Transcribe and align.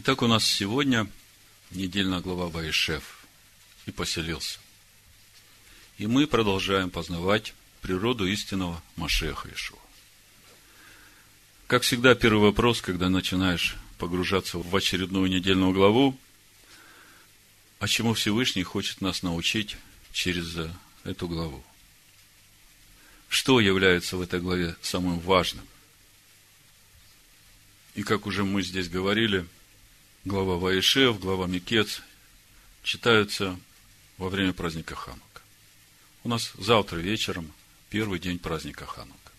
Итак, 0.00 0.22
у 0.22 0.28
нас 0.28 0.44
сегодня 0.44 1.10
недельная 1.72 2.20
глава 2.20 2.46
Ваишев 2.46 3.26
и 3.84 3.90
поселился. 3.90 4.60
И 5.96 6.06
мы 6.06 6.28
продолжаем 6.28 6.88
познавать 6.88 7.52
природу 7.82 8.24
истинного 8.24 8.80
Машеха 8.94 9.52
Ишуа. 9.52 9.80
Как 11.66 11.82
всегда, 11.82 12.14
первый 12.14 12.42
вопрос, 12.42 12.80
когда 12.80 13.08
начинаешь 13.08 13.74
погружаться 13.98 14.58
в 14.58 14.76
очередную 14.76 15.28
недельную 15.28 15.72
главу, 15.72 16.16
а 17.80 17.88
чему 17.88 18.14
Всевышний 18.14 18.62
хочет 18.62 19.00
нас 19.00 19.24
научить 19.24 19.76
через 20.12 20.70
эту 21.02 21.26
главу? 21.26 21.64
Что 23.28 23.58
является 23.58 24.16
в 24.16 24.20
этой 24.20 24.40
главе 24.40 24.76
самым 24.80 25.18
важным? 25.18 25.66
И 27.96 28.04
как 28.04 28.26
уже 28.26 28.44
мы 28.44 28.62
здесь 28.62 28.88
говорили, 28.88 29.44
глава 30.28 30.58
Ваишев, 30.58 31.18
глава 31.18 31.46
Микец 31.46 32.02
читаются 32.82 33.58
во 34.18 34.28
время 34.28 34.52
праздника 34.52 34.94
Ханука. 34.94 35.40
У 36.22 36.28
нас 36.28 36.52
завтра 36.58 36.98
вечером 36.98 37.50
первый 37.88 38.18
день 38.18 38.38
праздника 38.38 38.84
Ханука. 38.84 39.32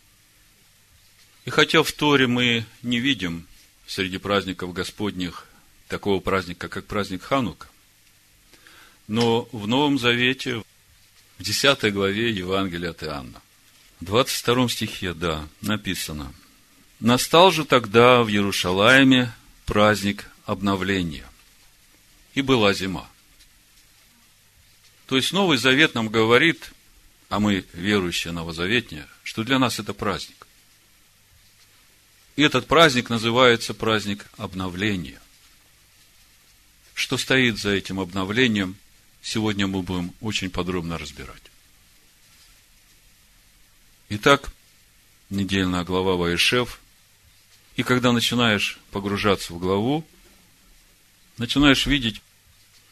И 1.46 1.52
хотя 1.52 1.84
в 1.84 1.92
Торе 1.92 2.26
мы 2.26 2.66
не 2.82 3.00
видим 3.00 3.46
среди 3.86 4.18
праздников 4.18 4.74
Господних 4.74 5.46
такого 5.88 6.20
праздника, 6.22 6.68
как 6.68 6.88
праздник 6.88 7.22
Ханука, 7.22 7.68
но 9.08 9.48
в 9.52 9.68
Новом 9.68 10.00
Завете, 10.00 10.64
в 11.38 11.44
10 11.44 11.94
главе 11.94 12.32
Евангелия 12.32 12.90
от 12.90 13.04
Иоанна, 13.04 13.42
в 14.02 14.06
22 14.06 14.70
стихе, 14.70 15.14
да, 15.14 15.48
написано. 15.62 16.34
Настал 17.00 17.52
же 17.52 17.64
тогда 17.64 18.24
в 18.24 18.30
Иерушалайме 18.30 19.32
праздник 19.68 20.26
обновления. 20.50 21.26
И 22.34 22.42
была 22.42 22.74
зима. 22.74 23.08
То 25.06 25.16
есть 25.16 25.32
Новый 25.32 25.60
Завет 25.60 25.94
нам 25.94 26.10
говорит, 26.10 26.72
а 27.30 27.40
мы, 27.40 27.66
верующие 27.74 28.34
новозаветние, 28.34 29.08
что 29.22 29.44
для 29.44 29.60
нас 29.60 29.78
это 29.78 29.94
праздник. 29.94 30.48
И 32.36 32.42
этот 32.42 32.66
праздник 32.66 33.10
называется 33.10 33.76
праздник 33.76 34.26
обновления. 34.38 35.22
Что 36.96 37.18
стоит 37.18 37.60
за 37.60 37.70
этим 37.70 38.00
обновлением, 38.00 38.76
сегодня 39.22 39.68
мы 39.68 39.84
будем 39.84 40.14
очень 40.20 40.50
подробно 40.50 40.98
разбирать. 40.98 41.44
Итак, 44.10 44.52
недельная 45.30 45.84
глава 45.84 46.16
Ваишев. 46.16 46.80
И 47.76 47.84
когда 47.84 48.12
начинаешь 48.12 48.80
погружаться 48.90 49.54
в 49.54 49.60
главу, 49.60 50.06
начинаешь 51.40 51.88
видеть, 51.88 52.22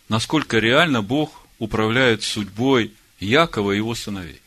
насколько 0.10 0.58
реально 0.58 1.04
Бог 1.04 1.46
управляет 1.60 2.24
судьбой 2.24 2.94
Якова 3.20 3.74
и 3.74 3.78
его 3.78 3.94
сыновей. 3.94 4.42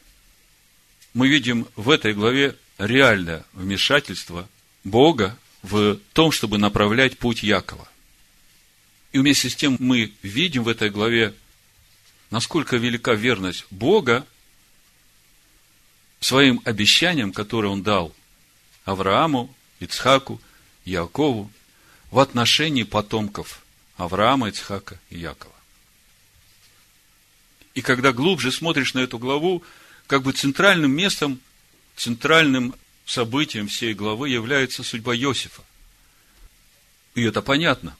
Мы 1.14 1.28
видим 1.28 1.68
в 1.76 1.90
этой 1.90 2.14
главе 2.14 2.56
реальное 2.78 3.44
вмешательство 3.52 4.48
Бога 4.84 5.36
в 5.62 5.98
том, 6.12 6.32
чтобы 6.32 6.58
направлять 6.58 7.18
путь 7.18 7.42
Якова. 7.42 7.86
И 9.12 9.18
вместе 9.18 9.50
с 9.50 9.56
тем 9.56 9.76
мы 9.78 10.12
видим 10.22 10.64
в 10.64 10.68
этой 10.68 10.88
главе, 10.88 11.34
насколько 12.30 12.76
велика 12.76 13.12
верность 13.14 13.66
Бога 13.70 14.26
своим 16.20 16.62
обещаниям, 16.64 17.32
которые 17.32 17.72
он 17.72 17.82
дал 17.82 18.14
Аврааму, 18.84 19.54
Ицхаку, 19.80 20.40
Якову 20.84 21.50
в 22.10 22.18
отношении 22.18 22.84
потомков 22.84 23.62
Авраама, 24.00 24.48
Ицхака 24.48 24.98
и 25.10 25.18
Якова. 25.18 25.54
И 27.74 27.82
когда 27.82 28.12
глубже 28.12 28.50
смотришь 28.50 28.94
на 28.94 29.00
эту 29.00 29.18
главу, 29.18 29.62
как 30.06 30.22
бы 30.22 30.32
центральным 30.32 30.90
местом, 30.90 31.38
центральным 31.96 32.74
событием 33.04 33.68
всей 33.68 33.94
главы 33.94 34.30
является 34.30 34.82
судьба 34.82 35.14
Иосифа. 35.14 35.62
И 37.14 37.22
это 37.22 37.42
понятно. 37.42 37.96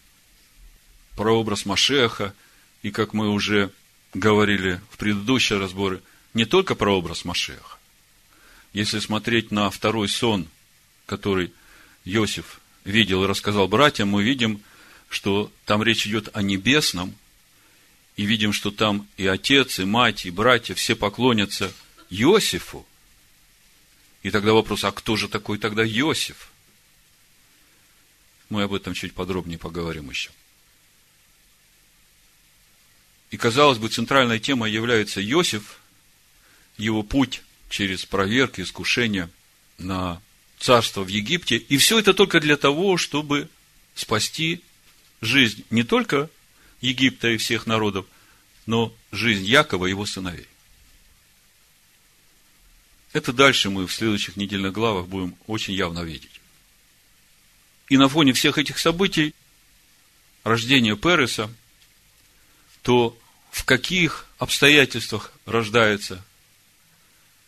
Прообраз 1.17 1.67
Машеха, 1.67 2.35
и 2.83 2.91
как 2.91 3.13
мы 3.13 3.29
уже 3.29 3.71
говорили 4.15 4.81
в 4.91 4.97
предыдущие 4.97 5.59
разборы, 5.59 6.03
не 6.33 6.47
только 6.47 6.75
прообраз 6.75 7.25
Машеха, 7.25 7.77
если 8.73 9.01
смотреть 9.01 9.51
на 9.51 9.69
второй 9.69 10.09
сон, 10.09 10.49
который 11.07 11.53
Иосиф 12.05 12.61
видел 12.85 13.25
и 13.25 13.27
рассказал 13.27 13.69
братьям, 13.69 14.09
мы 14.09 14.23
видим, 14.23 14.63
что 15.11 15.53
там 15.67 15.83
речь 15.83 16.07
идет 16.07 16.35
о 16.35 16.41
небесном, 16.41 17.15
и 18.17 18.25
видим, 18.25 18.53
что 18.53 18.71
там 18.71 19.07
и 19.17 19.27
отец, 19.27 19.79
и 19.81 19.85
мать, 19.85 20.25
и 20.25 20.31
братья 20.31 20.75
все 20.75 20.95
поклонятся 20.95 21.73
Иосифу. 22.11 22.87
И 24.23 24.31
тогда 24.31 24.53
вопрос, 24.53 24.85
а 24.85 24.93
кто 24.93 25.17
же 25.17 25.29
такой 25.29 25.59
тогда 25.59 25.85
Иосиф? 25.85 26.51
Мы 28.51 28.63
об 28.63 28.73
этом 28.73 28.95
чуть 28.95 29.13
подробнее 29.13 29.59
поговорим 29.59 30.11
еще. 30.11 30.31
И, 33.31 33.37
казалось 33.37 33.79
бы, 33.79 33.89
центральной 33.89 34.39
темой 34.39 34.71
является 34.71 35.25
Иосиф, 35.25 35.81
его 36.77 37.03
путь 37.03 37.43
через 37.69 38.05
проверки, 38.05 38.61
искушения 38.61 39.31
на 39.79 40.21
царство 40.59 41.03
в 41.03 41.09
Египте. 41.09 41.57
И 41.57 41.79
все 41.79 41.99
это 41.99 42.15
только 42.15 42.41
для 42.41 42.57
того, 42.57 42.97
чтобы 42.97 43.49
спасти 43.95 44.63
жизнь 45.21 45.65
не 45.71 45.83
только 45.83 46.31
Египта 46.81 47.29
и 47.29 47.37
всех 47.37 47.67
народов, 47.67 48.07
но 48.67 48.95
жизнь 49.13 49.45
Якова 49.45 49.87
и 49.87 49.91
его 49.91 50.07
сыновей. 50.07 50.47
Это 53.13 53.33
дальше 53.33 53.71
мы 53.71 53.87
в 53.87 53.93
следующих 53.93 54.37
недельных 54.37 54.73
главах 54.73 55.07
будем 55.07 55.37
очень 55.47 55.75
явно 55.75 56.01
видеть. 56.01 56.41
И 57.89 57.97
на 57.97 58.09
фоне 58.09 58.33
всех 58.33 58.57
этих 58.57 58.79
событий, 58.79 59.35
рождения 60.45 60.97
Переса, 60.97 61.53
то 62.83 63.19
в 63.51 63.65
каких 63.65 64.27
обстоятельствах 64.39 65.33
рождается 65.45 66.25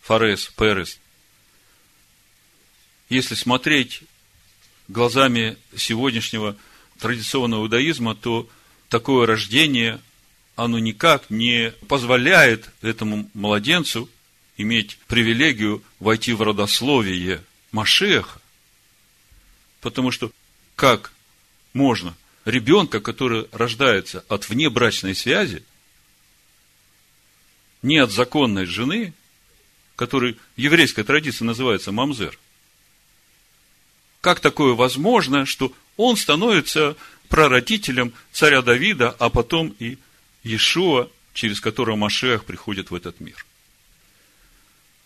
Фарес, 0.01 0.51
Перес. 0.57 0.99
Если 3.07 3.35
смотреть 3.35 4.01
глазами 4.89 5.57
сегодняшнего 5.77 6.57
традиционного 6.99 7.63
иудаизма, 7.63 8.15
то 8.15 8.49
такое 8.89 9.25
рождение, 9.25 9.99
оно 10.55 10.79
никак 10.79 11.29
не 11.29 11.73
позволяет 11.87 12.69
этому 12.81 13.29
младенцу 13.33 14.09
иметь 14.57 14.97
привилегию 15.07 15.83
войти 15.99 16.33
в 16.33 16.41
родословие 16.41 17.43
Машеха. 17.71 18.39
Потому 19.81 20.11
что 20.11 20.31
как 20.75 21.11
можно 21.73 22.15
ребенка, 22.45 22.99
который 22.99 23.47
рождается 23.51 24.23
от 24.27 24.47
внебрачной 24.47 25.15
связи, 25.15 25.63
не 27.81 27.97
от 27.97 28.11
законной 28.11 28.65
жены, 28.65 29.13
который 29.95 30.37
в 30.55 30.59
еврейской 30.59 31.03
традиции 31.03 31.43
называется 31.43 31.91
мамзер. 31.91 32.37
Как 34.21 34.39
такое 34.39 34.73
возможно, 34.73 35.45
что 35.45 35.73
он 35.97 36.17
становится 36.17 36.95
прародителем 37.29 38.13
царя 38.31 38.61
Давида, 38.61 39.11
а 39.11 39.29
потом 39.29 39.75
и 39.79 39.97
Иешуа, 40.43 41.09
через 41.33 41.59
которого 41.61 41.95
Машех 41.95 42.45
приходит 42.45 42.91
в 42.91 42.95
этот 42.95 43.19
мир? 43.19 43.45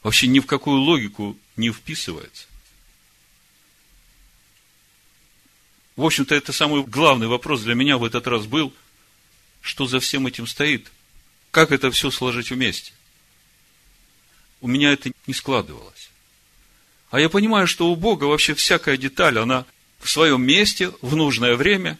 Вообще 0.03 0.27
ни 0.27 0.39
в 0.39 0.45
какую 0.45 0.81
логику 0.81 1.37
не 1.55 1.71
вписывается. 1.71 2.47
В 5.95 6.05
общем-то, 6.05 6.35
это 6.35 6.53
самый 6.53 6.83
главный 6.83 7.27
вопрос 7.27 7.61
для 7.61 7.73
меня 7.73 7.97
в 7.97 8.03
этот 8.03 8.27
раз 8.27 8.45
был, 8.45 8.73
что 9.61 9.87
за 9.87 9.99
всем 9.99 10.27
этим 10.27 10.45
стоит? 10.45 10.91
Как 11.51 11.71
это 11.71 11.89
все 11.91 12.11
сложить 12.11 12.51
вместе? 12.51 12.93
у 14.61 14.67
меня 14.67 14.93
это 14.93 15.11
не 15.25 15.33
складывалось. 15.33 16.09
А 17.09 17.19
я 17.19 17.29
понимаю, 17.29 17.67
что 17.67 17.89
у 17.89 17.95
Бога 17.95 18.25
вообще 18.25 18.53
всякая 18.53 18.97
деталь, 18.97 19.37
она 19.39 19.65
в 19.99 20.09
своем 20.09 20.43
месте, 20.43 20.91
в 21.01 21.15
нужное 21.15 21.55
время, 21.55 21.97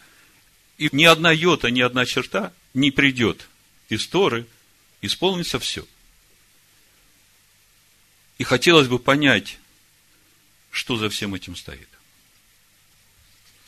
и 0.76 0.88
ни 0.92 1.04
одна 1.04 1.32
йота, 1.32 1.70
ни 1.70 1.80
одна 1.80 2.06
черта 2.06 2.52
не 2.74 2.90
придет 2.90 3.48
из 3.88 4.06
Торы, 4.06 4.46
исполнится 5.02 5.58
все. 5.58 5.86
И 8.38 8.44
хотелось 8.44 8.88
бы 8.88 8.98
понять, 8.98 9.58
что 10.70 10.96
за 10.96 11.08
всем 11.08 11.34
этим 11.34 11.56
стоит. 11.56 11.88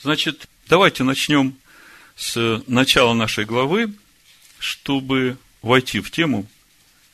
Значит, 0.03 0.49
давайте 0.69 1.03
начнем 1.03 1.57
с 2.17 2.63
начала 2.67 3.15
нашей 3.15 3.45
главы, 3.45 3.93
чтобы 4.59 5.37
войти 5.63 6.01
в 6.01 6.11
тему– 6.11 6.47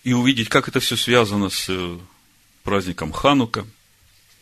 и 0.07 0.13
увидеть, 0.13 0.49
как 0.49 0.69
это 0.69 0.79
все 0.79 0.97
связано 0.97 1.51
с 1.51 1.69
праздником 2.63 3.11
Ханука, 3.11 3.67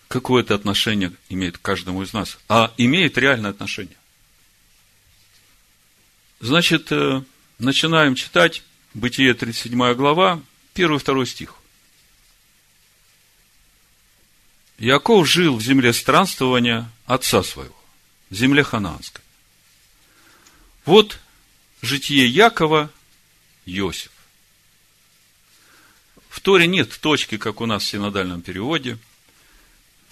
какое 0.09 0.43
это 0.43 0.55
отношение 0.55 1.13
имеет 1.29 1.59
к 1.59 1.63
каждому 1.63 2.03
из 2.03 2.13
нас. 2.13 2.39
А 2.49 2.73
имеет 2.77 3.19
реальное 3.19 3.51
отношение. 3.51 3.97
Значит, 6.41 6.93
э, 6.93 7.23
начинаем 7.59 8.15
читать 8.15 8.63
Бытие 8.95 9.35
37 9.35 9.95
глава, 9.95 10.41
1-2 10.75 11.27
стих. 11.27 11.55
Яков 14.79 15.29
жил 15.29 15.57
в 15.57 15.63
земле 15.63 15.93
странствования 15.93 16.89
отца 17.07 17.43
своего, 17.43 17.75
в 18.31 18.35
земле 18.35 18.63
ханаанской. 18.63 19.23
Вот 20.85 21.19
житие 21.83 22.29
Якова, 22.29 22.91
Иосиф. 23.67 24.13
В 26.29 26.41
Торе 26.41 26.67
нет 26.67 26.91
точки, 27.01 27.37
как 27.37 27.61
у 27.61 27.67
нас 27.67 27.83
в 27.83 27.89
синодальном 27.89 28.43
переводе. 28.43 28.99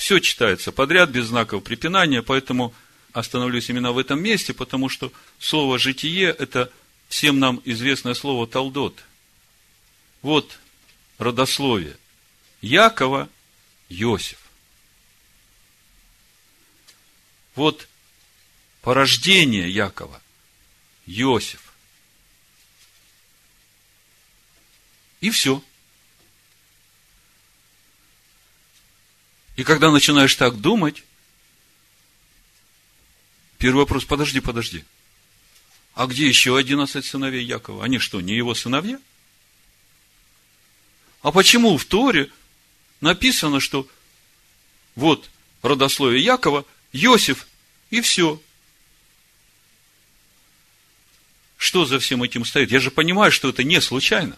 Все 0.03 0.19
читается 0.19 0.73
подряд, 0.73 1.11
без 1.11 1.27
знаков 1.27 1.63
препинания, 1.63 2.23
поэтому 2.25 2.75
остановлюсь 3.13 3.71
именно 3.71 3.93
в 3.93 3.99
этом 3.99 4.21
месте, 4.21 4.53
потому 4.53 4.89
что 4.89 5.13
слово 5.39 5.79
«житие»– 5.79 6.35
это 6.41 6.73
всем 7.09 7.39
нам 7.39 7.63
известное 7.65 8.15
слово 8.15 8.49
«талдот». 8.49 8.99
Вот 10.21 10.59
родословие. 11.19 11.97
Якова– 12.63 13.29
Иосиф. 13.91 14.41
Вот 17.55 17.87
порождение 18.81 19.71
Якова– 19.71 20.21
Иосиф. 21.07 21.73
И 25.21 25.31
все– 25.31 25.63
И 29.57 29.65
когда 29.65 29.91
начинаешь 29.91 30.35
так 30.35 30.61
думать, 30.61 31.03
первый 33.59 33.79
вопрос, 33.79 34.05
подожди, 34.05 34.41
подожди. 34.41 34.85
А 35.95 36.07
где 36.07 36.27
еще 36.27 36.57
одиннадцать 36.57 37.05
сыновей 37.05 37.45
Якова? 37.45 37.85
Они 37.85 37.99
что, 37.99 38.21
не 38.21 38.35
его 38.35 38.55
сыновья? 38.55 38.99
А 41.21 41.31
почему 41.31 41.77
в 41.77 41.85
Торе 41.85 42.31
написано, 43.01 43.61
что 43.61 43.87
вот 44.95 45.31
родословие 45.61 46.25
Якова, 46.25 46.65
Иосиф 46.93 47.47
и 47.91 48.01
все? 48.01 48.41
Что 51.59 51.85
за 51.85 52.01
всем 52.01 52.23
этим 52.23 52.45
стоит? 52.45 52.73
Я 52.73 52.81
же 52.81 52.91
понимаю, 52.91 53.31
что 53.31 53.51
это 53.51 53.63
не 53.63 53.81
случайно. 53.81 54.37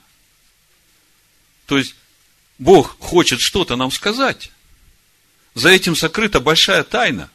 То 1.66 1.78
есть, 1.78 1.94
Бог 2.58 2.98
хочет 2.98 3.40
что-то 3.40 3.76
нам 3.76 3.90
сказать. 3.90 4.50
За 5.54 5.70
этим 5.70 5.94
сокрыта 5.94 6.40
большая 6.40 6.82
тайна, 6.82 7.30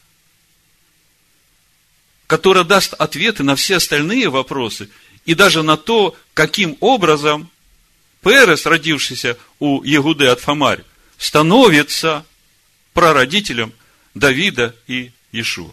которая 2.26 2.64
даст 2.64 2.94
ответы 2.94 3.42
на 3.42 3.56
все 3.56 3.76
остальные 3.76 4.28
вопросы 4.28 4.90
и 5.24 5.34
даже 5.34 5.62
на 5.62 5.76
то, 5.76 6.16
каким 6.34 6.76
образом 6.80 7.50
Перес, 8.22 8.66
родившийся 8.66 9.38
у 9.58 9.82
Егуды 9.82 10.26
от 10.26 10.40
Фомарь, 10.40 10.84
становится 11.16 12.26
прародителем 12.92 13.72
Давида 14.14 14.76
и 14.86 15.12
Иешуа. 15.32 15.72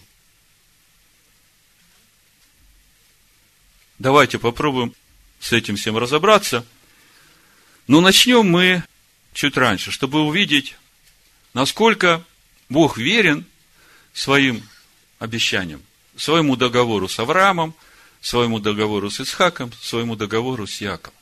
Давайте 4.00 4.40
попробуем 4.40 4.94
с 5.40 5.52
этим 5.52 5.76
всем 5.76 5.98
разобраться. 5.98 6.66
Но 7.88 8.00
начнем 8.00 8.46
мы 8.46 8.84
чуть 9.34 9.58
раньше, 9.58 9.92
чтобы 9.92 10.22
увидеть, 10.22 10.76
насколько 11.54 12.24
Бог 12.70 12.98
верен 12.98 13.46
своим 14.14 14.64
обещаниям, 15.20 15.82
своему 16.16 16.56
договору 16.56 17.08
с 17.08 17.20
Авраамом, 17.20 17.74
своему 18.22 18.60
договору 18.60 19.10
с 19.10 19.22
Исхаком, 19.22 19.72
своему 19.82 20.16
договору 20.16 20.68
с 20.68 20.82
Яковом. 20.82 21.14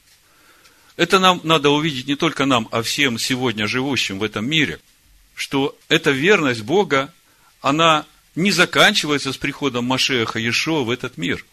Это 0.95 1.19
нам 1.19 1.41
надо 1.43 1.69
увидеть 1.69 2.07
не 2.07 2.15
только 2.15 2.45
нам, 2.45 2.67
а 2.71 2.81
всем 2.81 3.19
сегодня 3.19 3.67
живущим 3.67 4.19
в 4.19 4.23
этом 4.23 4.47
мире, 4.47 4.79
что 5.35 5.77
эта 5.89 6.11
верность 6.11 6.61
Бога, 6.61 7.13
она 7.61 8.05
не 8.35 8.51
заканчивается 8.51 9.33
с 9.33 9.37
приходом 9.37 9.85
Машеха 9.85 10.39
Иешуа 10.39 10.83
в 10.83 10.89
этот 10.89 11.17
мир. 11.17 11.45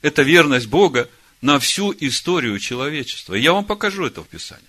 Это 0.00 0.22
верность 0.22 0.66
Бога 0.66 1.08
на 1.42 1.58
всю 1.58 1.94
историю 2.00 2.58
человечества. 2.58 3.34
я 3.34 3.52
вам 3.52 3.64
покажу 3.64 4.06
это 4.06 4.22
в 4.22 4.28
Писаниях. 4.28 4.64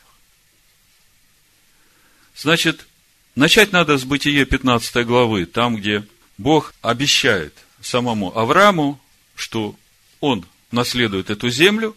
Значит, 2.36 2.88
Начать 3.36 3.72
надо 3.72 3.98
с 3.98 4.04
Бытие 4.04 4.46
15 4.46 5.06
главы, 5.06 5.46
там, 5.46 5.78
где 5.78 6.06
Бог 6.38 6.74
обещает 6.82 7.54
самому 7.82 8.38
Аврааму, 8.38 9.00
что 9.36 9.76
он 10.20 10.46
наследует 10.72 11.30
эту 11.30 11.50
землю, 11.50 11.96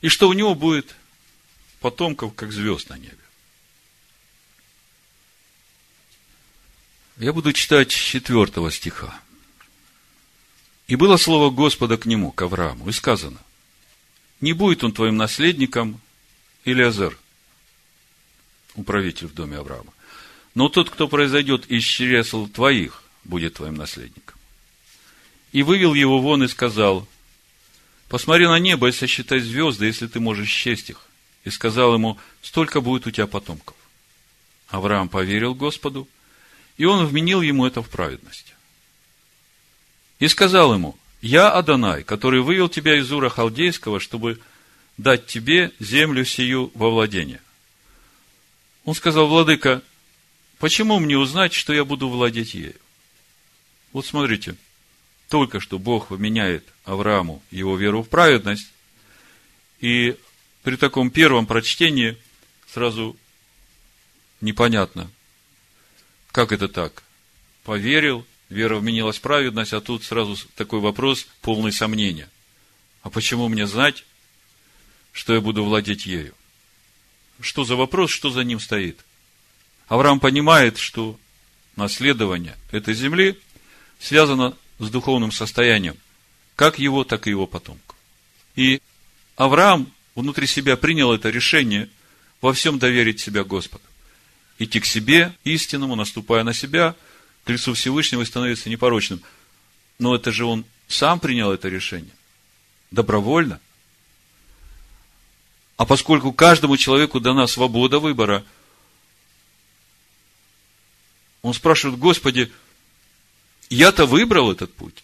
и 0.00 0.08
что 0.08 0.28
у 0.28 0.32
него 0.32 0.54
будет 0.54 0.94
потомков, 1.80 2.34
как 2.34 2.52
звезд 2.52 2.88
на 2.88 2.98
небе. 2.98 3.16
Я 7.18 7.32
буду 7.32 7.52
читать 7.52 7.90
четвертого 7.90 8.70
стиха. 8.70 9.20
И 10.88 10.96
было 10.96 11.16
слово 11.16 11.50
Господа 11.50 11.96
к 11.96 12.06
нему, 12.06 12.32
к 12.32 12.42
Аврааму, 12.42 12.88
и 12.88 12.92
сказано, 12.92 13.38
не 14.40 14.52
будет 14.52 14.82
он 14.82 14.92
твоим 14.92 15.16
наследником, 15.16 16.00
Илиазер, 16.64 17.16
управитель 18.74 19.28
в 19.28 19.34
доме 19.34 19.58
Авраама. 19.58 19.91
Но 20.54 20.68
тот, 20.68 20.90
кто 20.90 21.08
произойдет 21.08 21.66
из 21.66 21.82
чресл 21.84 22.46
твоих, 22.46 23.02
будет 23.24 23.54
твоим 23.54 23.74
наследником. 23.74 24.36
И 25.52 25.62
вывел 25.62 25.94
его 25.94 26.20
вон 26.20 26.42
и 26.44 26.48
сказал, 26.48 27.06
посмотри 28.08 28.46
на 28.46 28.58
небо 28.58 28.88
и 28.88 28.92
сосчитай 28.92 29.40
звезды, 29.40 29.86
если 29.86 30.06
ты 30.06 30.20
можешь 30.20 30.48
счесть 30.48 30.90
их. 30.90 31.06
И 31.44 31.50
сказал 31.50 31.94
ему, 31.94 32.18
столько 32.42 32.80
будет 32.80 33.06
у 33.06 33.10
тебя 33.10 33.26
потомков. 33.26 33.76
Авраам 34.68 35.08
поверил 35.08 35.54
Господу, 35.54 36.08
и 36.76 36.84
он 36.84 37.06
вменил 37.06 37.42
ему 37.42 37.66
это 37.66 37.82
в 37.82 37.88
праведность. 37.88 38.54
И 40.18 40.28
сказал 40.28 40.72
ему, 40.72 40.96
я 41.20 41.50
Адонай, 41.50 42.04
который 42.04 42.40
вывел 42.40 42.68
тебя 42.68 42.98
из 42.98 43.10
Ура 43.12 43.28
Халдейского, 43.28 44.00
чтобы 44.00 44.40
дать 44.96 45.26
тебе 45.26 45.72
землю 45.78 46.24
сию 46.24 46.70
во 46.74 46.90
владение. 46.90 47.40
Он 48.84 48.94
сказал, 48.94 49.26
владыка, 49.26 49.82
Почему 50.62 51.00
мне 51.00 51.18
узнать, 51.18 51.52
что 51.54 51.72
я 51.72 51.84
буду 51.84 52.08
владеть 52.08 52.54
ею? 52.54 52.76
Вот 53.92 54.06
смотрите, 54.06 54.54
только 55.28 55.58
что 55.58 55.76
Бог 55.76 56.06
поменяет 56.06 56.64
Аврааму 56.84 57.42
его 57.50 57.76
веру 57.76 58.04
в 58.04 58.08
праведность, 58.08 58.68
и 59.80 60.16
при 60.62 60.76
таком 60.76 61.10
первом 61.10 61.46
прочтении 61.46 62.16
сразу 62.68 63.16
непонятно, 64.40 65.10
как 66.30 66.52
это 66.52 66.68
так? 66.68 67.02
Поверил, 67.64 68.24
вера 68.48 68.76
вменилась 68.76 69.18
в 69.18 69.20
праведность, 69.20 69.72
а 69.72 69.80
тут 69.80 70.04
сразу 70.04 70.36
такой 70.54 70.78
вопрос, 70.78 71.26
полный 71.40 71.72
сомнения. 71.72 72.30
А 73.02 73.10
почему 73.10 73.48
мне 73.48 73.66
знать, 73.66 74.04
что 75.10 75.34
я 75.34 75.40
буду 75.40 75.64
владеть 75.64 76.06
ею? 76.06 76.36
Что 77.40 77.64
за 77.64 77.74
вопрос, 77.74 78.12
что 78.12 78.30
за 78.30 78.44
ним 78.44 78.60
стоит? 78.60 79.04
Авраам 79.92 80.20
понимает, 80.20 80.78
что 80.78 81.18
наследование 81.76 82.56
этой 82.70 82.94
земли 82.94 83.38
связано 84.00 84.56
с 84.78 84.88
духовным 84.88 85.30
состоянием, 85.30 85.98
как 86.56 86.78
его, 86.78 87.04
так 87.04 87.26
и 87.26 87.30
его 87.30 87.46
потомков. 87.46 87.94
И 88.56 88.80
Авраам 89.36 89.92
внутри 90.14 90.46
себя 90.46 90.78
принял 90.78 91.12
это 91.12 91.28
решение 91.28 91.90
во 92.40 92.54
всем 92.54 92.78
доверить 92.78 93.20
себя 93.20 93.44
Господу. 93.44 93.84
Идти 94.58 94.80
к 94.80 94.86
себе 94.86 95.34
истинному, 95.44 95.94
наступая 95.94 96.42
на 96.42 96.54
себя, 96.54 96.96
к 97.44 97.50
лицу 97.50 97.74
Всевышнего 97.74 98.22
и 98.22 98.24
становиться 98.24 98.70
непорочным. 98.70 99.20
Но 99.98 100.14
это 100.14 100.32
же 100.32 100.46
он 100.46 100.64
сам 100.88 101.20
принял 101.20 101.52
это 101.52 101.68
решение. 101.68 102.14
Добровольно. 102.90 103.60
А 105.76 105.84
поскольку 105.84 106.32
каждому 106.32 106.78
человеку 106.78 107.20
дана 107.20 107.46
свобода 107.46 107.98
выбора– 107.98 108.42
он 111.42 111.54
спрашивает, 111.54 111.98
Господи, 111.98 112.50
я-то 113.68 114.06
выбрал 114.06 114.52
этот 114.52 114.72
путь. 114.72 115.02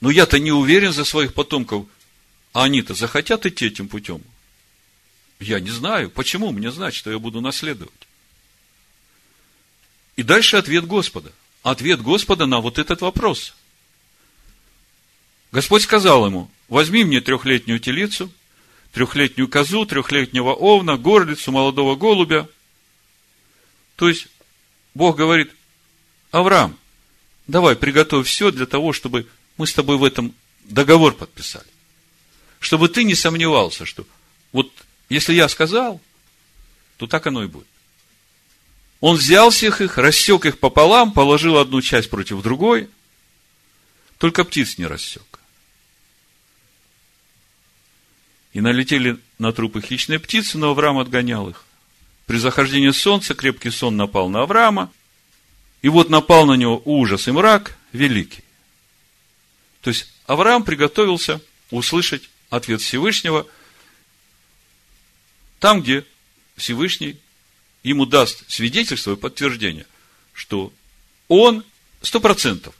Но 0.00 0.10
я-то 0.10 0.38
не 0.38 0.52
уверен 0.52 0.92
за 0.92 1.04
своих 1.04 1.34
потомков, 1.34 1.86
а 2.52 2.64
они-то 2.64 2.94
захотят 2.94 3.46
идти 3.46 3.66
этим 3.66 3.88
путем. 3.88 4.22
Я 5.38 5.60
не 5.60 5.70
знаю, 5.70 6.10
почему 6.10 6.52
мне 6.52 6.70
знать, 6.70 6.94
что 6.94 7.10
я 7.10 7.18
буду 7.18 7.40
наследовать. 7.40 7.92
И 10.16 10.22
дальше 10.22 10.56
ответ 10.56 10.86
Господа. 10.86 11.32
Ответ 11.62 12.02
Господа 12.02 12.46
на 12.46 12.60
вот 12.60 12.78
этот 12.78 13.00
вопрос. 13.00 13.54
Господь 15.52 15.82
сказал 15.82 16.26
ему, 16.26 16.50
возьми 16.68 17.04
мне 17.04 17.20
трехлетнюю 17.20 17.80
телицу, 17.80 18.30
трехлетнюю 18.92 19.48
козу, 19.48 19.86
трехлетнего 19.86 20.52
овна, 20.52 20.96
горлицу, 20.96 21.52
молодого 21.52 21.96
голубя. 21.96 22.48
То 23.96 24.08
есть, 24.08 24.28
Бог 24.94 25.16
говорит, 25.16 25.52
Авраам, 26.30 26.78
давай 27.46 27.76
приготовь 27.76 28.26
все 28.26 28.50
для 28.50 28.66
того, 28.66 28.92
чтобы 28.92 29.28
Мы 29.56 29.66
с 29.66 29.74
тобой 29.74 29.98
в 29.98 30.04
этом 30.04 30.34
договор 30.64 31.14
подписали. 31.14 31.66
Чтобы 32.60 32.88
ты 32.88 33.04
не 33.04 33.14
сомневался, 33.14 33.84
что 33.84 34.06
вот 34.52 34.72
если 35.08 35.34
я 35.34 35.48
сказал, 35.48 36.00
то 36.96 37.06
так 37.06 37.26
оно 37.26 37.44
и 37.44 37.46
будет. 37.46 37.66
Он 39.00 39.16
взял 39.16 39.50
всех 39.50 39.80
их, 39.80 39.98
рассек 39.98 40.46
их 40.46 40.58
пополам, 40.58 41.12
положил 41.12 41.56
одну 41.56 41.80
часть 41.80 42.10
против 42.10 42.42
другой, 42.42 42.88
только 44.18 44.44
птиц 44.44 44.76
не 44.76 44.86
рассек. 44.86 45.40
И 48.52 48.60
налетели 48.60 49.18
на 49.38 49.52
трупы 49.52 49.80
хищные 49.80 50.18
птицы, 50.18 50.58
но 50.58 50.70
Авраам 50.70 50.98
отгонял 50.98 51.48
их. 51.48 51.64
При 52.30 52.38
захождении 52.38 52.90
солнца 52.90 53.34
крепкий 53.34 53.70
сон 53.70 53.96
напал 53.96 54.28
на 54.28 54.42
Авраама, 54.42 54.92
и 55.82 55.88
вот 55.88 56.10
напал 56.10 56.46
на 56.46 56.52
него 56.52 56.80
ужас 56.84 57.26
и 57.26 57.32
мрак 57.32 57.76
великий. 57.92 58.44
То 59.80 59.90
есть 59.90 60.06
Авраам 60.26 60.62
приготовился 60.62 61.40
услышать 61.72 62.30
ответ 62.48 62.82
Всевышнего 62.82 63.48
там, 65.58 65.82
где 65.82 66.06
Всевышний 66.56 67.16
ему 67.82 68.06
даст 68.06 68.48
свидетельство 68.48 69.14
и 69.14 69.16
подтверждение, 69.16 69.86
что 70.32 70.72
он 71.26 71.64
сто 72.00 72.20
процентов 72.20 72.76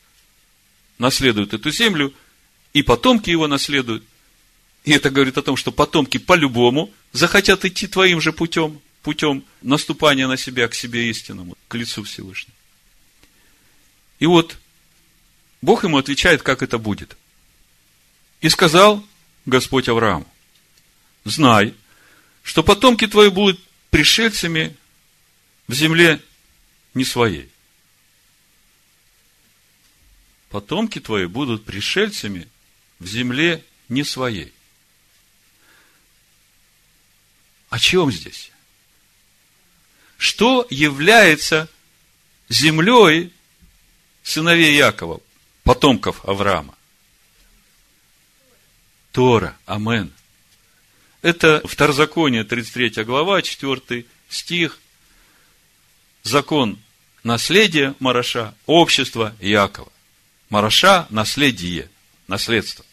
наследует 0.99 1.55
эту 1.55 1.73
землю, 1.73 2.15
и 2.73 2.85
потомки 2.85 3.31
его 3.31 3.49
наследуют. 3.49 4.05
И 4.85 4.93
это 4.93 5.11
говорит 5.11 5.39
о 5.39 5.43
том, 5.43 5.57
что 5.57 5.73
потомки 5.73 6.19
по-любому 6.19 6.93
захотят 7.11 7.65
идти 7.65 7.89
твоим 7.89 8.21
же 8.21 8.33
путем, 8.33 8.81
путем 9.03 9.45
наступания 9.63 10.27
на 10.27 10.37
себя 10.37 10.69
к 10.69 10.75
себе 10.75 11.09
истинному, 11.09 11.57
к 11.69 11.75
лицу 11.75 12.03
Всевышнему. 12.05 12.57
И 14.19 14.27
вот 14.27 14.59
Бог 15.63 15.85
ему 15.85 15.99
отвечает, 15.99 16.43
как 16.43 16.63
это 16.63 16.79
будет. 16.79 17.17
И 18.41 18.49
сказал 18.49 19.05
Господь 19.47 19.89
Аврааму, 19.89 20.27
знай, 21.25 21.75
что 22.43 22.63
потомки 22.63 23.07
твои 23.07 23.29
будут 23.29 23.63
пришельцами 23.91 24.77
в 25.67 25.75
земле 25.75 26.21
не 26.95 27.05
своей. 27.05 27.51
Потомки 30.49 30.99
твои 30.99 31.27
будут 31.27 31.65
пришельцами 31.65 32.49
в 32.99 33.07
земле 33.07 33.65
не 33.89 34.05
своей. 34.05 34.53
О 37.69 37.79
чем 37.79 38.11
здесь? 38.11 38.51
Что 40.21 40.67
является 40.69 41.67
землей 42.51 43.33
сыновей 44.23 44.77
Якова, 44.77 45.23
потомков 45.65 46.23
Авраама? 46.29 46.75
Тора. 49.13 49.57
Амен. 49.65 50.13
Это 51.23 51.67
Второзаконие, 51.67 52.45
33 52.45 53.03
глава, 53.05 53.41
4 53.41 54.05
стих. 54.29 54.79
Закон 56.23 56.79
наследия 57.25 57.95
Мараша, 57.99 58.55
общество 58.67 59.35
Якова. 59.41 59.91
Мараша– 60.51 61.07
наследие, 61.11 61.89
наследство. 62.29 62.85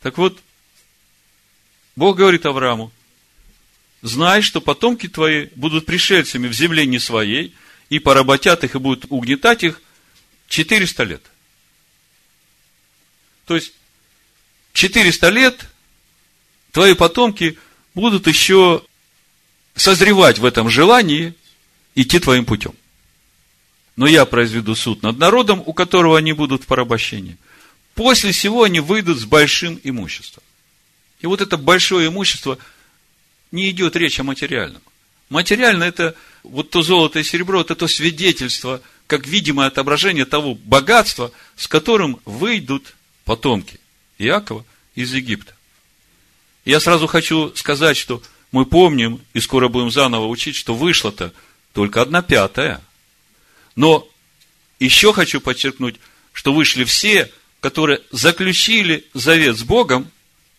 Так 0.00 0.16
вот, 0.16 0.40
Бог 1.96 2.16
говорит 2.16 2.46
Аврааму, 2.46 2.92
знай, 4.06 4.42
что 4.42 4.60
потомки 4.60 5.08
твои 5.08 5.48
будут 5.54 5.86
пришельцами 5.86 6.48
в 6.48 6.52
земле 6.52 6.86
не 6.86 6.98
своей, 6.98 7.54
и 7.88 7.98
поработят 7.98 8.64
их 8.64 8.74
и 8.74 8.78
будут 8.78 9.06
угнетать 9.10 9.64
их 9.64 9.80
400 10.48 11.02
лет. 11.04 11.22
То 13.46 13.54
есть, 13.54 13.72
400 14.72 15.28
лет 15.30 15.68
твои 16.72 16.94
потомки 16.94 17.58
будут 17.94 18.26
еще 18.26 18.82
созревать 19.74 20.38
в 20.38 20.44
этом 20.44 20.68
желании 20.68 21.34
идти 21.94 22.18
твоим 22.18 22.44
путем. 22.44 22.74
Но 23.96 24.06
я 24.06 24.26
произведу 24.26 24.74
суд 24.74 25.02
над 25.02 25.18
народом, 25.18 25.62
у 25.64 25.72
которого 25.72 26.18
они 26.18 26.32
будут 26.32 26.64
в 26.64 26.66
порабощении. 26.66 27.38
После 27.94 28.32
всего 28.32 28.64
они 28.64 28.80
выйдут 28.80 29.18
с 29.18 29.24
большим 29.24 29.80
имуществом. 29.82 30.42
И 31.20 31.26
вот 31.26 31.40
это 31.40 31.56
большое 31.56 32.08
имущество, 32.08 32.58
не 33.52 33.70
идет 33.70 33.96
речь 33.96 34.18
о 34.20 34.24
материальном. 34.24 34.82
Материально 35.28 35.84
это 35.84 36.14
вот 36.42 36.70
то 36.70 36.82
золото 36.82 37.18
и 37.18 37.24
серебро, 37.24 37.60
это 37.60 37.74
то 37.74 37.88
свидетельство, 37.88 38.80
как 39.06 39.26
видимое 39.26 39.68
отображение 39.68 40.24
того 40.24 40.54
богатства, 40.54 41.32
с 41.56 41.66
которым 41.66 42.20
выйдут 42.24 42.94
потомки 43.24 43.80
Иакова 44.18 44.64
из 44.94 45.12
Египта. 45.12 45.54
Я 46.64 46.80
сразу 46.80 47.06
хочу 47.06 47.54
сказать, 47.54 47.96
что 47.96 48.22
мы 48.52 48.64
помним, 48.64 49.20
и 49.34 49.40
скоро 49.40 49.68
будем 49.68 49.90
заново 49.90 50.26
учить, 50.26 50.56
что 50.56 50.74
вышло-то 50.74 51.32
только 51.72 52.02
одна 52.02 52.22
пятая. 52.22 52.80
Но 53.74 54.08
еще 54.80 55.12
хочу 55.12 55.40
подчеркнуть, 55.40 55.96
что 56.32 56.52
вышли 56.52 56.84
все, 56.84 57.30
которые 57.60 58.00
заключили 58.10 59.04
завет 59.14 59.56
с 59.56 59.62
Богом 59.62 60.10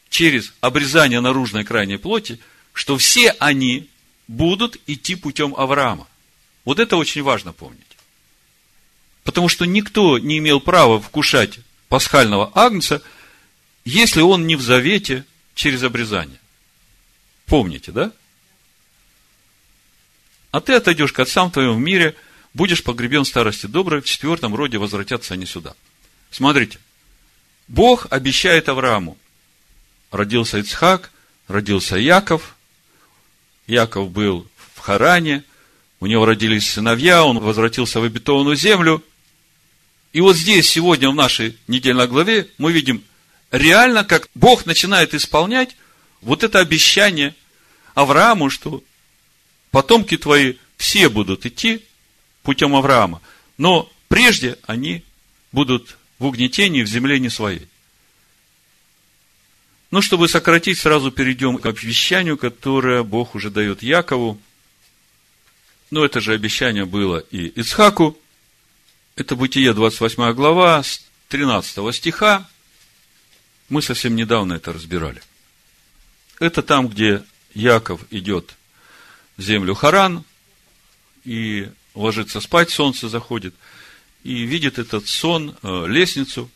через 0.09 0.53
обрезание 0.61 1.19
наружной 1.21 1.63
крайней 1.63 1.97
плоти, 1.97 2.39
что 2.77 2.97
все 2.97 3.31
они 3.39 3.89
будут 4.27 4.77
идти 4.87 5.15
путем 5.15 5.55
Авраама. 5.55 6.07
Вот 6.65 6.79
это 6.79 6.97
очень 6.97 7.23
важно 7.23 7.53
помнить. 7.53 7.81
Потому 9.23 9.49
что 9.49 9.65
никто 9.65 10.19
не 10.19 10.37
имел 10.37 10.59
права 10.59 11.01
вкушать 11.01 11.59
пасхального 11.89 12.51
агнца, 12.53 13.01
если 13.85 14.21
он 14.21 14.47
не 14.47 14.55
в 14.55 14.61
завете 14.61 15.25
через 15.55 15.83
обрезание. 15.83 16.39
Помните, 17.45 17.91
да? 17.91 18.11
А 20.51 20.61
ты 20.61 20.73
отойдешь 20.73 21.13
к 21.13 21.19
отцам 21.19 21.51
твоим 21.51 21.75
в 21.75 21.79
мире– 21.79 22.15
будешь 22.57 22.83
погребен 22.83 23.23
в 23.23 23.27
старости 23.27 23.67
доброй, 23.67 24.01
в 24.01 24.05
четвертом 24.05 24.55
роде 24.55 24.79
возвратятся 24.79 25.35
они 25.35 25.45
сюда. 25.45 25.75
Смотрите, 26.31 26.79
Бог 27.67 28.07
обещает 28.09 28.67
Аврааму. 28.67 29.17
Родился 30.11 30.57
Ицхак, 30.57 31.11
родился 31.47 31.97
Яков. 31.97 32.56
Яков 33.67 34.09
был 34.11 34.47
в 34.75 34.79
Харане, 34.79 35.43
у 35.99 36.07
него 36.07 36.25
родились 36.25 36.71
сыновья, 36.71 37.25
он 37.25 37.39
возвратился 37.39 37.99
в 37.99 38.03
обетованную 38.03 38.55
землю. 38.55 39.03
И 40.13 40.21
вот 40.21 40.35
здесь, 40.35 40.69
сегодня, 40.69 41.09
в 41.09 41.15
нашей 41.15 41.57
недельной 41.67 42.07
главе, 42.07 42.47
мы 42.57 42.71
видим 42.71 43.03
реально, 43.51 44.03
как 44.03 44.29
Бог 44.33 44.65
начинает 44.65 45.13
исполнять 45.13 45.75
вот 46.21 46.43
это 46.43 46.59
обещание 46.59 47.35
Аврааму, 47.93 48.49
что 48.49 48.83
потомки 49.71 50.17
твои 50.17 50.55
все 50.77 51.09
будут 51.09 51.45
идти 51.45 51.83
путем 52.43 52.75
Авраама. 52.75 53.21
Но 53.57 53.91
прежде 54.07 54.57
они 54.65 55.03
будут 55.51 55.97
в 56.19 56.25
угнетении 56.25 56.83
в 56.83 56.87
земле 56.87 57.19
не 57.19 57.29
своей. 57.29 57.67
Ну, 59.89 60.01
чтобы 60.01 60.27
сократить, 60.27 60.79
сразу 60.79 61.11
перейдем 61.11 61.57
к 61.57 61.65
обещанию, 61.65 62.37
которое 62.37 63.03
Бог 63.03 63.35
уже 63.35 63.49
дает 63.49 63.81
Якову. 63.81 64.39
Ну, 65.91 66.03
это 66.03 66.19
же 66.19 66.33
обещание 66.33 66.85
было 66.85 67.19
и 67.19 67.47
Ицхаку. 67.47 68.17
Это 69.15 69.35
Бытие, 69.35 69.73
28 69.73 70.33
глава, 70.33 70.83
с 70.83 71.01
13 71.29 71.95
стиха. 71.95 72.47
Мы 73.69 73.81
совсем 73.81 74.15
недавно 74.15 74.53
это 74.53 74.73
разбирали. 74.73 75.21
Это 76.39 76.61
там, 76.61 76.89
где 76.89 77.23
Яков 77.53 78.01
идет 78.11 78.55
в 79.37 79.41
землю 79.41 79.73
Харан, 79.73 80.23
и 81.23 81.69
ложится 81.95 82.41
спать, 82.41 82.69
солнце 82.69 83.09
заходит, 83.09 83.55
и 84.23 84.43
видит 84.43 84.79
этот 84.79 85.07
сон, 85.07 85.57
э, 85.61 85.85
лестницу, 85.87 86.49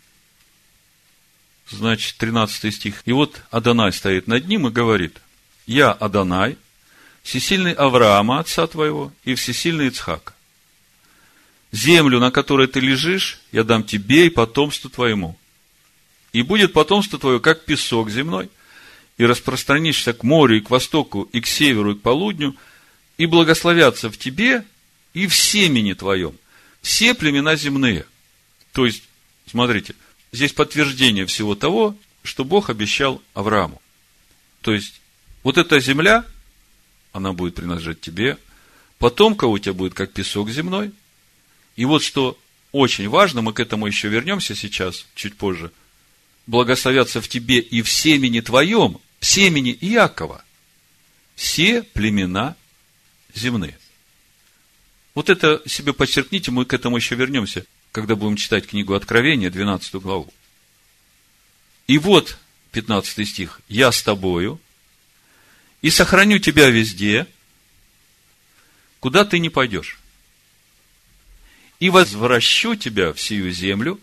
значит, 1.76 2.16
13 2.18 2.74
стих. 2.74 3.02
И 3.06 3.12
вот 3.12 3.42
Адонай 3.52 3.92
стоит 3.94 4.28
над 4.28 4.48
ним 4.48 4.68
и 4.68 4.72
говорит, 4.72 5.20
я 5.66 5.92
Адонай, 5.92 6.58
всесильный 7.24 7.74
Авраама, 7.74 8.40
отца 8.40 8.68
твоего, 8.68 9.12
и 9.24 9.36
всесильный 9.36 9.88
Ицхака. 9.88 10.34
Землю, 11.72 12.20
на 12.20 12.32
которой 12.32 12.68
ты 12.68 12.80
лежишь, 12.80 13.40
я 13.52 13.64
дам 13.64 13.84
тебе 13.84 14.28
и 14.28 14.30
потомству 14.30 14.90
твоему. 14.90 15.38
И 16.34 16.42
будет 16.42 16.74
потомство 16.74 17.18
твое, 17.18 17.40
как 17.40 17.66
песок 17.66 18.10
земной, 18.10 18.50
и 19.18 19.26
распространишься 19.26 20.14
к 20.14 20.24
морю, 20.24 20.58
и 20.58 20.62
к 20.62 20.70
востоку, 20.70 21.24
и 21.32 21.42
к 21.42 21.48
северу, 21.48 21.94
и 21.94 21.96
к 21.96 22.02
полудню, 22.02 22.56
и 23.18 23.26
благословятся 23.26 24.10
в 24.10 24.18
тебе 24.18 24.66
и 25.14 25.28
в 25.28 25.36
семени 25.36 25.94
твоем 25.94 26.36
все 26.82 27.14
племена 27.14 27.56
земные. 27.56 28.06
То 28.74 28.86
есть, 28.86 29.04
смотрите, 29.50 29.96
здесь 30.32 30.54
подтверждение 30.54 31.26
всего 31.26 31.56
того, 31.56 31.96
что 32.24 32.44
Бог 32.44 32.70
обещал 32.70 33.22
Аврааму. 33.34 33.82
То 34.62 34.74
есть, 34.74 35.02
вот 35.44 35.58
эта 35.58 35.80
земля, 35.80 36.26
она 37.14 37.34
будет 37.34 37.56
принадлежать 37.56 38.02
тебе, 38.02 38.38
потомка 38.98 39.46
у 39.46 39.58
тебя 39.58 39.74
будет 39.74 39.94
как 39.94 40.14
песок 40.14 40.50
земной, 40.50 40.92
и 41.76 41.86
вот 41.86 42.04
что 42.04 42.38
очень 42.72 43.10
важно, 43.10 43.42
мы 43.42 43.54
к 43.54 43.60
этому 43.60 43.88
еще 43.88 44.08
вернемся 44.08 44.56
сейчас, 44.56 45.06
чуть 45.16 45.36
позже, 45.36 45.72
благословятся 46.48 47.22
в 47.22 47.28
тебе 47.28 47.60
и 47.60 47.82
в 47.82 47.90
семени 47.90 48.40
твоем, 48.40 49.00
в 49.20 49.26
семени 49.26 49.78
Иакова, 49.82 50.44
все 51.36 51.84
племена 51.84 52.56
земные. 53.34 53.78
Вот 55.14 55.30
это 55.30 55.62
себе 55.66 55.92
подчеркните, 55.92 56.52
мы 56.52 56.66
к 56.66 56.74
этому 56.74 56.96
еще 56.96 57.16
вернемся, 57.16 57.66
когда 57.92 58.16
будем 58.16 58.36
читать 58.36 58.68
книгу 58.68 58.94
Откровения, 58.94 59.50
12 59.50 59.96
главу. 59.96 60.32
И 61.88 61.98
вот, 61.98 62.38
15 62.72 63.28
стих, 63.28 63.62
«Я 63.68 63.92
с 63.92 64.02
тобою, 64.02 64.60
и 65.82 65.90
сохраню 65.90 66.40
тебя 66.40 66.70
везде, 66.70 67.28
куда 69.00 69.26
ты 69.26 69.40
не 69.40 69.50
пойдешь 69.50 69.98
и 71.82 71.90
возвращу 71.90 72.76
тебя 72.76 73.12
в 73.12 73.20
сию 73.20 73.52
землю, 73.52 74.00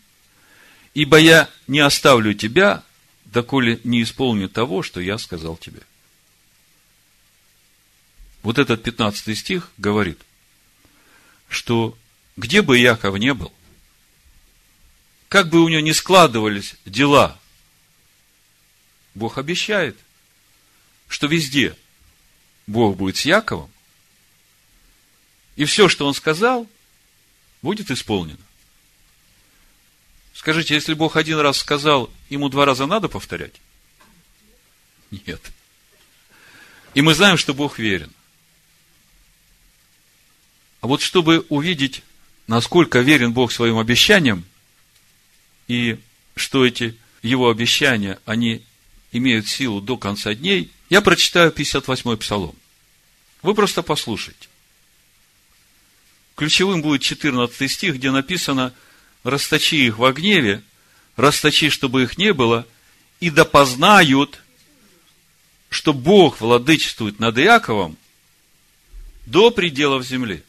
ибо 0.95 1.17
я 1.17 1.49
не 1.69 1.79
оставлю 1.79 2.35
тебя, 2.35 2.83
доколе 3.25 3.79
не 3.85 4.03
исполню 4.03 4.49
того, 4.49 4.83
что 4.83 5.01
я 5.01 5.17
сказал 5.17 5.57
тебе. 5.57 5.81
Вот 8.43 8.59
этот 8.59 8.83
15 8.83 9.39
стих 9.39 9.71
говорит, 9.79 10.19
что 11.49 11.97
где 12.37 12.63
бы 12.63 12.79
Яков 12.79 13.17
не 13.17 13.33
был, 13.33 13.53
как 15.29 15.49
бы 15.49 15.63
у 15.63 15.69
него 15.69 15.81
ни 15.81 15.93
складывались 15.93 16.75
дела, 16.85 17.39
Бог 19.15 19.39
обещает, 19.39 19.97
что 21.09 21.27
везде 21.27 21.77
Бог 22.67 22.97
будет 22.97 23.17
с 23.17 23.25
Яковом, 23.25 23.71
и 25.57 25.65
все, 25.65 25.89
что 25.89 26.07
он 26.07 26.15
сказал, 26.15 26.69
будет 27.63 27.91
исполнено. 27.91 28.39
Скажите, 30.33 30.75
если 30.75 30.95
Бог 30.95 31.17
один 31.17 31.39
раз 31.41 31.59
сказал, 31.59 32.11
ему 32.31 32.49
два 32.49 32.65
раза 32.65 32.87
надо 32.87 33.09
повторять? 33.09 33.55
Нет. 35.11 35.41
И 36.95 37.03
мы 37.03 37.15
знаем, 37.15 37.37
что 37.37 37.55
Бог 37.55 37.79
верен. 37.79 38.13
А 40.81 40.87
вот 40.87 41.03
чтобы 41.03 41.45
увидеть, 41.49 42.03
насколько 42.47 43.01
верен 43.01 43.33
Бог 43.33 43.51
своим 43.51 43.79
обещаниям, 43.79 44.45
и 45.69 45.99
что 46.35 46.65
эти 46.67 46.97
его 47.23 47.51
обещания, 47.51 48.19
они 48.25 48.65
имеют 49.13 49.47
силу 49.47 49.81
до 49.81 49.97
конца 49.97 50.35
дней, 50.35 50.71
я 50.91 51.01
прочитаю 51.01 51.53
58-й 51.53 52.17
псалом. 52.17 52.55
Вы 53.43 53.55
просто 53.55 53.83
послушайте. 53.83 54.49
Ключевым 56.35 56.83
будет 56.83 57.03
14 57.03 57.71
стих, 57.71 57.97
где 57.97 58.11
написано 58.11 58.73
«Расточи 59.25 59.75
их 59.75 59.99
во 59.99 60.13
гневе, 60.13 60.63
расточи, 61.17 61.69
чтобы 61.69 62.05
их 62.05 62.17
не 62.17 62.33
было, 62.33 62.67
и 63.21 63.31
да 63.31 63.45
познают, 63.45 64.41
что 65.69 65.93
Бог 65.93 66.41
владычествует 66.41 67.19
над 67.19 67.39
Иаковом 67.39 67.97
до 69.27 69.51
пределов 69.51 70.07
земли». 70.07 70.45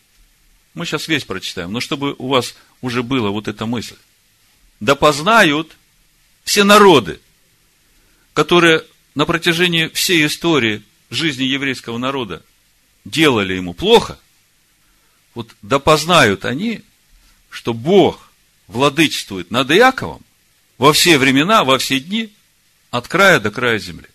Мы 0.76 0.86
сейчас 0.86 1.08
весь 1.08 1.26
прочитаем, 1.26 1.72
но 1.72 1.80
чтобы 1.80 2.16
у 2.20 2.28
вас 2.28 2.56
уже 2.82 3.02
была 3.02 3.32
вот 3.32 3.48
эта 3.48 3.66
мысль. 3.66 3.98
Да 4.80 4.96
познают 4.96 5.76
все 6.44 6.64
народы, 6.64 7.20
которые 8.34 8.86
на 9.16 9.26
протяжении 9.26 9.88
всей 9.90 10.26
истории 10.26 10.84
жизни 11.10 11.44
еврейского 11.44 11.98
народа 11.98 12.44
делали 13.06 13.54
ему 13.54 13.74
плохо– 13.74 14.20
вот 15.40 15.56
да 15.62 15.80
познают 15.80 16.44
они, 16.44 16.82
что 17.50 17.74
Бог 17.74 18.30
владычествует 18.68 19.52
над 19.52 19.72
Иаковом 19.72 20.22
во 20.78 20.92
все 20.92 21.18
времена, 21.18 21.64
во 21.64 21.78
все 21.78 22.02
дни, 22.02 22.34
от 22.92 23.08
края 23.08 23.40
до 23.40 23.50
края 23.50 23.80
земли. 23.80 24.08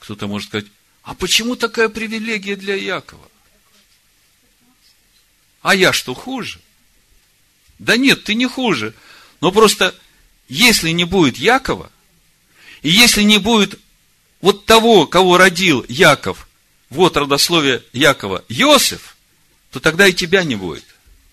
Кто-то 0.00 0.26
может 0.26 0.48
сказать, 0.48 0.66
а 1.02 1.14
почему 1.14 1.56
такая 1.56 1.88
привилегия 1.88 2.56
для 2.56 2.74
Якова? 2.74 3.29
А 5.62 5.74
я 5.74 5.92
что, 5.92 6.14
хуже? 6.14 6.60
Да 7.78 7.96
нет, 7.96 8.24
ты 8.24 8.34
не 8.34 8.46
хуже. 8.46 8.94
Но 9.40 9.52
просто, 9.52 9.94
если 10.48 10.90
не 10.90 11.04
будет 11.04 11.36
Якова, 11.36 11.90
и 12.82 12.90
если 12.90 13.22
не 13.22 13.38
будет 13.38 13.78
вот 14.40 14.64
того, 14.66 15.06
кого 15.06 15.36
родил 15.36 15.84
Яков 15.88 16.48
вот 16.88 17.16
родословие 17.16 17.82
Якова 17.92 18.44
Иосиф, 18.48 19.16
то 19.70 19.80
тогда 19.80 20.06
и 20.06 20.12
тебя 20.12 20.44
не 20.44 20.56
будет. 20.56 20.84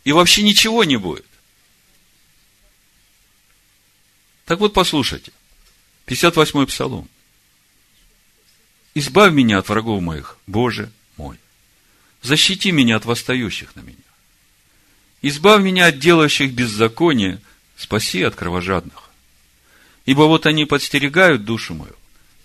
И 0.03 0.11
вообще 0.11 0.43
ничего 0.43 0.83
не 0.83 0.97
будет. 0.97 1.25
Так 4.45 4.59
вот, 4.59 4.73
послушайте. 4.73 5.31
58-й 6.05 6.67
псалом. 6.67 7.09
«Избавь 8.93 9.33
меня 9.33 9.59
от 9.59 9.69
врагов 9.69 10.01
моих, 10.01 10.37
Боже 10.47 10.91
мой. 11.17 11.37
Защити 12.21 12.71
меня 12.71 12.95
от 12.95 13.05
восстающих 13.05 13.75
на 13.75 13.81
меня. 13.81 14.06
Избавь 15.21 15.63
меня 15.63 15.87
от 15.87 15.99
делающих 15.99 16.53
беззаконие, 16.53 17.41
спаси 17.75 18.23
от 18.23 18.35
кровожадных. 18.35 19.09
Ибо 20.05 20.21
вот 20.21 20.45
они 20.45 20.65
подстерегают 20.65 21.43
душу 21.43 21.73
мою, 21.73 21.95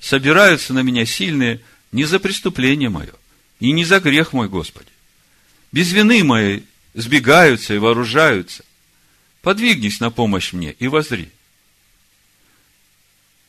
собираются 0.00 0.72
на 0.74 0.80
меня 0.80 1.06
сильные– 1.06 1.60
не 1.92 2.04
за 2.06 2.18
преступление 2.18 2.88
мое, 2.88 3.12
и 3.60 3.70
не 3.70 3.84
за 3.84 4.00
грех 4.00 4.32
мой, 4.32 4.48
Господи. 4.48 4.88
Без 5.70 5.92
вины 5.92 6.24
моей 6.24 6.64
сбегаются 6.94 7.74
и 7.74 7.78
вооружаются. 7.78 8.64
Подвигнись 9.42 10.00
на 10.00 10.10
помощь 10.10 10.52
мне 10.52 10.72
и 10.72 10.88
возри. 10.88 11.30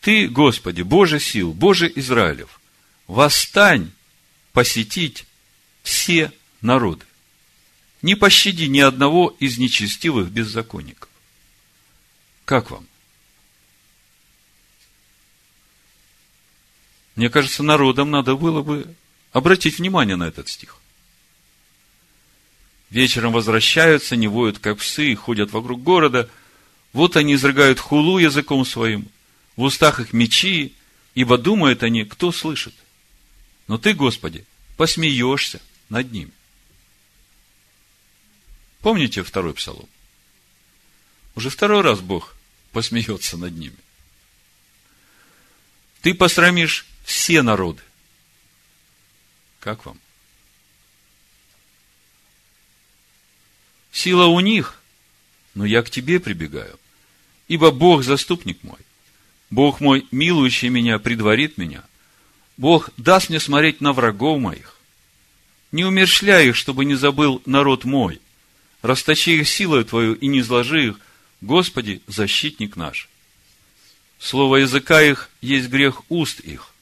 Ты, 0.01 0.27
Господи, 0.27 0.81
Боже 0.81 1.19
сил, 1.19 1.53
Боже 1.53 1.91
Израилев, 1.95 2.59
восстань 3.07 3.91
посетить 4.51 5.25
все 5.81 6.31
народы. 6.61 7.05
Не 8.03 8.15
пощади 8.15 8.65
ни 8.65 8.81
одного 8.81 9.35
из 9.39 9.57
нечестивых 9.57 10.29
беззаконников. 10.29 11.09
Как 12.43 12.69
вам? 12.69 12.85
Мне 17.15 17.29
кажется, 17.29 17.63
народам 17.63 18.11
надо 18.11 18.35
было 18.35 18.61
бы 18.61 18.93
обратить 19.31 19.79
внимание 19.79 20.17
на 20.17 20.25
этот 20.25 20.49
стих. 20.49 20.77
Вечером 22.89 23.31
возвращаются, 23.31 24.17
не 24.17 24.27
воют, 24.27 24.59
как 24.59 24.79
псы, 24.79 25.13
и 25.13 25.15
ходят 25.15 25.51
вокруг 25.53 25.81
города. 25.81 26.29
Вот 26.91 27.15
они 27.15 27.35
изрыгают 27.35 27.79
хулу 27.79 28.17
языком 28.17 28.65
своим, 28.65 29.07
в 29.55 29.63
устах 29.63 30.01
их 30.01 30.11
мечи, 30.11 30.73
ибо 31.15 31.37
думают 31.37 31.83
они, 31.83 32.03
кто 32.03 32.33
слышит. 32.33 32.75
Но 33.67 33.77
ты, 33.77 33.93
Господи, 33.93 34.45
посмеешься 34.75 35.61
над 35.87 36.11
ними. 36.11 36.31
Помните 38.83 39.23
второй 39.23 39.53
псалом? 39.53 39.87
Уже 41.35 41.49
второй 41.49 41.81
раз 41.81 42.01
Бог 42.01 42.35
посмеется 42.73 43.37
над 43.37 43.57
ними. 43.57 43.77
Ты 46.01 46.13
посрамишь 46.13 46.85
все 47.05 47.41
народы. 47.41 47.81
Как 49.61 49.85
вам? 49.85 49.97
Сила 53.93 54.25
у 54.25 54.41
них, 54.41 54.81
но 55.55 55.63
я 55.65 55.81
к 55.81 55.89
тебе 55.89 56.19
прибегаю. 56.19 56.77
Ибо 57.47 57.71
Бог 57.71 58.03
заступник 58.03 58.61
мой. 58.63 58.79
Бог 59.49 59.79
мой, 59.79 60.05
милующий 60.11 60.67
меня, 60.67 60.99
предварит 60.99 61.57
меня. 61.57 61.85
Бог 62.57 62.89
даст 62.97 63.29
мне 63.29 63.39
смотреть 63.39 63.79
на 63.79 63.93
врагов 63.93 64.41
моих. 64.41 64.77
Не 65.71 65.85
умершляй 65.85 66.49
их, 66.49 66.57
чтобы 66.57 66.83
не 66.83 66.95
забыл 66.95 67.41
народ 67.45 67.85
мой. 67.85 68.19
Расточи 68.83 69.31
их 69.31 69.49
силою 69.49 69.85
Твою 69.85 70.13
и 70.13 70.27
не 70.27 70.43
зложи 70.43 70.89
их. 70.89 70.99
Господи, 71.41 72.03
защитник 72.05 72.75
наш. 72.75 73.09
Слово 74.19 74.57
языка 74.57 75.01
их 75.01 75.31
есть 75.41 75.69
грех 75.69 76.03
уст 76.09 76.39
их 76.39 76.73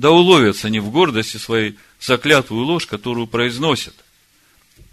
да 0.00 0.10
уловятся 0.10 0.68
они 0.68 0.80
в 0.80 0.90
гордости 0.90 1.36
своей 1.36 1.76
заклятую 2.00 2.62
ложь, 2.64 2.86
которую 2.86 3.26
произносят. 3.26 3.94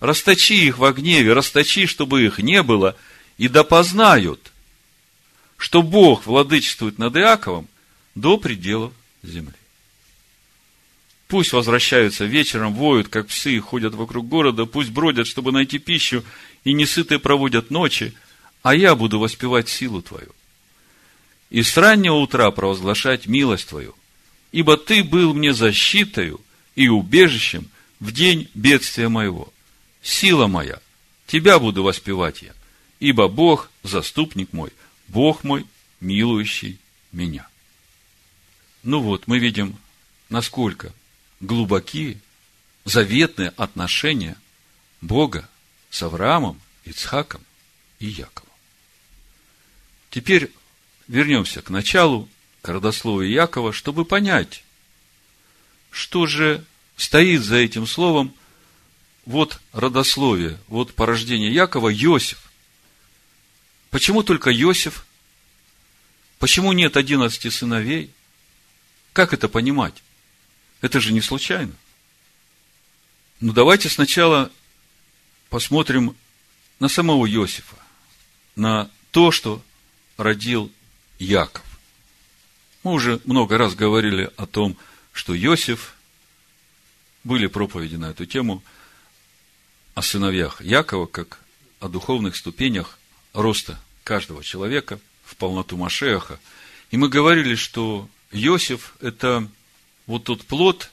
Расточи 0.01 0.53
их 0.53 0.77
во 0.77 0.91
гневе, 0.91 1.31
расточи, 1.33 1.85
чтобы 1.85 2.25
их 2.25 2.39
не 2.39 2.61
было, 2.61 2.95
и 3.37 3.47
да 3.47 3.63
познают, 3.63 4.51
что 5.55 5.81
Бог 5.81 6.25
владычествует 6.25 6.97
над 6.97 7.15
Иаковом 7.15 7.67
до 8.15 8.37
пределов 8.37 8.91
земли. 9.23 9.53
Пусть 11.27 11.51
возвращаются 11.51 12.25
вечером, 12.25 12.73
воют, 12.73 13.09
как 13.09 13.27
псы, 13.27 13.59
ходят 13.59 13.93
вокруг 13.93 14.27
города, 14.27 14.65
пусть 14.65 14.91
бродят, 14.91 15.27
чтобы 15.27 15.51
найти 15.51 15.77
пищу, 15.77 16.23
и 16.63 16.73
несытые 16.73 17.19
проводят 17.19 17.69
ночи, 17.69 18.13
а 18.63 18.73
я 18.75 18.95
буду 18.95 19.19
воспевать 19.19 19.67
силу 19.69 20.01
Твою. 20.01 20.33
И 21.49 21.63
с 21.63 21.75
раннего 21.77 22.15
утра 22.15 22.49
провозглашать 22.51 23.27
милость 23.27 23.67
Твою– 23.69 23.95
ибо 24.51 24.77
ты 24.77 25.03
был 25.03 25.33
мне 25.33 25.53
защитою 25.53 26.41
и 26.75 26.87
убежищем 26.87 27.69
в 27.99 28.11
день 28.11 28.49
бедствия 28.53 29.09
моего. 29.09 29.53
Сила 30.01 30.47
моя, 30.47 30.79
тебя 31.25 31.59
буду 31.59 31.83
воспевать 31.83 32.41
я, 32.41 32.53
ибо 32.99 33.27
Бог– 33.27 33.69
заступник 33.83 34.53
мой, 34.53 34.71
Бог 35.07 35.43
мой, 35.43 35.65
милующий 35.99 36.79
меня. 37.11 37.47
Ну 38.83 38.99
вот, 39.01 39.27
мы 39.27 39.39
видим, 39.39 39.75
насколько 40.29 40.93
глубокие, 41.39 42.19
заветные 42.85 43.49
отношения 43.57 44.37
Бога 45.01 45.49
с 45.89 46.01
Авраамом, 46.01 46.59
Ицхаком 46.85 47.41
и 47.99 48.07
Яковом. 48.07 48.49
Теперь 50.09 50.51
вернемся 51.07 51.61
к 51.61 51.69
началу, 51.69 52.29
к 52.61 52.69
родословию 52.69 53.31
Якова, 53.31 53.73
чтобы 53.73 54.05
понять, 54.05 54.63
что 55.91 56.25
же 56.25 56.65
стоит 56.95 57.43
за 57.43 57.57
этим 57.57 57.87
словом 57.87 58.33
вот 59.25 59.59
родословие, 59.73 60.57
вот 60.67 60.93
порождение 60.93 61.53
Якова, 61.53 61.93
Иосиф. 61.93 62.51
Почему 63.89 64.23
только 64.23 64.51
Иосиф? 64.51 65.05
Почему 66.39 66.71
нет 66.71 66.97
одиннадцати 66.97 67.49
сыновей? 67.49 68.11
Как 69.13 69.33
это 69.33 69.49
понимать? 69.49 70.03
Это 70.81 70.99
же 70.99 71.13
не 71.13 71.21
случайно. 71.21 71.73
Ну, 73.39 73.53
давайте 73.53 73.89
сначала 73.89 74.51
посмотрим 75.49 76.15
на 76.79 76.87
самого 76.87 77.29
Иосифа, 77.29 77.77
на 78.55 78.89
то, 79.11 79.31
что 79.31 79.61
родил 80.17 80.71
Яков. 81.19 81.63
Мы 82.83 82.93
уже 82.93 83.21
много 83.25 83.57
раз 83.57 83.75
говорили 83.75 84.31
о 84.37 84.45
том, 84.45 84.77
что 85.11 85.35
Иосиф, 85.35 85.95
были 87.23 87.47
проповеди 87.47 87.95
на 87.95 88.11
эту 88.11 88.25
тему, 88.25 88.63
о 89.95 90.01
сыновьях 90.01 90.61
Якова, 90.61 91.07
как 91.07 91.39
о 91.79 91.89
духовных 91.89 92.35
ступенях 92.35 92.97
роста 93.33 93.79
каждого 94.03 94.43
человека 94.43 94.99
в 95.25 95.35
полноту 95.35 95.75
Машеха. 95.75 96.39
И 96.91 96.97
мы 96.97 97.09
говорили, 97.09 97.55
что 97.55 98.07
Иосиф– 98.31 98.93
это 99.01 99.47
вот 100.07 100.23
тот 100.23 100.43
плод, 100.45 100.89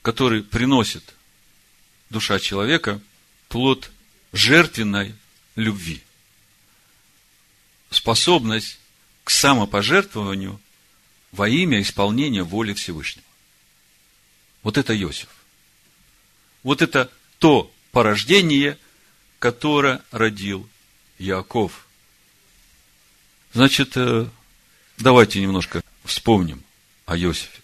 который 0.00 0.42
приносит 0.42 1.14
душа 2.08 2.38
человека, 2.38 3.00
плод 3.48 3.90
жертвенной 4.32 5.14
любви. 5.56 6.02
Способность 7.90 8.78
к 9.24 9.30
самопожертвованию 9.30 10.60
во 11.32 11.48
имя 11.48 11.80
исполнения 11.82 12.42
воли 12.42 12.72
Всевышнего. 12.72 13.26
Вот 14.62 14.78
это 14.78 14.96
Иосиф. 14.98 15.28
Вот 16.62 16.80
это 16.80 17.10
то 17.38 17.72
порождение, 17.90 18.78
которое 19.38 20.02
родил 20.10 20.68
Яков. 21.18 21.86
Значит, 23.52 23.96
э, 23.96 24.26
давайте 24.98 25.40
немножко 25.40 25.82
вспомним 26.04 26.62
о 27.04 27.16
Иосифе. 27.16 27.61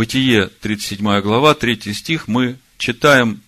Бытие, 0.00 0.46
37 0.46 1.20
глава, 1.20 1.54
3 1.54 1.92
стих, 1.92 2.26
мы 2.26 2.58
читаем 2.78 3.42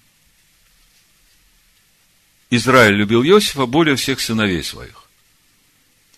Израиль 2.51 2.93
любил 2.93 3.23
Иосифа 3.23 3.65
более 3.65 3.97
всех 3.97 4.21
сыновей 4.21 4.63
своих. 4.63 5.05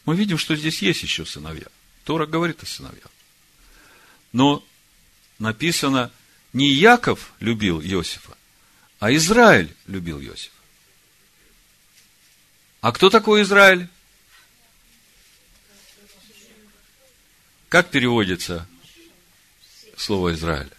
Мы 0.05 0.17
видим, 0.17 0.37
что 0.37 0.57
здесь 0.57 0.83
есть 0.83 1.05
еще 1.05 1.25
сыновья. 1.25 1.69
Тора 2.03 2.27
говорит 2.27 2.61
о 2.65 2.67
сыновьях. 2.67 3.13
Но 4.33 4.67
написано, 5.39 6.11
не 6.53 6.69
Яков 6.69 7.33
любил 7.39 7.81
Иосифа, 7.81 8.37
а 8.99 9.15
Израиль 9.15 9.73
любил 9.87 10.21
Иосифа. 10.21 10.51
А 12.81 12.91
кто 12.91 13.09
такой 13.09 13.43
Израиль? 13.43 13.87
Как 17.69 17.89
переводится 17.91 18.67
слово 19.97 20.35
Израиль? 20.35 20.71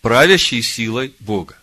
Правящий 0.00 0.62
силой 0.62 1.14
Бога. 1.20 1.56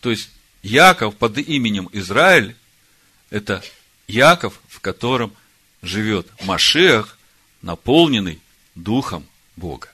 То 0.00 0.10
есть, 0.10 0.30
Яков 0.62 1.16
под 1.16 1.38
именем 1.38 1.88
Израиль– 1.92 2.56
это 3.30 3.64
Яков, 4.06 4.60
в 4.68 4.80
котором 4.80 5.34
живет 5.82 6.28
Машех, 6.42 7.18
наполненный 7.62 8.40
Духом 8.74 9.26
Бога. 9.56 9.92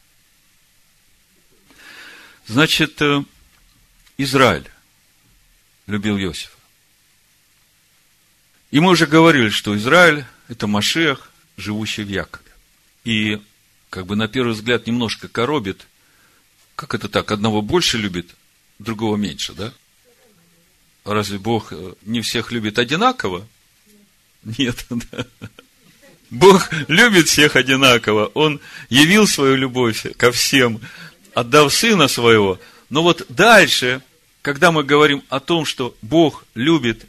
Значит, 2.46 3.00
э, 3.02 3.22
Израиль 4.16 4.68
любил 5.87 6.18
Иосифа. 6.18 6.57
И 8.70 8.81
мы 8.81 8.90
уже 8.90 9.07
говорили, 9.07 9.48
что 9.48 9.76
Израиль– 9.76 10.24
это 10.48 10.66
Машех, 10.66 11.31
живущий 11.57 12.04
в 12.04 12.09
Якове. 12.09 12.50
И, 13.04 13.42
как 13.90 14.07
бы 14.07 14.16
на 14.16 14.29
первый 14.29 14.53
взгляд, 14.53 14.87
немножко 14.87 15.29
коробит, 15.29 15.87
как 16.77 16.94
это 16.94 17.09
так, 17.09 17.31
одного 17.31 17.62
больше 17.62 17.98
любит, 17.98 18.35
другого 18.79 19.16
меньше, 19.16 19.53
да? 19.53 19.72
Разве 21.05 21.38
Бог 21.38 21.72
э, 21.72 21.94
не 22.03 22.20
всех 22.20 22.53
любит 22.53 22.79
одинаково? 22.79 23.46
Нет, 24.44 24.85
да. 24.90 25.27
Бог 26.31 26.70
любит 26.88 27.29
всех 27.29 27.57
одинаково. 27.57 28.27
Он 28.35 28.61
явил 28.90 29.27
свою 29.27 29.57
любовь 29.57 30.07
ко 30.16 30.31
всем, 30.31 30.81
отдав 31.35 31.72
Сына 31.72 32.09
Своего. 32.09 32.61
Но 32.90 33.03
вот 33.03 33.24
дальше, 33.31 34.03
когда 34.42 34.70
мы 34.70 34.85
говорим 34.85 35.24
о 35.31 35.40
том, 35.40 35.64
что 35.64 35.96
Бог 36.03 36.44
любит, 36.55 37.07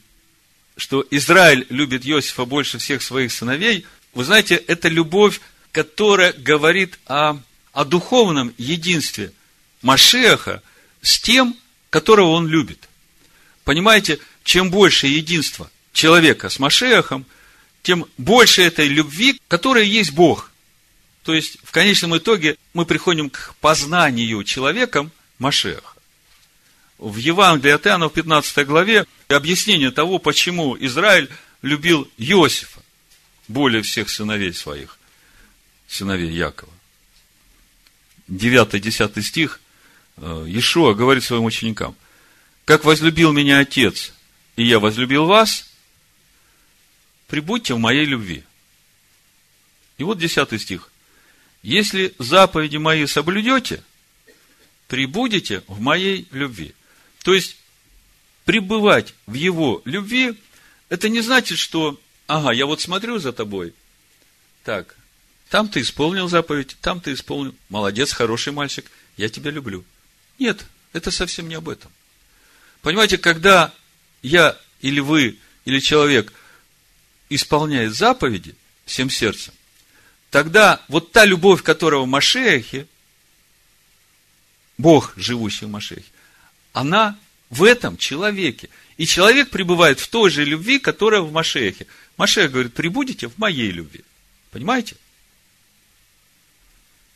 что 0.78 1.06
Израиль 1.12 1.66
любит 1.70 2.06
Иосифа 2.06 2.46
больше 2.46 2.78
всех 2.78 3.02
своих 3.02 3.34
сыновей, 3.34 3.86
вы 4.14 4.24
знаете, 4.24 4.56
это 4.56 4.88
любовь, 4.88 5.42
которая 5.84 6.34
говорит 6.34 7.00
о, 7.06 7.38
о 7.72 7.86
духовном 7.86 8.54
единстве 8.58 9.32
Машеха 9.82 10.62
с 11.02 11.20
тем, 11.20 11.56
которого 11.90 12.32
он 12.32 12.48
любит. 12.48 12.90
Понимаете, 13.64 14.20
чем 14.44 14.72
больше 14.72 15.08
единства 15.08 15.70
человека 15.94 16.50
с 16.50 16.60
Машехом– 16.60 17.26
тем 17.82 18.06
больше 18.18 18.62
этой 18.62 18.88
любви, 18.88 19.40
которая 19.48 19.84
есть 19.84 20.12
Бог. 20.12 20.52
То 21.24 21.34
есть, 21.34 21.58
в 21.64 21.72
конечном 21.72 22.18
итоге, 22.18 22.58
мы 22.74 22.86
приходим 22.86 23.30
к 23.30 23.56
познанию 23.62 24.44
человеком 24.44 25.12
Машеха. 25.38 25.94
В 26.98 27.16
Евангелии 27.18 27.72
от 27.72 27.88
Иоанна 27.88 28.10
в 28.10 28.14
15 28.14 28.68
главе 28.68 29.06
объяснение 29.30 29.92
того, 29.92 30.20
почему 30.20 30.76
Израиль 30.78 31.30
любил 31.62 32.10
Иосифа 32.18 32.82
более 33.48 33.82
всех 33.82 34.10
сыновей 34.10 34.54
своих, 34.54 34.99
сыновей 35.90 36.32
Якова. 36.32 36.72
9-10 38.30 39.22
стих 39.22 39.60
э, 40.18 40.46
Иешуа 40.48 40.94
говорит 40.94 41.24
своим 41.24 41.46
ученикам, 41.46 41.96
«Как 42.66 42.86
возлюбил 42.86 43.34
меня 43.34 43.60
Отец, 43.60 44.14
и 44.56 44.64
я 44.64 44.80
возлюбил 44.80 45.26
вас, 45.26 45.70
прибудьте 47.28 47.74
в 47.74 47.80
моей 47.80 48.06
любви. 48.06 48.44
И 49.98 50.04
вот 50.04 50.20
десятый 50.20 50.60
стих. 50.60 50.92
Если 51.64 52.14
заповеди 52.20 52.78
мои 52.78 53.06
соблюдете, 53.06 53.84
прибудете 54.88 55.64
в 55.68 55.82
моей 55.82 56.28
любви. 56.32 56.74
То 57.24 57.34
есть, 57.34 57.58
пребывать 58.46 59.14
в 59.26 59.34
его 59.34 59.82
любви, 59.86 60.36
это 60.90 61.10
не 61.10 61.22
значит, 61.22 61.58
что, 61.58 62.00
ага, 62.28 62.52
я 62.52 62.66
вот 62.66 62.82
смотрю 62.82 63.20
за 63.20 63.34
тобой, 63.34 63.74
так, 64.64 64.96
там 65.50 65.68
ты 65.68 65.82
исполнил 65.82 66.28
заповедь, 66.28 66.78
там 66.80 67.02
ты 67.02 67.14
исполнил, 67.14 67.56
молодец, 67.70 68.14
хороший 68.14 68.54
мальчик, 68.54 68.86
я 69.18 69.30
тебя 69.30 69.50
люблю. 69.50 69.84
Нет, 70.38 70.64
это 70.94 71.12
совсем 71.12 71.50
не 71.50 71.56
об 71.56 71.70
этом. 71.70 71.92
Понимаете, 72.82 73.18
когда 73.18 73.74
я 74.22 74.58
или 74.82 75.00
вы, 75.00 75.38
или 75.66 75.80
человек 75.80 76.32
исполняет 77.30 77.96
заповеди 77.96 78.56
всем 78.86 79.10
сердцем, 79.10 79.54
тогда 80.30 80.82
вот 80.88 81.12
та 81.12 81.26
любовь, 81.26 81.64
которая 81.64 82.02
в 82.02 82.08
Машехе, 82.08 82.88
Бог, 84.78 85.14
живущий 85.18 85.66
в 85.66 85.70
Машехе, 85.70 86.06
она 86.74 87.18
в 87.50 87.64
этом 87.64 87.98
человеке. 87.98 88.70
И 88.98 89.08
человек 89.08 89.50
пребывает 89.50 90.00
в 90.00 90.08
той 90.10 90.30
же 90.30 90.46
любви, 90.46 90.78
которая 90.78 91.22
в 91.22 91.32
Машехе. 91.32 91.88
Машех 92.18 92.52
говорит, 92.52 92.74
прибудете 92.74 93.28
в 93.28 93.38
моей 93.38 93.72
любви. 93.72 94.02
Понимаете? 94.52 94.96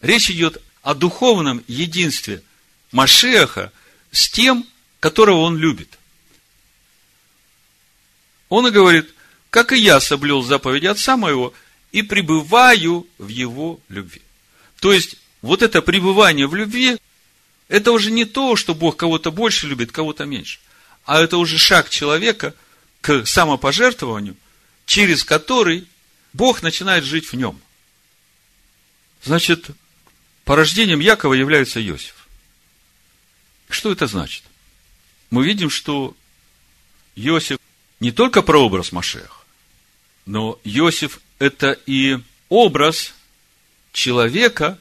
Речь 0.04 0.30
идет 0.30 0.62
о 0.82 0.94
духовном 0.94 1.64
единстве 1.66 2.44
Машеха 2.92 3.72
с 4.12 4.30
тем, 4.30 4.68
которого 5.00 5.40
он 5.40 5.58
любит. 5.58 5.98
Он 8.50 8.68
и 8.68 8.72
говорит, 8.72 9.14
как 9.50 9.72
и 9.72 9.80
я 9.80 10.02
соблюл 10.02 10.44
заповеди 10.44 10.88
Отца 10.88 11.16
моего 11.16 11.54
и 11.94 12.02
пребываю 12.02 13.08
в 13.18 13.30
его 13.30 13.80
любви. 13.88 14.22
То 14.82 14.92
есть, 14.92 15.16
вот 15.42 15.62
это 15.62 15.82
пребывание 15.82 16.48
в 16.48 16.56
любви, 16.56 16.98
это 17.70 17.94
уже 17.94 18.12
не 18.12 18.26
то, 18.26 18.58
что 18.58 18.76
Бог 18.76 18.98
кого-то 18.98 19.32
больше 19.32 19.68
любит, 19.68 19.94
кого-то 19.94 20.26
меньше, 20.26 20.60
а 21.06 21.22
это 21.22 21.38
уже 21.38 21.58
шаг 21.58 21.90
человека 21.90 22.54
к 23.00 23.26
самопожертвованию, 23.26 24.36
через 24.86 25.24
который 25.24 25.88
Бог 26.34 26.62
начинает 26.62 27.06
жить 27.06 27.32
в 27.32 27.38
нем. 27.38 27.58
Значит, 29.24 29.70
порождением 30.46 31.00
Якова 31.00 31.34
является 31.34 31.86
Иосиф. 31.86 32.28
Что 33.70 33.92
это 33.92 34.08
значит? 34.08 34.44
Мы 35.30 35.46
видим, 35.46 35.70
что 35.70 36.16
Иосиф 37.16 37.58
не 38.00 38.12
только 38.12 38.42
прообраз 38.42 38.92
Машех, 38.92 39.46
но 40.26 40.60
Иосиф– 40.64 41.20
это 41.40 41.80
и 41.86 42.20
образ 42.50 43.14
человека, 43.92 44.80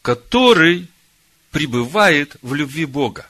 который 0.00 0.88
пребывает 1.50 2.36
в 2.42 2.54
любви 2.54 2.86
Бога, 2.86 3.26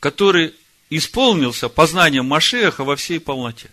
который 0.00 0.54
исполнился 0.90 1.68
познанием 1.68 2.26
Машеха 2.26 2.84
во 2.84 2.96
всей 2.96 3.18
полноте. 3.18 3.70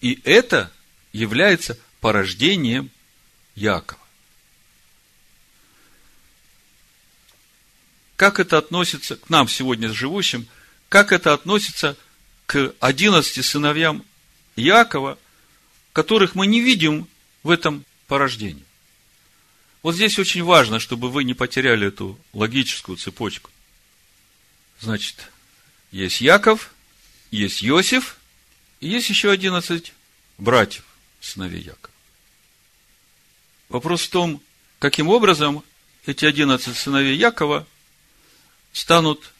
И 0.00 0.20
это 0.24 0.72
является 1.12 1.78
порождением 2.00 2.90
Якова. 3.54 4.00
Как 8.18 8.40
это 8.40 8.58
относится 8.58 9.14
к 9.14 9.30
нам 9.30 9.46
сегодня 9.46 9.92
живущим? 9.92 10.48
Как 10.88 11.12
это 11.12 11.32
относится 11.32 11.96
к 12.46 12.74
одиннадцати 12.80 13.42
сыновьям 13.42 14.04
Якова, 14.56 15.16
которых 15.92 16.34
мы 16.34 16.48
не 16.48 16.60
видим 16.60 17.06
в 17.44 17.50
этом 17.50 17.84
порождении? 18.08 18.64
Вот 19.84 19.94
здесь 19.94 20.18
очень 20.18 20.42
важно, 20.42 20.80
чтобы 20.80 21.10
вы 21.10 21.22
не 21.22 21.34
потеряли 21.34 21.86
эту 21.86 22.18
логическую 22.32 22.98
цепочку. 22.98 23.52
Значит, 24.80 25.30
есть 25.92 26.20
Яков, 26.20 26.74
есть 27.30 27.64
Иосиф, 27.64 28.16
и 28.80 28.88
есть 28.88 29.08
еще 29.10 29.30
одиннадцать 29.30 29.92
братьев, 30.38 30.82
сыновей 31.20 31.60
Якова. 31.60 31.94
Вопрос 33.68 34.02
в 34.02 34.10
том, 34.10 34.42
каким 34.80 35.06
образом 35.06 35.62
эти 36.04 36.24
одиннадцать 36.24 36.76
сыновей 36.76 37.16
Якова 37.16 37.64
станут 38.78 39.32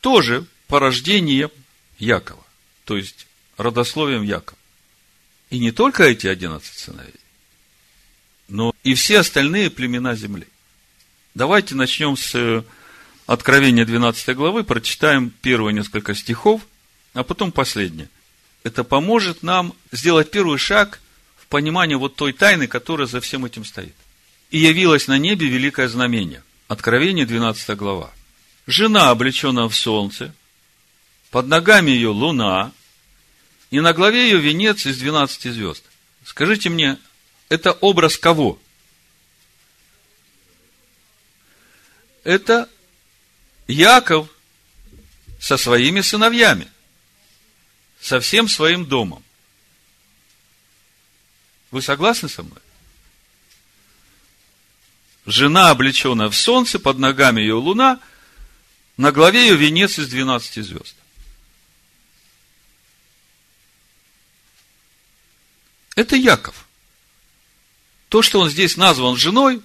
тоже 0.00 0.46
порождением 0.66 1.50
Якова, 1.98 2.44
то 2.84 2.96
есть 2.96 3.26
родословием 3.56 4.22
Якова. 4.22 4.58
И 5.50 5.58
не 5.58 5.72
только 5.72 6.04
эти 6.04 6.26
одиннадцать 6.26 6.78
сыновей, 6.78 7.14
но 8.48 8.74
и 8.84 8.94
все 8.94 9.20
остальные 9.20 9.70
племена 9.70 10.14
земли. 10.14 10.46
Давайте 11.34 11.74
начнем 11.74 12.16
с 12.16 12.64
Откровения 13.26 13.84
12 13.84 14.34
главы, 14.34 14.64
прочитаем 14.64 15.30
первые 15.30 15.72
несколько 15.72 16.16
стихов, 16.16 16.62
а 17.14 17.22
потом 17.22 17.52
последнее. 17.52 18.08
Это 18.64 18.82
поможет 18.82 19.44
нам 19.44 19.72
сделать 19.92 20.32
первый 20.32 20.58
шаг 20.58 21.00
в 21.36 21.46
понимании 21.46 21.94
вот 21.94 22.16
той 22.16 22.32
тайны, 22.32 22.66
которая 22.66 23.06
за 23.06 23.20
всем 23.20 23.44
этим 23.44 23.64
стоит. 23.64 23.94
И 24.50 24.58
явилось 24.58 25.06
на 25.06 25.16
небе 25.16 25.46
великое 25.46 25.88
знамение. 25.88 26.42
Откровение 26.66 27.24
12 27.24 27.76
глава. 27.76 28.10
Жена, 28.70 29.10
облеченная 29.10 29.68
в 29.68 29.74
солнце, 29.74 30.32
под 31.32 31.48
ногами 31.48 31.90
ее 31.90 32.10
луна, 32.10 32.70
и 33.72 33.80
на 33.80 33.92
главе 33.92 34.30
ее 34.30 34.38
венец 34.38 34.86
из 34.86 34.96
12 34.98 35.52
звезд. 35.52 35.82
Скажите 36.24 36.70
мне, 36.70 36.96
это 37.48 37.72
образ 37.72 38.16
кого? 38.16 38.60
Это 42.22 42.70
Яков 43.66 44.28
со 45.40 45.56
своими 45.56 46.00
сыновьями, 46.00 46.68
со 48.00 48.20
всем 48.20 48.48
своим 48.48 48.86
домом. 48.86 49.24
Вы 51.72 51.82
согласны 51.82 52.28
со 52.28 52.44
мной? 52.44 52.60
Жена, 55.26 55.70
облеченная 55.70 56.28
в 56.28 56.36
солнце, 56.36 56.78
под 56.78 56.98
ногами 56.98 57.40
ее 57.40 57.54
луна, 57.54 57.98
на 59.00 59.12
главе 59.12 59.48
ее 59.48 59.56
венец 59.56 59.98
из 59.98 60.08
12 60.08 60.62
звезд. 60.62 60.94
Это 65.96 66.16
Яков. 66.16 66.68
То, 68.10 68.20
что 68.20 68.40
он 68.40 68.50
здесь 68.50 68.76
назван 68.76 69.16
женой, 69.16 69.62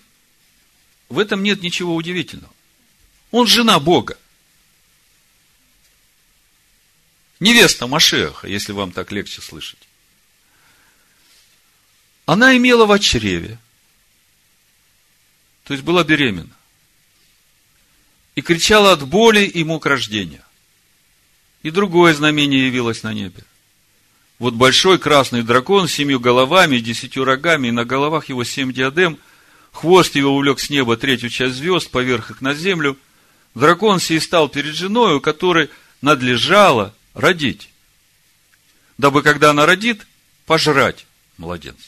в 1.10 1.20
этом 1.20 1.44
нет 1.44 1.62
ничего 1.62 1.96
удивительного. 1.96 2.54
Он 3.32 3.46
жена 3.46 3.78
Бога. 3.78 4.18
Невеста 7.42 7.88
Машеха, 7.88 8.48
если 8.48 8.72
вам 8.72 8.94
так 8.94 9.12
легче 9.12 9.42
слышать. 9.42 9.86
Она 12.26 12.56
имела 12.56 12.86
в 12.86 13.00
чреве, 13.00 13.60
то 15.66 15.74
есть 15.74 15.84
была 15.84 16.06
беременна, 16.06 16.56
и 18.36 18.42
кричала 18.42 18.92
от 18.92 19.08
боли 19.08 19.46
и 19.46 19.64
мук 19.64 19.86
рождения. 19.86 20.44
И 21.64 21.72
другое 21.72 22.14
знамение 22.14 22.68
явилось 22.68 23.04
на 23.04 23.14
небе. 23.14 23.44
Вот 24.38 24.54
большой 24.54 25.00
красный 25.00 25.42
дракон 25.42 25.88
с 25.88 25.94
семью 25.94 26.20
головами 26.20 26.80
десятью 26.80 27.24
рогами, 27.24 27.70
и 27.70 27.72
на 27.72 27.86
головах 27.86 28.30
его 28.30 28.44
семь 28.44 28.74
диадем, 28.74 29.18
хвост 29.72 30.16
его 30.16 30.36
увлек 30.36 30.60
с 30.60 30.70
неба 30.70 30.98
третью 30.98 31.30
часть 31.30 31.56
звезд, 31.56 31.90
поверх 31.90 32.32
их 32.32 32.42
на 32.42 32.54
землю. 32.54 32.98
Дракон 33.56 34.02
сей 34.02 34.20
стал 34.20 34.50
перед 34.50 34.76
женой, 34.76 35.16
у 35.16 35.22
которой 35.22 35.70
надлежало 36.02 36.94
родить, 37.14 37.70
дабы, 38.98 39.24
когда 39.24 39.52
она 39.52 39.66
родит, 39.66 40.06
пожрать 40.46 41.06
младенца. 41.38 41.88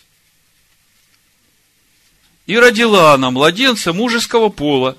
И 2.46 2.58
родила 2.58 3.14
она 3.14 3.30
младенца 3.30 3.92
мужеского 3.92 4.48
пола, 4.48 4.98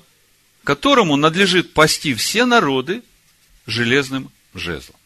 которому 0.69 1.15
надлежит 1.15 1.73
пасти 1.73 2.13
все 2.13 2.45
народы 2.45 3.01
железным 3.65 4.31
жезлом. 4.53 4.97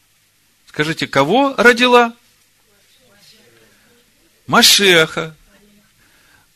Скажите, 0.66 1.06
кого 1.06 1.54
родила? 1.56 2.12
Машеха. 4.46 5.34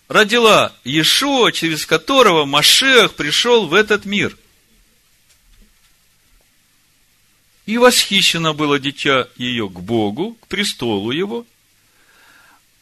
Родила 0.09 0.75
Иешуа, 0.85 1.53
через 1.53 1.87
которого 1.87 2.45
Машех 2.45 3.15
пришел 3.15 3.67
в 3.67 3.73
этот 3.73 4.05
мир– 4.05 4.37
И 7.65 7.79
восхищено 7.79 8.53
было 8.53 8.79
дитя 8.79 9.29
ее 9.37 9.71
к 9.71 9.81
Богу, 9.81 10.39
к 10.41 10.49
престолу 10.49 11.13
его. 11.13 11.47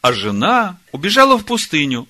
А 0.01 0.12
жена 0.12 0.79
убежала 0.91 1.37
в 1.37 1.45
пустыню, 1.45 2.09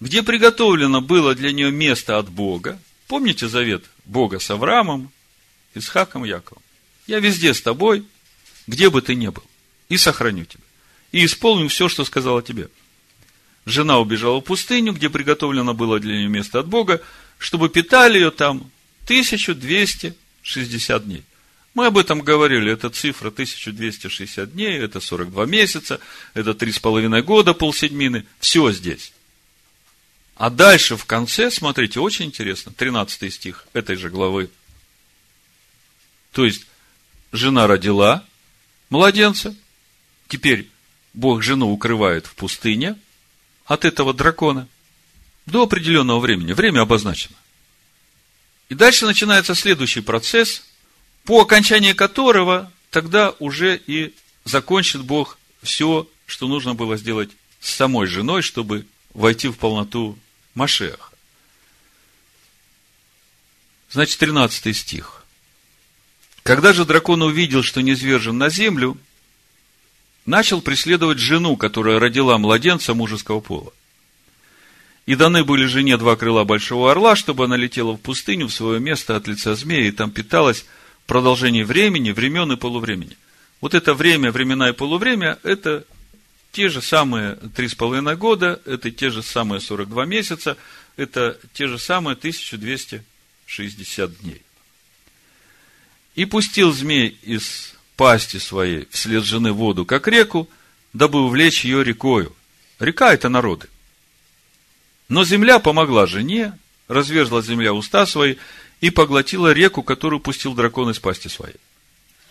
где 0.00 0.22
приготовлено 0.22 1.00
было 1.00 1.34
для 1.34 1.52
нее 1.52 1.70
место 1.70 2.18
от 2.18 2.30
Бога. 2.30 2.78
Помните 3.08 3.48
завет 3.48 3.84
Бога 4.04 4.38
с 4.38 4.50
Авраамом, 4.50 5.10
Исхаком, 5.74 6.24
Яковом? 6.24 6.62
Я 7.06 7.20
везде 7.20 7.54
с 7.54 7.62
тобой, 7.62 8.04
где 8.66 8.90
бы 8.90 9.00
ты 9.00 9.14
ни 9.14 9.28
был, 9.28 9.44
и 9.88 9.96
сохраню 9.96 10.44
тебя. 10.44 10.64
И 11.12 11.24
исполню 11.24 11.68
все, 11.68 11.88
что 11.88 12.04
сказала 12.04 12.42
тебе. 12.42 12.68
Жена 13.64 13.98
убежала 13.98 14.40
в 14.40 14.44
пустыню, 14.44 14.92
где 14.92 15.08
приготовлено 15.08 15.74
было 15.74 16.00
для 16.00 16.16
нее 16.16 16.28
место 16.28 16.60
от 16.60 16.66
Бога, 16.66 17.00
чтобы 17.38 17.68
питали 17.68 18.18
ее 18.18 18.30
там 18.30 18.70
1260 19.04 21.04
дней. 21.04 21.24
Мы 21.74 21.86
об 21.86 21.98
этом 21.98 22.22
говорили. 22.22 22.72
Это 22.72 22.90
цифра 22.90 23.28
1260 23.28 24.52
дней, 24.52 24.78
это 24.78 24.98
42 24.98 25.46
месяца, 25.46 26.00
это 26.34 26.52
3,5 26.52 27.22
года, 27.22 27.54
полседьмины. 27.54 28.24
Все 28.40 28.72
здесь. 28.72 29.12
А 30.36 30.50
дальше 30.50 30.96
в 30.96 31.04
конце, 31.04 31.50
смотрите, 31.50 32.00
очень 32.00 32.26
интересно, 32.26 32.72
13 32.72 33.32
стих 33.32 33.66
этой 33.72 33.96
же 33.96 34.10
главы. 34.10 34.50
То 36.32 36.44
есть, 36.44 36.66
жена 37.32 37.66
родила 37.66 38.24
младенца, 38.90 39.54
теперь 40.28 40.68
Бог 41.14 41.42
жену 41.42 41.72
укрывает 41.72 42.26
в 42.26 42.34
пустыне 42.34 42.98
от 43.64 43.84
этого 43.84 44.12
дракона 44.12 44.68
до 45.46 45.62
определенного 45.62 46.20
времени. 46.20 46.52
Время 46.52 46.82
обозначено. 46.82 47.36
И 48.68 48.74
дальше 48.74 49.06
начинается 49.06 49.54
следующий 49.54 50.02
процесс– 50.02 50.62
по 51.26 51.40
окончании 51.40 51.92
которого 51.92 52.72
тогда 52.90 53.34
уже 53.40 53.78
и 53.86 54.14
закончит 54.44 55.02
Бог 55.02 55.38
все, 55.62 56.08
что 56.24 56.46
нужно 56.46 56.74
было 56.74 56.96
сделать 56.96 57.30
с 57.60 57.74
самой 57.74 58.06
женой, 58.06 58.42
чтобы 58.42 58.86
войти 59.12 59.48
в 59.48 59.56
полноту 59.58 60.16
Машеха. 60.56 61.10
Значит, 63.90 64.18
13 64.18 64.76
стих. 64.76 65.24
Когда 66.42 66.72
же 66.72 66.84
дракон 66.84 67.22
увидел, 67.22 67.62
что 67.62 67.82
не 67.82 67.90
низвержен 67.92 68.36
на 68.38 68.48
землю, 68.48 68.96
начал 70.24 70.62
преследовать 70.62 71.18
жену, 71.18 71.56
которая 71.56 72.00
родила 72.00 72.38
младенца 72.38 72.94
мужеского 72.94 73.40
пола. 73.40 73.72
И 75.04 75.14
даны 75.14 75.44
были 75.44 75.66
жене 75.66 75.98
два 75.98 76.16
крыла 76.16 76.44
большого 76.44 76.90
орла, 76.90 77.16
чтобы 77.16 77.44
она 77.44 77.56
летела 77.56 77.92
в 77.92 78.00
пустыню, 78.00 78.48
в 78.48 78.52
свое 78.52 78.80
место 78.80 79.14
от 79.14 79.28
лица 79.28 79.54
змея, 79.54 79.86
и 79.86 79.92
там 79.92 80.10
питалась 80.10 80.64
в 81.04 81.06
продолжении 81.06 81.64
времени, 81.64 82.12
времен 82.12 82.50
и 82.52 82.56
полувремени. 82.56 83.16
Вот 83.60 83.74
это 83.74 83.94
время, 83.94 84.32
времена 84.32 84.70
и 84.70 84.72
полувремя, 84.72 85.38
это 85.42 85.84
те 86.56 86.70
же 86.70 86.80
самые 86.80 87.34
три 87.54 87.68
с 87.68 87.74
половиной 87.74 88.16
года, 88.16 88.62
это 88.64 88.90
те 88.90 89.10
же 89.10 89.22
самые 89.22 89.60
42 89.60 90.06
месяца, 90.06 90.56
это 90.96 91.38
те 91.52 91.66
же 91.66 91.78
самые 91.78 92.16
1260 92.16 94.18
дней. 94.20 94.40
И 96.14 96.24
пустил 96.24 96.72
змей 96.72 97.18
из 97.20 97.74
пасти 97.96 98.38
своей 98.38 98.88
вслед 98.90 99.22
жены 99.22 99.52
воду, 99.52 99.84
как 99.84 100.08
реку, 100.08 100.48
дабы 100.94 101.20
увлечь 101.20 101.66
ее 101.66 101.84
рекою. 101.84 102.34
Река– 102.78 103.12
это 103.14 103.28
народы. 103.28 103.68
Но 105.10 105.24
земля 105.24 105.58
помогла 105.58 106.06
жене, 106.06 106.58
разверзла 106.88 107.42
земля 107.42 107.74
уста 107.74 108.06
свои 108.06 108.36
и 108.80 108.88
поглотила 108.88 109.52
реку, 109.52 109.82
которую 109.82 110.20
пустил 110.20 110.54
дракон 110.54 110.88
из 110.88 111.00
пасти 111.00 111.28
своей. 111.28 111.56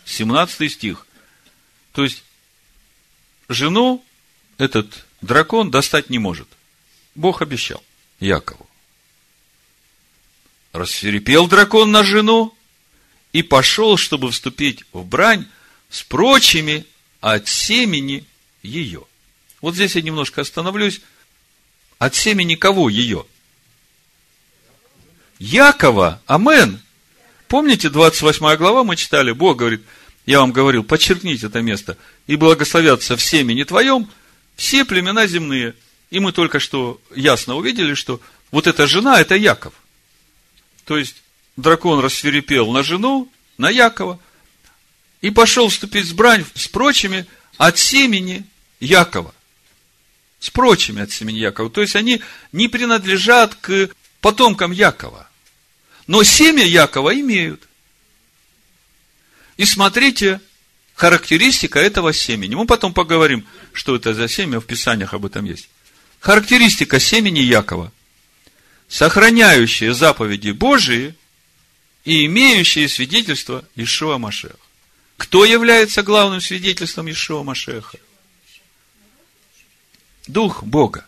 17 0.06 0.72
стих. 0.72 1.06
То 1.92 2.04
есть, 2.04 2.24
жену 3.50 4.04
этот 4.58 5.06
дракон 5.22 5.72
достать 5.72 6.10
не 6.10 6.20
может. 6.20 6.48
Бог 7.15 7.41
обещал 7.41 7.84
Якову. 8.20 8.68
Рассверепел 10.74 11.48
дракон 11.48 11.91
на 11.91 12.04
жену 12.04 12.54
и 13.32 13.44
пошел, 13.44 13.98
чтобы 13.98 14.32
вступить 14.32 14.84
в 14.91 15.06
брань 15.06 15.48
с 15.89 16.04
прочими 16.04 16.86
от 17.22 17.48
семени 17.48 18.26
ее. 18.62 19.04
Вот 19.62 19.76
здесь 19.76 19.96
я 19.96 20.02
немножко 20.02 20.41
остановлюсь. 20.41 21.02
От 21.98 22.15
семени 22.15 22.56
кого 22.56 22.89
ее? 22.89 23.26
Якова. 25.39 26.22
Амен. 26.26 26.82
Помните, 27.48 27.89
28 27.89 28.58
глава 28.58 28.84
мы 28.84 28.96
читали, 28.96 29.32
Бог 29.32 29.58
говорит, 29.58 29.82
я 30.26 30.39
вам 30.39 30.52
говорил, 30.52 30.84
подчеркните 30.84 31.48
это 31.48 31.62
место, 31.62 31.98
и 32.26 32.36
благословятся 32.36 33.15
в 33.15 33.22
семени 33.22 33.63
твоем 33.63 34.10
все 34.56 34.86
племена 34.86 35.28
земные. 35.28 35.76
И 36.10 36.20
мы 36.20 36.32
только 36.32 36.60
что 36.60 37.02
ясно 37.15 37.56
увидели, 37.56 37.94
что 37.94 38.22
вот 38.52 38.68
эта 38.68 38.88
жена– 38.88 39.20
это 39.22 39.36
Яков. 39.36 39.74
То 40.86 40.98
есть, 40.98 41.18
дракон 41.58 42.00
рассверепел 42.00 42.72
на 42.72 42.84
жену, 42.84 43.30
на 43.58 43.70
Якова, 43.70 44.20
и 45.22 45.30
пошел 45.32 45.70
вступить 45.70 46.06
в 46.06 46.15
брань 46.15 46.46
с 46.54 46.68
прочими 46.68 47.26
от 47.58 47.78
семени 47.78 48.46
Якова. 48.80 49.34
С 50.39 50.50
прочими 50.50 51.02
от 51.02 51.12
семени 51.12 51.39
Якова. 51.39 51.70
То 51.70 51.82
есть, 51.82 51.96
они 51.96 52.22
не 52.52 52.68
принадлежат 52.68 53.56
к 53.56 53.89
потомкам 54.22 54.72
Якова. 54.72 55.28
Но 56.08 56.24
семя 56.24 56.63
Якова 56.63 57.20
имеют. 57.20 57.68
И 59.58 59.65
смотрите, 59.65 60.41
характеристика 60.96 61.80
этого 61.80 62.14
семени. 62.14 62.56
Мы 62.56 62.66
потом 62.66 62.94
поговорим, 62.94 63.46
что 63.74 63.96
это 63.96 64.14
за 64.14 64.28
семя, 64.28 64.60
в 64.60 64.66
Писаниях 64.66 65.14
об 65.14 65.26
этом 65.26 65.46
есть. 65.46 65.70
Характеристика 66.20 67.00
семени 67.00 67.40
Якова. 67.40 67.92
Сохраняющие 68.88 69.94
заповеди 69.94 70.52
Божии 70.52 71.16
и 72.06 72.26
имеющие 72.26 72.88
свидетельство 72.88 73.66
Ишуа 73.76 74.18
Машеха. 74.18 74.58
Кто 75.18 75.46
является 75.46 76.02
главным 76.02 76.42
свидетельством 76.42 77.10
Ишуа 77.10 77.44
Машеха? 77.44 77.98
Дух 80.28 80.64
Бога. 80.64 81.06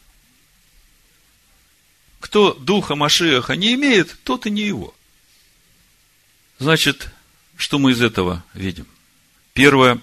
Кто 2.19 2.53
Духа 2.53 2.95
Машеха 2.95 3.55
не 3.55 3.73
имеет, 3.75 4.17
тот 4.23 4.45
и 4.47 4.49
не 4.49 4.63
его. 4.63 4.93
Значит, 6.59 7.09
что 7.55 7.79
мы 7.79 7.91
из 7.91 8.01
этого 8.01 8.43
видим? 8.53 8.87
Первое, 9.57 9.99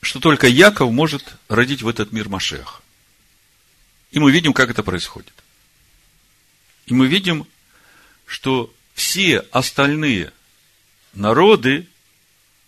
что 0.00 0.18
только 0.18 0.48
Яков 0.48 0.90
может 0.90 1.36
родить 1.46 1.82
в 1.82 1.86
этот 1.86 2.10
мир 2.10 2.28
Машеха. 2.28 2.80
И 4.10 4.18
мы 4.18 4.32
видим, 4.32 4.52
как 4.52 4.68
это 4.68 4.82
происходит. 4.82 5.32
И 6.86 6.92
мы 6.92 7.06
видим, 7.06 7.46
что 8.26 8.74
все 8.94 9.44
остальные 9.52 10.32
народы, 11.14 11.86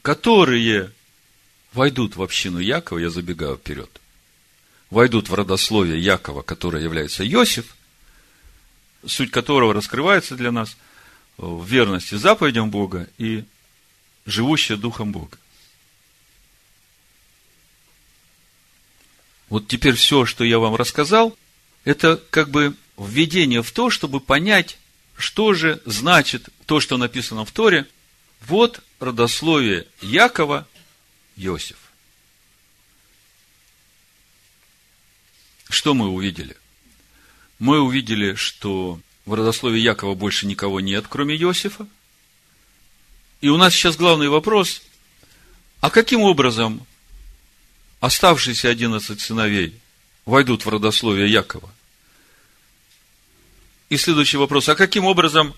которые 0.03 0.93
войдут 1.73 2.15
в 2.15 2.23
общину 2.23 2.61
Якова, 2.61 2.99
я 2.99 3.11
забегаю 3.11 3.57
вперед, 3.57 3.91
войдут 4.91 5.29
в 5.29 5.35
родословие 5.35 5.99
Якова, 5.99 6.43
которое 6.43 6.85
является 6.85 7.29
Иосиф, 7.29 7.75
суть 9.05 9.33
которого 9.33 9.75
раскрывается 9.75 10.37
для 10.37 10.53
нас 10.53 10.77
в 11.37 11.67
верности 11.67 12.15
заповедям 12.15 12.71
Бога 12.71 13.09
и 13.19 13.43
живущая 14.25 14.77
Духом 14.77 15.11
Бога. 15.11 15.37
Вот 19.51 19.67
теперь 19.67 19.95
все, 19.95 20.25
что 20.25 20.45
я 20.45 20.59
вам 20.59 20.77
рассказал, 20.77 21.37
это 21.85 22.23
как 22.31 22.51
бы 22.51 22.75
введение 22.97 23.63
в 23.63 23.73
то, 23.73 23.91
чтобы 23.91 24.21
понять, 24.21 24.79
что 25.19 25.53
же 25.55 25.83
значит 25.85 26.49
то, 26.67 26.81
что 26.81 26.97
написано 26.97 27.45
в 27.45 27.51
Торе. 27.51 27.87
Вот 28.47 28.81
родословие 29.01 29.87
Якова 30.01 30.67
Иосиф. 31.37 31.77
Что 35.69 35.95
мы 35.95 36.09
увидели? 36.09 36.57
Мы 37.59 37.81
увидели, 37.81 38.35
что 38.37 39.01
в 39.27 39.35
родословии 39.35 39.81
Якова 39.81 40.15
больше 40.15 40.47
никого 40.47 40.81
нет, 40.81 41.07
кроме 41.09 41.37
Иосифа. 41.37 41.89
И 43.41 43.49
у 43.49 43.57
нас 43.57 43.75
сейчас 43.75 43.97
главный 43.97 44.29
вопрос, 44.29 44.83
а 45.81 45.91
каким 45.91 46.21
образом 46.21 46.87
оставшиеся 48.01 48.69
одиннадцать 48.69 49.21
сыновей 49.21 49.79
войдут 50.25 50.65
в 50.65 50.69
родословие 50.69 51.31
Якова? 51.31 51.73
И 53.89 53.97
следующий 53.97 54.37
вопрос, 54.37 54.69
а 54.69 54.75
каким 54.75 55.05
образом 55.05 55.55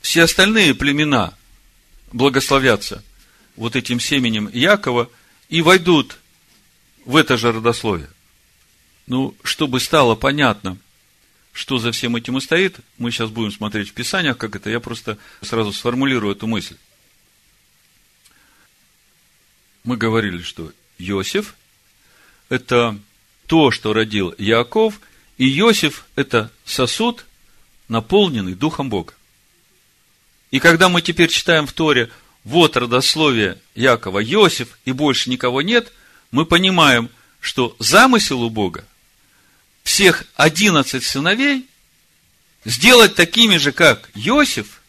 все 0.00 0.22
остальные 0.22 0.74
племена 0.74 1.34
благословятся 2.12 3.02
вот 3.56 3.76
этим 3.76 4.00
семенем 4.00 4.48
Якова 4.52 5.10
и 5.48 5.62
войдут 5.62 6.18
в 7.04 7.16
это 7.16 7.36
же 7.36 7.52
родословие? 7.52 8.10
Ну, 9.06 9.34
чтобы 9.42 9.80
стало 9.80 10.14
понятно, 10.16 10.76
что 11.52 11.78
за 11.78 11.92
всем 11.92 12.14
этим 12.14 12.36
и 12.38 12.40
стоит, 12.40 12.76
мы 12.98 13.10
сейчас 13.10 13.30
будем 13.30 13.50
смотреть 13.50 13.90
в 13.90 13.92
Писаниях, 13.92 14.36
как 14.36 14.54
это, 14.54 14.68
я 14.68 14.80
просто 14.80 15.16
сразу 15.42 15.72
сформулирую 15.72 16.34
эту 16.34 16.46
мысль. 16.46 16.76
Мы 19.84 19.96
говорили, 19.96 20.42
что 20.42 20.72
Иосиф– 20.98 21.54
это 22.48 22.98
то, 23.46 23.70
что 23.70 23.92
родил 23.92 24.34
Яков, 24.38 25.00
и 25.36 25.48
Иосиф– 25.58 26.04
это 26.16 26.50
сосуд, 26.64 27.24
наполненный 27.88 28.54
Духом 28.54 28.90
Бога. 28.90 29.14
И 30.50 30.60
когда 30.60 30.88
мы 30.88 31.02
теперь 31.02 31.28
читаем 31.28 31.66
в 31.66 31.72
Торе, 31.72 32.10
вот 32.44 32.76
родословие 32.76 33.58
Якова 33.74 34.22
Иосиф, 34.22 34.78
и 34.84 34.92
больше 34.92 35.30
никого 35.30 35.62
нет, 35.62 35.92
мы 36.30 36.46
понимаем, 36.46 37.10
что 37.40 37.76
замысел 37.78 38.42
у 38.42 38.50
Бога 38.50 38.84
всех 39.82 40.24
одиннадцать 40.34 41.04
сыновей 41.04 41.66
сделать 42.64 43.14
такими 43.14 43.56
же, 43.56 43.72
как 43.72 44.10
Иосиф, 44.14 44.82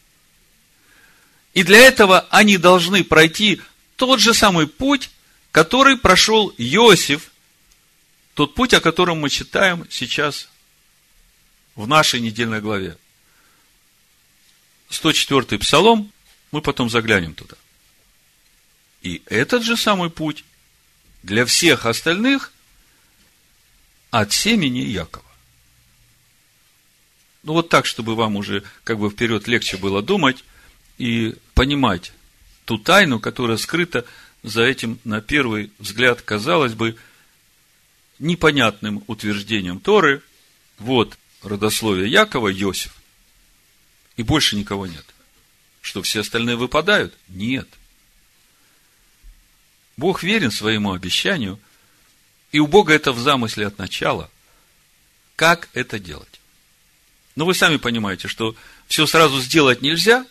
и 1.54 1.62
для 1.62 1.78
этого 1.78 2.26
они 2.30 2.58
должны 2.58 3.02
пройти 3.02 3.60
тот 3.96 4.20
же 4.20 4.34
самый 4.34 4.66
путь, 4.66 5.10
который 5.52 5.96
прошел 5.96 6.52
Иосиф, 6.56 7.30
тот 8.34 8.54
путь, 8.54 8.74
о 8.74 8.80
котором 8.80 9.18
мы 9.18 9.30
читаем 9.30 9.86
сейчас 9.90 10.48
в 11.74 11.86
нашей 11.86 12.20
недельной 12.20 12.60
главе. 12.60 12.96
104-й 14.90 15.58
псалом, 15.58 16.12
мы 16.50 16.62
потом 16.62 16.90
заглянем 16.90 17.34
туда. 17.34 17.56
И 19.02 19.22
этот 19.26 19.62
же 19.62 19.76
самый 19.76 20.10
путь 20.10 20.44
для 21.22 21.44
всех 21.46 21.86
остальных 21.86 22.52
от 24.10 24.32
семени 24.32 24.80
Якова. 24.80 25.24
Ну, 27.42 27.54
вот 27.54 27.68
так, 27.68 27.86
чтобы 27.86 28.14
вам 28.14 28.36
уже 28.36 28.62
как 28.84 28.98
бы 28.98 29.08
вперед 29.08 29.48
легче 29.48 29.76
было 29.76 30.02
думать 30.02 30.44
и 30.98 31.34
понимать 31.54 32.12
ту 32.66 32.76
тайну, 32.76 33.18
которая 33.18 33.56
скрыта 33.56 34.04
за 34.42 34.62
этим, 34.62 34.98
на 35.04 35.20
первый 35.20 35.70
взгляд, 35.78 36.22
казалось 36.22 36.74
бы, 36.74 36.96
непонятным 38.18 39.04
утверждением 39.06 39.80
Торы. 39.80 40.22
Вот 40.78 41.18
родословие 41.42 42.10
Якова, 42.10 42.52
Иосиф. 42.52 42.94
И 44.16 44.22
больше 44.22 44.56
никого 44.56 44.86
нет. 44.86 45.04
Что 45.80 46.02
все 46.02 46.20
остальные 46.20 46.56
выпадают? 46.56 47.14
Нет. 47.28 47.68
Бог 49.96 50.22
верен 50.22 50.50
своему 50.50 50.92
обещанию, 50.92 51.58
и 52.52 52.58
у 52.58 52.66
Бога 52.66 52.92
это 52.92 53.12
в 53.12 53.18
замысле 53.18 53.66
от 53.66 53.78
начала. 53.78 54.30
Как 55.36 55.68
это 55.72 55.98
делать? 55.98 56.40
Но 57.36 57.46
вы 57.46 57.54
сами 57.54 57.76
понимаете, 57.76 58.28
что 58.28 58.56
все 58.86 59.06
сразу 59.06 59.40
сделать 59.40 59.82
нельзя. 59.82 60.26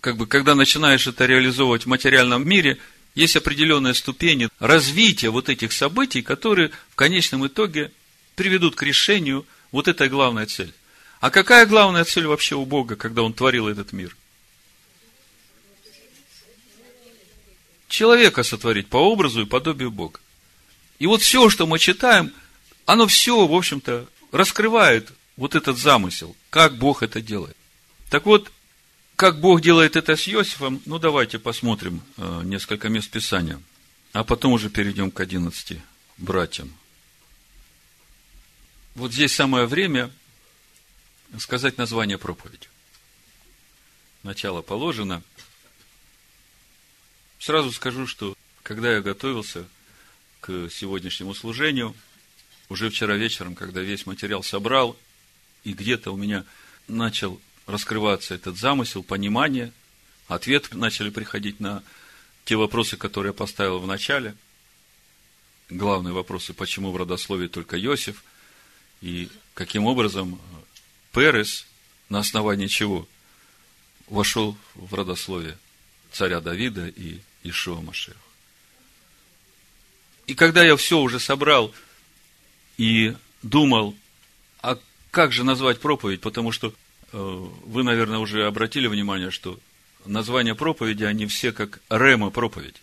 Как 0.00 0.16
бы, 0.16 0.26
когда 0.26 0.54
начинаешь 0.54 1.06
это 1.06 1.26
реализовывать 1.26 1.84
в 1.84 1.88
материальном 1.88 2.48
мире, 2.48 2.78
есть 3.14 3.36
определенные 3.36 3.94
ступени 3.94 4.48
развития 4.58 5.30
вот 5.30 5.48
этих 5.48 5.72
событий, 5.72 6.22
которые 6.22 6.70
в 6.90 6.94
конечном 6.94 7.46
итоге 7.46 7.92
приведут 8.34 8.76
к 8.76 8.82
решению 8.82 9.46
вот 9.72 9.88
этой 9.88 10.08
главной 10.08 10.46
цели. 10.46 10.72
А 11.20 11.30
какая 11.30 11.66
главная 11.66 12.04
цель 12.04 12.26
вообще 12.26 12.56
у 12.56 12.64
Бога, 12.64 12.96
когда 12.96 13.22
Он 13.22 13.32
творил 13.32 13.68
этот 13.68 13.92
мир? 13.92 14.16
Человека 17.88 18.42
сотворить 18.42 18.88
по 18.88 18.96
образу 18.96 19.42
и 19.42 19.46
подобию 19.46 19.90
Бога. 19.90 20.20
И 20.98 21.06
вот 21.06 21.22
все, 21.22 21.50
что 21.50 21.66
мы 21.66 21.78
читаем, 21.78 22.32
оно 22.86 23.06
все, 23.06 23.46
в 23.46 23.54
общем-то, 23.54 24.06
раскрывает 24.32 25.10
вот 25.36 25.54
этот 25.54 25.76
замысел, 25.76 26.36
как 26.50 26.76
Бог 26.76 27.02
это 27.02 27.20
делает. 27.20 27.56
Так 28.08 28.26
вот, 28.26 28.50
как 29.20 29.38
Бог 29.38 29.60
делает 29.60 29.96
это 29.96 30.16
с 30.16 30.26
Иосифом, 30.26 30.80
ну 30.86 30.98
давайте 30.98 31.38
посмотрим 31.38 32.02
э, 32.16 32.40
несколько 32.42 32.88
мест 32.88 33.10
Писания, 33.10 33.60
а 34.14 34.24
потом 34.24 34.54
уже 34.54 34.70
перейдем 34.70 35.10
к 35.10 35.20
11 35.20 35.78
братьям. 36.16 36.72
Вот 38.94 39.12
здесь 39.12 39.34
самое 39.34 39.66
время 39.66 40.10
сказать 41.36 41.76
название 41.76 42.16
проповеди. 42.16 42.66
Начало 44.22 44.62
положено. 44.62 45.22
Сразу 47.38 47.72
скажу, 47.72 48.06
что 48.06 48.34
когда 48.62 48.90
я 48.90 49.02
готовился 49.02 49.66
к 50.40 50.70
сегодняшнему 50.70 51.34
служению, 51.34 51.94
уже 52.70 52.88
вчера 52.88 53.16
вечером, 53.16 53.54
когда 53.54 53.82
весь 53.82 54.06
материал 54.06 54.42
собрал, 54.42 54.96
и 55.62 55.74
где-то 55.74 56.10
у 56.10 56.16
меня 56.16 56.46
начал 56.88 57.38
раскрываться 57.70 58.34
этот 58.34 58.56
замысел, 58.58 59.02
понимание, 59.02 59.72
ответы 60.28 60.76
начали 60.76 61.10
приходить 61.10 61.60
на 61.60 61.82
те 62.44 62.56
вопросы, 62.56 62.96
которые 62.96 63.30
я 63.30 63.34
поставил 63.34 63.78
в 63.78 63.86
начале. 63.86 64.34
Главные 65.68 66.12
вопросы, 66.12 66.52
почему 66.52 66.90
в 66.90 66.96
родословии 66.96 67.46
только 67.46 67.80
Иосиф, 67.80 68.24
и 69.00 69.28
каким 69.54 69.86
образом 69.86 70.40
Перес 71.12 71.66
на 72.08 72.18
основании 72.18 72.66
чего 72.66 73.08
вошел 74.06 74.56
в 74.74 74.94
родословие 74.94 75.56
царя 76.12 76.40
Давида 76.40 76.88
и 76.88 77.20
Ишуа 77.42 77.80
Машеха. 77.80 78.18
И 80.26 80.34
когда 80.34 80.62
я 80.62 80.76
все 80.76 80.98
уже 80.98 81.18
собрал 81.18 81.74
и 82.76 83.16
думал, 83.42 83.96
а 84.62 84.78
как 85.10 85.32
же 85.32 85.44
назвать 85.44 85.80
проповедь, 85.80 86.20
потому 86.20 86.52
что 86.52 86.74
вы, 87.12 87.82
наверное, 87.82 88.18
уже 88.18 88.46
обратили 88.46 88.86
внимание, 88.86 89.30
что 89.30 89.58
названия 90.06 90.54
проповеди, 90.54 91.04
они 91.04 91.26
все 91.26 91.52
как 91.52 91.80
рема 91.90 92.30
проповедь. 92.30 92.76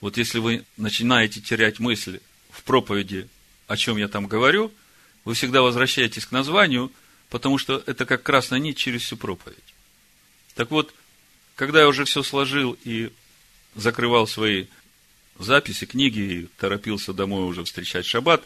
Вот 0.00 0.16
если 0.16 0.38
вы 0.38 0.64
начинаете 0.76 1.40
терять 1.40 1.78
мысль 1.78 2.20
в 2.50 2.62
проповеди, 2.62 3.28
о 3.66 3.76
чем 3.76 3.96
я 3.96 4.08
там 4.08 4.26
говорю, 4.26 4.72
вы 5.24 5.34
всегда 5.34 5.62
возвращаетесь 5.62 6.26
к 6.26 6.32
названию, 6.32 6.90
потому 7.28 7.58
что 7.58 7.82
это 7.86 8.06
как 8.06 8.22
красная 8.22 8.58
нить 8.58 8.76
через 8.76 9.02
всю 9.02 9.16
проповедь. 9.16 9.58
Так 10.54 10.70
вот, 10.70 10.94
когда 11.54 11.80
я 11.80 11.88
уже 11.88 12.04
все 12.04 12.22
сложил 12.22 12.76
и 12.84 13.12
закрывал 13.74 14.26
свои 14.26 14.66
записи, 15.38 15.86
книги, 15.86 16.20
и 16.20 16.48
торопился 16.58 17.12
домой 17.12 17.44
уже 17.44 17.64
встречать 17.64 18.06
шаббат, 18.06 18.44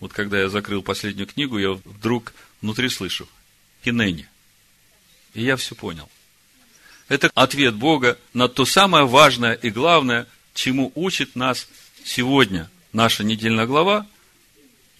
вот 0.00 0.12
когда 0.12 0.40
я 0.40 0.48
закрыл 0.48 0.82
последнюю 0.82 1.26
книгу, 1.26 1.58
я 1.58 1.72
вдруг 1.72 2.32
внутри 2.60 2.88
слышу 2.88 3.28
«Хинени». 3.84 4.28
И 5.34 5.42
я 5.42 5.56
все 5.56 5.74
понял. 5.74 6.08
Это 7.08 7.30
ответ 7.34 7.74
Бога 7.74 8.18
на 8.32 8.48
то 8.48 8.64
самое 8.64 9.06
важное 9.06 9.52
и 9.52 9.70
главное, 9.70 10.26
чему 10.54 10.90
учит 10.94 11.36
нас 11.36 11.68
сегодня 12.04 12.70
наша 12.92 13.24
недельная 13.24 13.66
глава 13.66 14.06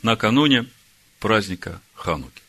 накануне 0.02 0.66
праздника 1.18 1.80
Хануки. 1.94 2.42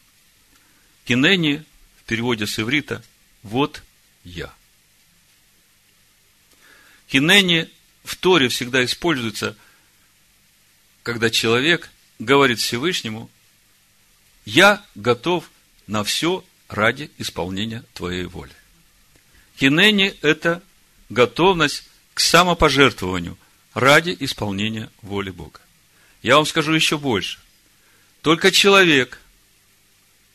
Кинени 1.06 1.64
в 2.00 2.04
переводе 2.04 2.48
с 2.48 2.60
иврита 2.60 3.04
«Вот 3.44 3.82
я». 4.24 4.54
Кинени 7.08 7.70
в 8.04 8.16
Торе 8.18 8.50
всегда 8.50 8.84
используется, 8.84 9.56
когда 11.04 11.30
человек 11.30 11.92
говорит 12.20 12.60
Всевышнему, 12.60 13.30
я 14.46 14.84
готов 14.96 15.50
на 15.88 16.04
все 16.04 16.44
ради 16.68 17.12
исполнения 17.18 17.84
Твоей 17.94 18.26
воли. 18.26 18.52
Кинени– 19.58 20.16
это 20.22 20.62
готовность 21.10 21.84
к 22.14 22.20
самопожертвованию 22.20 23.38
ради 23.74 24.16
исполнения 24.20 24.90
воли 25.02 25.32
Бога. 25.32 25.60
Я 26.22 26.38
вам 26.38 26.46
скажу 26.46 26.74
еще 26.74 26.98
больше. 26.98 27.40
Только 28.22 28.52
человек, 28.52 29.20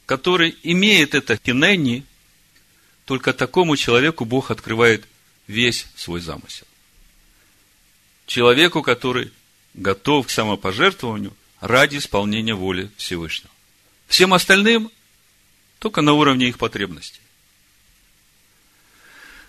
который 0.07 0.57
имеет 0.63 1.15
это 1.15 1.37
кинени, 1.37 2.05
только 3.05 3.33
такому 3.33 3.77
человеку 3.77 4.25
Бог 4.25 4.51
открывает 4.51 5.05
весь 5.49 5.87
свой 5.97 6.21
замысел. 6.21 6.67
Человеку, 8.27 8.83
который 8.83 9.33
готов 9.75 10.29
к 10.29 10.31
самопожертвованию 10.31 11.35
ради 11.61 11.97
исполнения 11.97 12.55
воли 12.55 12.91
Всевышнего. 12.97 13.51
Всем 14.07 14.33
остальным 14.33 14.91
только 15.81 16.03
на 16.03 16.13
уровне 16.13 16.49
их 16.49 16.59
потребностей. 16.59 17.23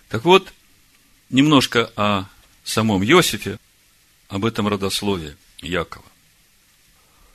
Так 0.08 0.24
вот, 0.24 0.52
немножко 1.30 1.92
о 1.94 2.24
самом 2.64 3.04
Иосифе, 3.04 3.58
об 4.28 4.44
этом 4.46 4.66
родословии 4.66 5.36
Якова. 5.58 6.04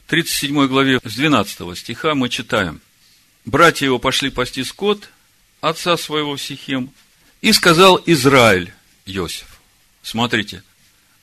В 0.06 0.10
37 0.10 0.68
главе 0.68 1.00
с 1.04 1.16
12 1.16 1.78
стиха 1.78 2.16
мы 2.16 2.28
читаем. 2.28 2.82
Братья 3.46 3.86
его 3.86 4.00
пошли 4.00 4.32
пасти 4.32 4.64
скот, 4.64 5.10
отца 5.62 5.96
своего 5.96 6.36
в 6.36 6.42
Сихем, 6.42 6.92
и 7.42 7.54
сказал 7.54 8.02
Израиль 8.06 8.74
Иосиф. 9.06 9.60
Смотрите, 10.02 10.64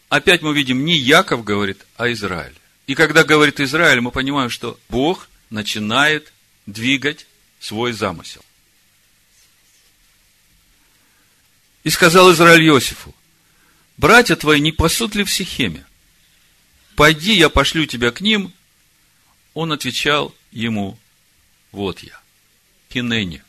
опять 0.09 0.43
мы 0.43 0.55
видим, 0.55 0.85
не 0.85 0.97
Яков 0.97 1.43
говорит, 1.43 1.85
а 1.97 2.11
Израиль. 2.13 2.55
И 2.87 2.95
когда 2.95 3.25
говорит 3.25 3.59
Израиль, 3.59 4.01
мы 4.01 4.13
понимаем, 4.13 4.51
что 4.51 4.79
Бог 4.89 5.29
начинает 5.51 6.33
двигать 6.67 7.27
свой 7.65 7.93
замысел. 7.93 8.45
И 11.83 11.91
сказал 11.91 12.31
Израиль 12.33 12.67
Иосифу, 12.67 13.15
братья 13.97 14.37
твои 14.37 14.61
не 14.61 14.71
пасут 14.71 15.15
ли 15.15 15.25
в 15.25 15.33
Сихеме? 15.33 15.87
Пойди, 16.95 17.35
я 17.35 17.49
пошлю 17.49 17.87
тебя 17.87 18.11
к 18.11 18.21
ним. 18.21 18.53
Он 19.55 19.73
отвечал 19.73 20.35
ему, 20.53 20.99
вот 21.73 22.01
я. 22.01 22.21
Кинени. 22.91 23.43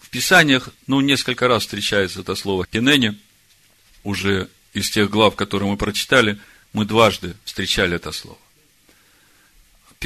В 0.00 0.10
Писаниях, 0.10 0.68
ну, 0.86 1.00
несколько 1.00 1.48
раз 1.48 1.62
встречается 1.62 2.20
это 2.20 2.34
слово 2.34 2.66
кинени. 2.66 3.18
Уже 4.04 4.48
из 4.74 4.90
тех 4.90 5.10
глав, 5.10 5.34
которые 5.34 5.70
мы 5.70 5.76
прочитали, 5.78 6.38
мы 6.72 6.84
дважды 6.84 7.36
встречали 7.44 7.96
это 7.96 8.12
слово. 8.12 8.38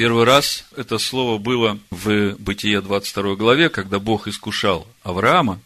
Первый 0.01 0.23
раз 0.23 0.65
это 0.75 0.97
слово 0.97 1.37
было 1.37 1.77
в 1.91 2.33
Бытие 2.39 2.81
22 2.81 3.35
главе, 3.35 3.69
когда 3.69 3.99
Бог 3.99 4.27
искушал 4.27 4.87
Авраама 5.03 5.61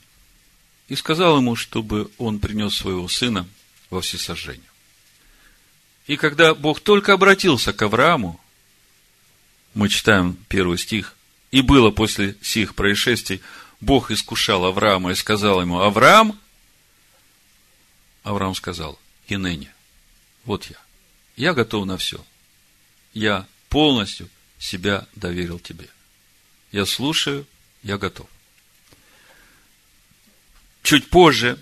и 0.90 0.96
сказал 0.98 1.38
ему, 1.38 1.56
чтобы 1.56 2.12
он 2.18 2.40
принес 2.40 2.76
своего 2.76 3.08
сына 3.08 3.48
во 3.90 4.02
всесожжение. 4.02 4.70
И 6.06 6.18
когда 6.18 6.54
Бог 6.54 6.82
только 6.82 7.14
обратился 7.14 7.72
к 7.72 7.82
Аврааму, 7.82 8.38
мы 9.74 9.88
читаем 9.88 10.38
первый 10.50 10.80
стих, 10.80 11.16
и 11.52 11.62
было 11.62 11.92
после 11.92 12.36
сих 12.42 12.76
происшествий, 12.76 13.40
Бог 13.80 14.12
искушал 14.12 14.66
Авраама 14.66 15.14
и 15.14 15.16
сказал 15.16 15.62
ему, 15.62 15.80
Авраам, 15.80 16.38
Авраам 18.24 18.54
сказал, 18.54 19.00
Инене, 19.30 19.74
вот 20.44 20.66
я. 20.66 20.76
Я 21.38 21.54
готов 21.54 21.86
на 21.86 21.98
все. 21.98 22.22
Я 23.14 23.48
полностью 23.76 24.30
себя 24.58 25.06
доверил 25.16 25.60
тебе. 25.60 25.90
Я 26.72 26.86
слушаю, 26.86 27.46
я 27.84 27.98
готов. 27.98 28.26
Чуть 30.82 31.10
позже, 31.10 31.60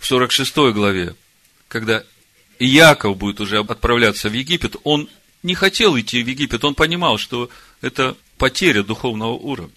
в 0.00 0.06
46 0.06 0.56
главе, 0.74 1.14
когда 1.68 2.02
Иаков 2.58 3.16
будет 3.16 3.40
уже 3.40 3.60
отправляться 3.60 4.28
в 4.28 4.32
Египет, 4.32 4.74
он 4.82 5.08
не 5.44 5.54
хотел 5.54 5.96
идти 5.96 6.20
в 6.20 6.26
Египет, 6.26 6.64
он 6.64 6.74
понимал, 6.74 7.16
что 7.16 7.48
это 7.80 8.16
потеря 8.36 8.82
духовного 8.82 9.34
уровня. 9.34 9.70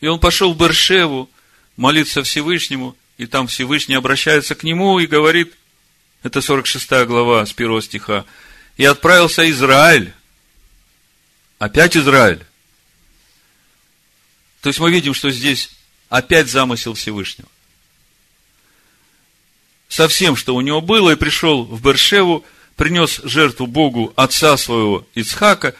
И 0.00 0.06
он 0.06 0.20
пошел 0.20 0.54
в 0.54 0.56
Бершеву 0.56 1.28
молиться 1.76 2.22
Всевышнему, 2.22 2.96
и 3.18 3.26
там 3.26 3.48
Всевышний 3.48 3.96
обращается 3.96 4.54
к 4.54 4.62
нему 4.62 5.00
и 5.00 5.08
говорит, 5.08 5.52
это 6.22 6.40
46 6.40 6.88
глава 7.08 7.44
с 7.44 7.52
1 7.52 7.82
стиха, 7.82 8.24
и 8.80 8.84
отправился 8.86 9.48
Израиль, 9.50 10.10
опять 11.58 11.98
Израиль, 11.98 12.42
То 14.62 14.70
есть 14.70 14.80
мы 14.80 14.90
видим, 14.90 15.12
что 15.12 15.30
здесь 15.30 15.70
опять 16.08 16.48
замысел 16.48 16.94
Всевышнего. 16.94 17.50
Со 19.90 20.08
всем, 20.08 20.34
что 20.34 20.54
у 20.54 20.62
него 20.62 20.80
было, 20.80 21.10
и 21.10 21.16
пришел 21.16 21.64
в 21.64 21.82
Бершеву, 21.82 22.42
принес 22.74 23.20
жертву 23.22 23.66
Богу 23.66 24.14
отца 24.16 24.56
своего 24.56 25.06
Ицхака, 25.14 25.74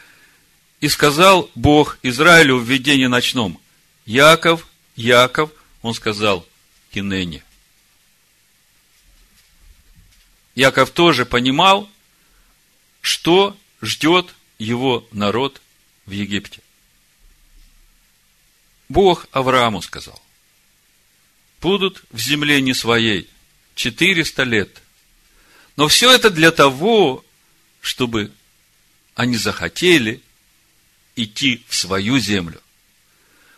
и 0.83 0.89
сказал 0.91 1.51
Бог 1.55 1.99
Израилю 2.03 2.59
в 2.59 2.69
видении 2.69 3.07
ночном, 3.07 3.59
Яков, 4.05 4.69
Яков, 4.95 5.51
он 5.81 5.95
сказал, 5.95 6.47
Кинене. 6.93 7.43
Яков 10.55 10.91
тоже 10.91 11.25
понимал, 11.25 11.89
что 13.01 13.57
ждет 13.81 14.35
его 14.59 15.07
народ 15.13 15.61
в 16.07 16.11
Египте. 16.11 16.61
Бог 18.89 19.27
Аврааму 19.31 19.83
сказал, 19.83 20.21
будут 21.61 22.03
в 22.11 22.19
земле 22.19 22.61
не 22.61 22.75
своей 22.75 23.29
400 23.75 24.43
лет. 24.43 24.83
Но 25.77 25.89
все 25.89 26.13
это 26.13 26.31
для 26.31 26.51
того, 26.51 27.25
чтобы 27.81 28.33
они 29.15 29.37
захотели 29.37 30.21
идти 31.17 31.65
в 31.69 31.75
свою 31.75 32.19
землю, 32.19 32.61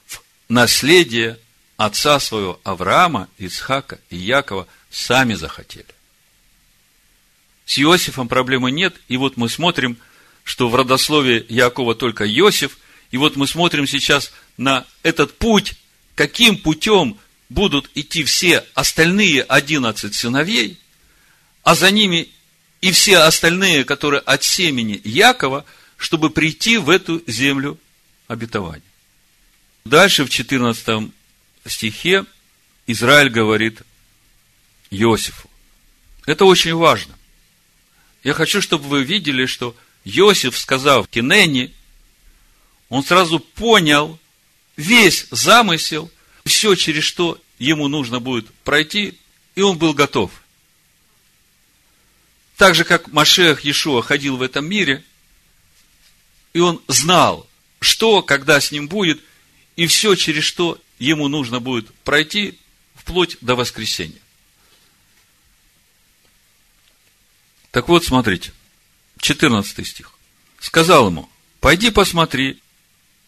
в 0.06 0.22
наследие 0.48 1.38
отца 1.76 2.20
своего 2.20 2.60
Авраама, 2.64 3.28
Ицхака 3.38 3.98
и 4.10 4.16
Якова 4.16 4.68
сами 4.90 5.34
захотели. 5.34 5.86
С 7.66 7.78
Иосифом 7.78 8.28
проблемы 8.28 8.70
нет, 8.70 8.94
и 9.08 9.16
вот 9.16 9.36
мы 9.36 9.48
смотрим, 9.48 9.96
что 10.44 10.68
в 10.68 10.74
родословии 10.74 11.44
Якова 11.48 11.94
только 11.94 12.28
Иосиф, 12.28 12.78
и 13.10 13.16
вот 13.16 13.36
мы 13.36 13.46
смотрим 13.46 13.86
сейчас 13.86 14.32
на 14.56 14.84
этот 15.02 15.36
путь, 15.38 15.74
каким 16.14 16.56
путем 16.58 17.18
будут 17.48 17.90
идти 17.94 18.24
все 18.24 18.64
остальные 18.74 19.42
одиннадцать 19.42 20.14
сыновей, 20.14 20.78
а 21.62 21.74
за 21.74 21.90
ними 21.90 22.28
и 22.80 22.90
все 22.90 23.18
остальные, 23.18 23.84
которые 23.84 24.20
от 24.20 24.42
семени 24.42 25.00
Якова, 25.04 25.64
чтобы 25.96 26.30
прийти 26.30 26.78
в 26.78 26.90
эту 26.90 27.22
землю 27.26 27.78
обетования. 28.26 28.82
Дальше 29.84 30.24
в 30.24 30.30
14 30.30 31.12
стихе 31.66 32.24
Израиль 32.86 33.30
говорит 33.30 33.82
Иосифу. 34.90 35.48
Это 36.26 36.44
очень 36.44 36.74
важно. 36.74 37.14
Я 38.22 38.34
хочу, 38.34 38.62
чтобы 38.62 38.88
вы 38.88 39.02
видели, 39.02 39.46
что 39.46 39.76
Иосиф, 40.04 40.56
сказав 40.56 41.08
Кинене, 41.08 41.72
он 42.88 43.02
сразу 43.04 43.40
понял 43.40 44.18
весь 44.76 45.26
замысел, 45.30 46.10
все, 46.44 46.74
через 46.74 47.04
что 47.04 47.40
ему 47.58 47.88
нужно 47.88 48.20
будет 48.20 48.48
пройти, 48.64 49.18
и 49.54 49.62
он 49.62 49.78
был 49.78 49.94
готов. 49.94 50.30
Так 52.56 52.74
же, 52.74 52.84
как 52.84 53.12
Машех 53.12 53.64
Иешуа 53.64 54.02
ходил 54.02 54.36
в 54.36 54.42
этом 54.42 54.66
мире, 54.66 55.04
и 56.52 56.60
он 56.60 56.80
знал, 56.86 57.48
что, 57.80 58.22
когда 58.22 58.60
с 58.60 58.70
ним 58.70 58.88
будет, 58.88 59.20
и 59.74 59.86
все, 59.86 60.14
через 60.14 60.44
что 60.44 60.80
ему 60.98 61.28
нужно 61.28 61.60
будет 61.60 61.92
пройти, 62.04 62.58
вплоть 62.94 63.36
до 63.40 63.56
воскресения. 63.56 64.21
Так 67.72 67.88
вот, 67.88 68.04
смотрите, 68.04 68.52
14 69.18 69.86
стих. 69.86 70.12
Сказал 70.60 71.08
ему, 71.08 71.28
пойди 71.58 71.90
посмотри, 71.90 72.62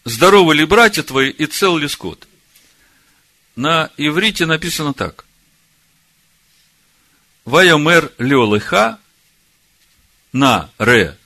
здоровы 0.05 0.55
ли 0.55 0.66
братья 0.66 1.03
твои 1.03 1.30
и 1.30 1.47
цел 1.47 1.78
ли 1.78 1.88
скот. 1.88 2.28
На 3.57 3.90
иврите 3.97 4.45
написано 4.45 4.92
так. 4.92 5.24
Вайомер 7.47 8.12
леолыха 8.18 9.01
на 10.32 10.70
ре 10.76 11.16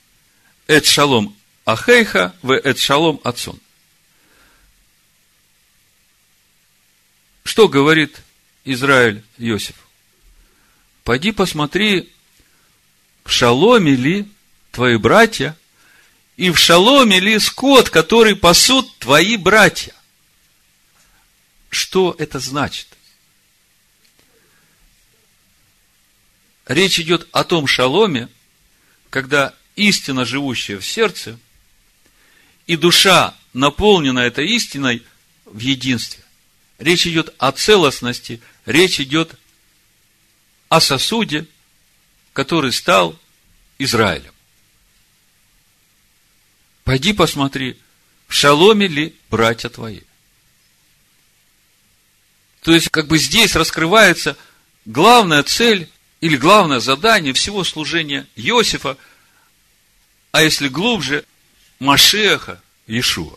эт 0.69 0.87
шалом 0.87 1.37
ахейха 1.65 2.35
в 2.43 2.53
эт 2.53 2.79
шалом 2.79 3.21
отцон. 3.25 3.59
Что 7.43 7.67
говорит 7.67 8.21
Израиль 8.65 9.25
Иосиф? 9.39 9.75
Пойди 11.03 11.33
посмотри, 11.33 12.13
в 13.29 13.31
шаломе 13.31 13.95
ли 13.95 14.27
твои 14.73 14.97
братья, 14.97 15.55
и 16.39 16.51
в 16.51 16.59
шаломе 16.59 17.21
ли 17.21 17.39
скот, 17.39 17.91
который 17.91 18.35
пасут 18.35 18.97
твои 18.99 19.37
братья. 19.37 19.95
Что 21.69 22.17
это 22.19 22.39
значит? 22.39 22.87
Речь 26.67 26.99
идет 27.01 27.29
о 27.33 27.45
том 27.45 27.67
шаломе, 27.67 28.31
когда 29.11 29.55
истина, 29.77 30.25
живущая 30.25 30.79
в 30.79 30.87
сердце, 30.87 31.39
и 32.67 32.77
душа, 32.77 33.35
наполнена 33.53 34.21
этой 34.21 34.49
истиной 34.49 35.03
в 35.45 35.59
единстве. 35.59 36.25
Речь 36.79 37.07
идет 37.07 37.35
о 37.37 37.53
целостности, 37.53 38.41
речь 38.65 39.01
идет 39.01 39.35
о 40.71 40.81
сосуде, 40.81 41.47
который 42.39 42.71
стал 42.71 43.19
Израилем. 43.79 44.33
Пойди 46.85 47.13
посмотри, 47.13 47.77
в 48.29 48.33
шаломе 48.33 48.87
ли 48.87 49.13
братья 49.29 49.69
твои. 49.69 50.03
То 52.63 52.73
есть, 52.73 52.91
как 52.91 53.09
бы 53.09 53.19
здесь 53.19 53.57
раскрывается 53.57 54.37
главная 54.85 55.43
цель 55.43 55.91
или 56.21 56.37
главное 56.37 56.79
задание 56.79 57.33
всего 57.33 57.65
служения 57.65 58.25
Иосифа, 58.37 58.97
а 60.31 60.41
если 60.41 60.69
глубже, 60.69 61.25
Машеха 61.81 62.63
Иешуа. 62.87 63.37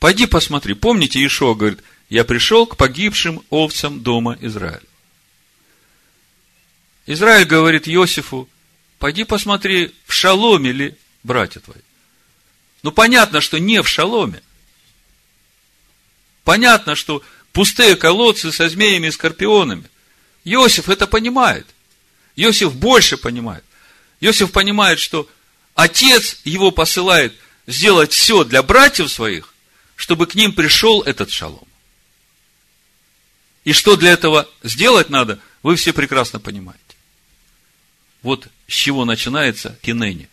Пойди 0.00 0.26
посмотри. 0.26 0.74
Помните, 0.74 1.20
Иешуа 1.20 1.54
говорит, 1.54 1.78
я 2.08 2.24
пришел 2.24 2.66
к 2.66 2.76
погибшим 2.76 3.40
овцам 3.50 4.00
дома 4.00 4.36
Израиля. 4.40 4.82
Израиль 7.06 7.46
говорит 7.46 7.88
Иосифу, 7.88 8.48
пойди 8.98 9.24
посмотри, 9.24 9.94
в 10.06 10.12
шаломе 10.12 10.72
ли 10.72 10.96
братья 11.22 11.60
твои. 11.60 11.80
Ну, 12.82 12.92
понятно, 12.92 13.40
что 13.40 13.58
не 13.58 13.82
в 13.82 13.88
шаломе. 13.88 14.42
Понятно, 16.44 16.94
что 16.94 17.22
пустые 17.52 17.96
колодцы 17.96 18.52
со 18.52 18.68
змеями 18.68 19.08
и 19.08 19.10
скорпионами. 19.12 19.88
Иосиф 20.44 20.88
это 20.88 21.06
понимает. 21.06 21.66
Иосиф 22.36 22.74
больше 22.74 23.16
понимает. 23.16 23.64
Иосиф 24.20 24.52
понимает, 24.52 24.98
что 24.98 25.28
отец 25.74 26.38
его 26.44 26.70
посылает 26.70 27.34
сделать 27.66 28.12
все 28.12 28.44
для 28.44 28.62
братьев 28.62 29.10
своих, 29.10 29.54
чтобы 29.94 30.26
к 30.26 30.34
ним 30.34 30.52
пришел 30.52 31.02
этот 31.02 31.30
шалом. 31.30 31.66
И 33.64 33.72
что 33.72 33.96
для 33.96 34.12
этого 34.12 34.48
сделать 34.62 35.10
надо, 35.10 35.40
вы 35.62 35.74
все 35.74 35.92
прекрасно 35.92 36.38
понимаете. 36.38 36.85
Вот 38.26 38.48
с 38.66 38.72
чего 38.72 39.04
начинается 39.04 39.78
кинени. 39.82 40.28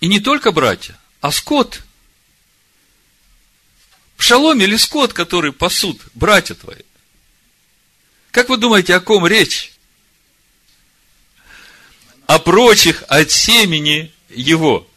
И 0.00 0.08
не 0.08 0.18
только 0.18 0.50
братья, 0.50 0.98
а 1.20 1.30
скот. 1.30 1.82
В 4.16 4.22
шаломе 4.22 4.64
или 4.64 4.76
скот, 4.76 5.12
который 5.12 5.52
пасут 5.52 6.00
братья 6.14 6.54
твои. 6.54 6.84
Как 8.30 8.48
вы 8.48 8.56
думаете, 8.56 8.94
о 8.94 9.00
ком 9.00 9.26
речь? 9.26 9.74
О 12.26 12.38
прочих 12.38 13.04
от 13.08 13.30
семени 13.30 14.10
его. 14.30 14.88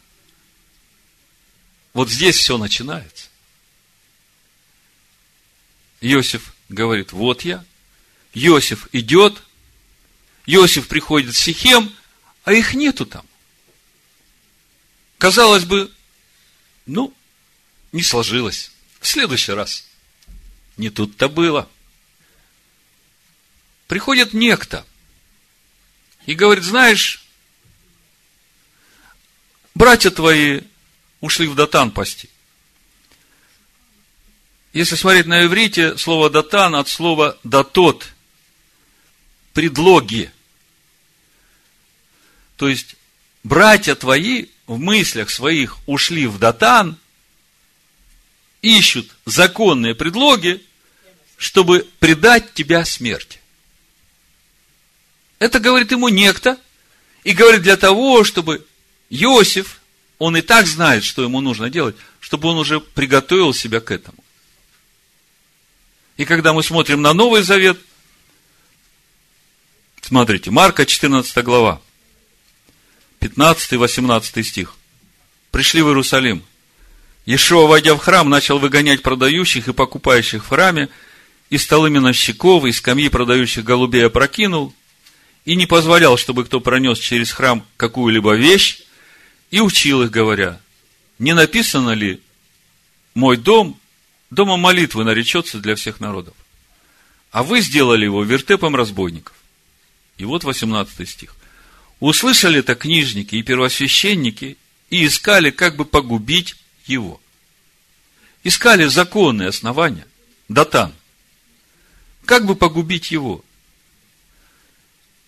Вот 1.92 2.08
здесь 2.08 2.38
все 2.38 2.56
начинается. 2.56 3.28
Иосиф 6.00 6.54
говорит, 6.70 7.12
вот 7.12 7.44
я. 7.44 7.62
Иосиф 8.32 8.88
идет, 8.92 9.42
Иосиф 10.46 10.88
приходит 10.88 11.34
в 11.34 11.38
Сихем, 11.38 11.94
а 12.44 12.52
их 12.52 12.74
нету 12.74 13.04
там. 13.04 13.26
Казалось 15.18 15.64
бы, 15.64 15.92
ну, 16.86 17.12
не 17.92 18.02
сложилось. 18.02 18.70
В 19.00 19.08
следующий 19.08 19.52
раз. 19.52 19.84
Не 20.76 20.90
тут-то 20.90 21.28
было. 21.28 21.68
Приходит 23.88 24.32
некто 24.32 24.86
и 26.26 26.34
говорит, 26.34 26.64
знаешь, 26.64 27.24
братья 29.74 30.10
твои 30.10 30.62
ушли 31.20 31.46
в 31.46 31.54
Датан 31.54 31.90
пасти. 31.90 32.28
Если 34.76 34.94
смотреть 34.96 35.24
на 35.24 35.46
иврите, 35.46 35.96
слово 35.96 36.28
датан 36.28 36.74
от 36.74 36.86
слова 36.86 37.38
датот, 37.44 38.12
предлоги. 39.54 40.30
То 42.56 42.68
есть, 42.68 42.96
братья 43.44 43.94
твои 43.94 44.46
в 44.66 44.78
мыслях 44.78 45.30
своих 45.30 45.76
ушли 45.86 46.26
в 46.26 46.38
Датан, 46.38 46.96
ищут 48.62 49.14
законные 49.24 49.94
предлоги, 49.94 50.62
чтобы 51.36 51.86
предать 51.98 52.54
тебя 52.54 52.84
смерти. 52.84 53.40
Это 55.38 55.60
говорит 55.60 55.92
ему 55.92 56.08
некто, 56.08 56.58
и 57.26 57.32
говорит 57.32 57.62
для 57.62 57.76
того, 57.76 58.22
чтобы 58.22 58.64
Иосиф, 59.10 59.80
он 60.18 60.36
и 60.36 60.42
так 60.42 60.68
знает, 60.68 61.02
что 61.02 61.22
ему 61.22 61.40
нужно 61.40 61.68
делать, 61.68 61.96
чтобы 62.20 62.48
он 62.48 62.56
уже 62.56 62.78
приготовил 62.78 63.52
себя 63.52 63.80
к 63.80 63.90
этому. 63.90 64.22
И 66.16 66.24
когда 66.24 66.52
мы 66.52 66.62
смотрим 66.62 67.02
на 67.02 67.12
Новый 67.12 67.42
Завет, 67.42 67.78
смотрите, 70.00 70.52
Марка 70.52 70.86
14 70.86 71.44
глава, 71.44 71.82
15-18 73.20 74.42
стих. 74.42 74.74
Пришли 75.50 75.82
в 75.82 75.88
Иерусалим. 75.88 76.42
Ешуа, 77.24 77.66
войдя 77.66 77.94
в 77.94 77.98
храм, 77.98 78.28
начал 78.28 78.58
выгонять 78.58 79.02
продающих 79.02 79.68
и 79.68 79.72
покупающих 79.72 80.44
в 80.44 80.48
храме, 80.48 80.88
и 81.50 81.58
столы 81.58 81.90
миновщиков, 81.90 82.64
и 82.64 82.72
скамьи 82.72 83.08
продающих 83.08 83.64
голубей 83.64 84.06
опрокинул, 84.06 84.74
и 85.44 85.56
не 85.56 85.66
позволял, 85.66 86.16
чтобы 86.16 86.44
кто 86.44 86.60
пронес 86.60 86.98
через 86.98 87.32
храм 87.32 87.64
какую-либо 87.76 88.34
вещь, 88.34 88.82
и 89.50 89.60
учил 89.60 90.02
их, 90.02 90.10
говоря, 90.10 90.60
не 91.18 91.32
написано 91.32 91.90
ли, 91.90 92.20
мой 93.14 93.36
дом, 93.36 93.78
домом 94.30 94.60
молитвы 94.60 95.04
наречется 95.04 95.58
для 95.58 95.74
всех 95.74 96.00
народов. 96.00 96.34
А 97.30 97.42
вы 97.42 97.60
сделали 97.60 98.04
его 98.04 98.22
вертепом 98.22 98.76
разбойников. 98.76 99.34
И 100.16 100.24
вот 100.24 100.44
18 100.44 101.08
стих. 101.08 101.34
Услышали 102.00 102.58
это 102.60 102.74
книжники 102.74 103.36
и 103.36 103.42
первосвященники 103.42 104.58
и 104.90 105.06
искали, 105.06 105.50
как 105.50 105.76
бы 105.76 105.84
погубить 105.84 106.56
его. 106.84 107.20
Искали 108.44 108.84
законные 108.84 109.48
основания, 109.48 110.06
датан. 110.48 110.92
Как 112.24 112.44
бы 112.44 112.54
погубить 112.54 113.10
его? 113.10 113.44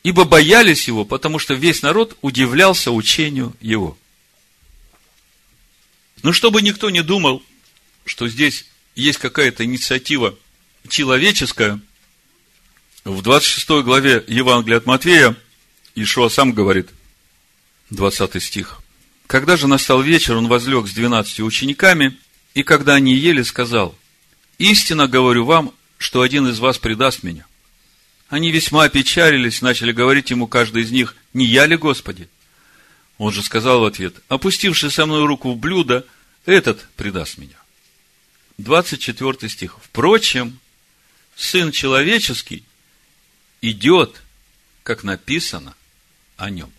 Ибо 0.02 0.24
боялись 0.24 0.86
его, 0.86 1.04
потому 1.04 1.38
что 1.38 1.54
весь 1.54 1.82
народ 1.82 2.16
удивлялся 2.20 2.92
учению 2.92 3.56
его. 3.60 3.96
Но 6.22 6.32
чтобы 6.32 6.62
никто 6.62 6.90
не 6.90 7.02
думал, 7.02 7.42
что 8.04 8.28
здесь 8.28 8.66
есть 8.94 9.18
какая-то 9.18 9.64
инициатива 9.64 10.36
человеческая, 10.88 11.80
в 13.04 13.22
26 13.22 13.68
главе 13.84 14.24
Евангелия 14.26 14.78
от 14.78 14.86
Матвея 14.86 15.36
Ишуа 16.02 16.28
сам 16.28 16.52
говорит, 16.52 16.90
20 17.90 18.42
стих. 18.42 18.80
Когда 19.26 19.56
же 19.56 19.66
настал 19.66 20.02
вечер, 20.02 20.36
он 20.36 20.48
возлег 20.48 20.86
с 20.86 20.92
двенадцатью 20.92 21.44
учениками, 21.44 22.16
и 22.54 22.62
когда 22.62 22.94
они 22.94 23.14
ели, 23.14 23.42
сказал, 23.42 23.96
«Истинно 24.58 25.06
говорю 25.06 25.44
вам, 25.44 25.74
что 25.98 26.22
один 26.22 26.48
из 26.48 26.58
вас 26.60 26.78
предаст 26.78 27.22
меня». 27.22 27.46
Они 28.28 28.50
весьма 28.50 28.84
опечалились, 28.84 29.62
начали 29.62 29.92
говорить 29.92 30.30
ему 30.30 30.46
каждый 30.46 30.82
из 30.82 30.90
них, 30.90 31.16
«Не 31.32 31.46
я 31.46 31.66
ли, 31.66 31.76
Господи?» 31.76 32.28
Он 33.16 33.32
же 33.32 33.42
сказал 33.42 33.80
в 33.80 33.84
ответ, 33.84 34.14
«Опустивший 34.28 34.90
со 34.90 35.06
мной 35.06 35.26
руку 35.26 35.52
в 35.52 35.56
блюдо, 35.56 36.06
этот 36.46 36.86
предаст 36.96 37.38
меня». 37.38 37.56
24 38.58 39.48
стих. 39.48 39.76
Впрочем, 39.82 40.58
Сын 41.36 41.70
Человеческий 41.70 42.64
идет, 43.60 44.22
как 44.82 45.04
написано 45.04 45.74
о 46.38 46.48
нем. 46.48 46.72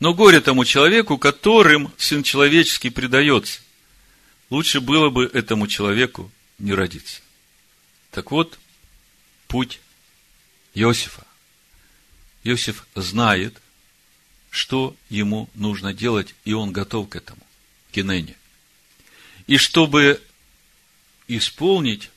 Но 0.00 0.12
горе 0.12 0.42
тому 0.42 0.66
человеку, 0.66 1.16
которым 1.16 1.90
Сын 1.96 2.22
Человеческий 2.22 2.90
предается. 2.90 3.62
Лучше 4.50 4.80
было 4.80 5.08
бы 5.08 5.24
этому 5.32 5.66
человеку 5.66 6.30
не 6.58 6.74
родиться. 6.74 7.22
Так 8.10 8.30
вот, 8.30 8.58
путь 9.48 9.80
Иосифа. 10.74 11.26
Иосиф 12.42 12.86
знает, 12.94 13.56
что 14.50 14.94
ему 15.08 15.48
нужно 15.54 15.94
делать, 15.94 16.34
и 16.44 16.52
он 16.52 16.72
готов 16.72 17.08
к 17.08 17.16
этому, 17.16 17.40
к 17.92 17.98
Инене. 17.98 18.36
И 19.46 19.56
чтобы 19.56 20.20
исполнить 21.28 22.10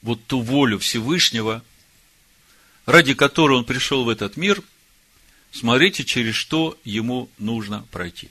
вот 0.00 0.24
ту 0.26 0.40
волю 0.40 0.78
Всевышнего, 0.78 1.62
ради 2.86 3.14
которой 3.14 3.58
он 3.58 3.64
пришел 3.64 4.04
в 4.04 4.08
этот 4.08 4.36
мир, 4.36 4.62
смотрите, 5.52 6.04
через 6.04 6.34
что 6.34 6.78
ему 6.84 7.28
нужно 7.38 7.86
пройти. 7.90 8.30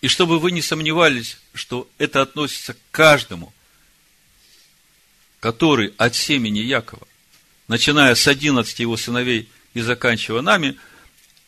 И 0.00 0.08
чтобы 0.08 0.38
вы 0.38 0.50
не 0.50 0.62
сомневались, 0.62 1.38
что 1.54 1.88
это 1.98 2.22
относится 2.22 2.74
к 2.74 2.78
каждому, 2.90 3.52
который 5.40 5.94
от 5.96 6.14
семени 6.14 6.60
Якова, 6.60 7.06
начиная 7.68 8.14
с 8.14 8.26
11 8.26 8.78
его 8.80 8.96
сыновей 8.96 9.48
и 9.74 9.80
заканчивая 9.80 10.42
нами, 10.42 10.76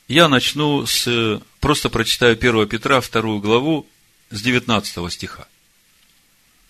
я 0.08 0.28
начну 0.28 0.86
с, 0.86 1.40
просто 1.60 1.88
прочитаю 1.88 2.36
1 2.36 2.68
Петра, 2.68 3.00
2 3.00 3.38
главу, 3.38 3.86
с 4.30 4.42
19 4.42 5.12
стиха. 5.12 5.46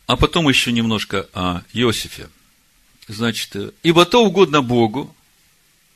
А 0.06 0.16
потом 0.16 0.48
еще 0.48 0.72
немножко 0.72 1.28
о 1.32 1.62
Иосифе. 1.72 2.28
Значит, 3.12 3.74
ибо 3.82 4.06
то 4.06 4.24
угодно 4.24 4.62
Богу, 4.62 5.14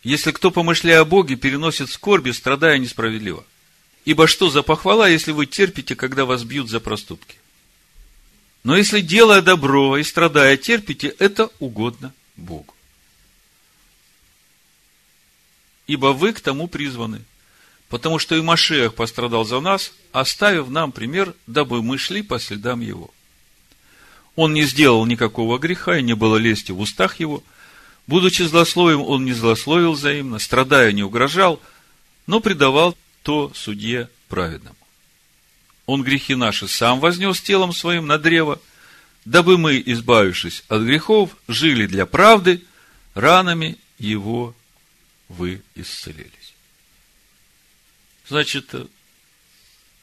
если 0.03 0.33
кто, 0.33 0.51
помышляя 0.51 1.01
о 1.01 1.05
Боге, 1.07 1.37
переносит 1.37 1.91
скорби, 1.91 2.31
страдая 2.31 2.79
несправедливо. 2.79 3.45
Ибо 4.05 4.27
что 4.27 4.51
за 4.51 4.62
похвала, 4.62 5.09
если 5.09 5.33
вы 5.33 5.47
терпите, 5.47 5.97
когда 5.97 6.27
вас 6.27 6.45
бьют 6.45 6.69
за 6.69 6.79
проступки? 6.79 7.37
Но 8.64 8.77
если 8.77 9.01
делая 9.01 9.41
добро 9.41 9.97
и 9.97 10.03
страдая 10.03 10.57
терпите, 10.59 11.09
это 11.19 11.51
угодно 11.59 12.12
Богу. 12.37 12.75
Ибо 15.87 16.09
вы 16.09 16.35
к 16.35 16.41
тому 16.41 16.69
призваны. 16.69 17.25
Потому 17.89 18.19
что 18.19 18.37
и 18.37 18.43
Машех 18.43 18.95
пострадал 18.95 19.45
за 19.45 19.61
нас, 19.61 19.93
оставив 20.12 20.69
нам 20.69 20.93
пример, 20.93 21.35
дабы 21.47 21.83
мы 21.83 21.97
шли 21.97 22.23
по 22.23 22.39
следам 22.39 22.81
его. 22.81 23.11
Он 24.37 24.53
не 24.53 24.64
сделал 24.64 25.05
никакого 25.07 25.59
греха, 25.59 25.99
и 25.99 26.03
не 26.03 26.14
было 26.14 26.37
лести 26.37 26.70
в 26.70 26.80
устах 26.80 27.18
его. 27.20 27.43
Будучи 28.07 28.43
злословием, 28.43 29.01
он 29.01 29.24
не 29.24 29.32
злословил 29.32 29.93
взаимно, 29.93 30.39
страдая 30.39 30.93
не 30.93 31.03
угрожал, 31.03 31.61
но 32.26 32.41
предавал 32.41 32.97
то 33.22 33.51
судье 33.55 34.09
праведному. 34.28 34.76
Он 35.87 36.03
грехи 36.03 36.34
наши 36.34 36.68
сам 36.68 37.01
вознес 37.01 37.41
телом 37.41 37.72
своим 37.72 38.07
на 38.07 38.18
древо, 38.18 38.61
дабы 39.24 39.57
мы, 39.57 39.82
избавившись 39.84 40.62
от 40.68 40.82
грехов, 40.82 41.37
жили 41.49 41.87
для 41.87 42.07
правды, 42.07 42.62
ранами 43.14 43.78
его 43.99 44.55
вы 45.28 45.62
исцелились. 45.74 46.55
Значит, 48.28 48.74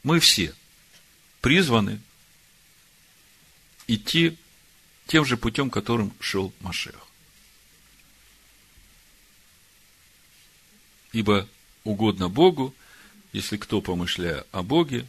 мы 0.02 0.20
все 0.20 0.54
призваны 1.42 2.00
идти 3.96 4.38
тем 5.08 5.26
же 5.26 5.38
путем, 5.38 5.70
которым 5.70 6.14
шел 6.20 6.54
Машех. 6.62 6.96
Ибо 11.12 11.48
угодно 11.84 12.30
Богу, 12.30 12.74
если 13.34 13.58
кто, 13.58 13.82
помышляя 13.82 14.46
о 14.52 14.64
Боге, 14.64 15.06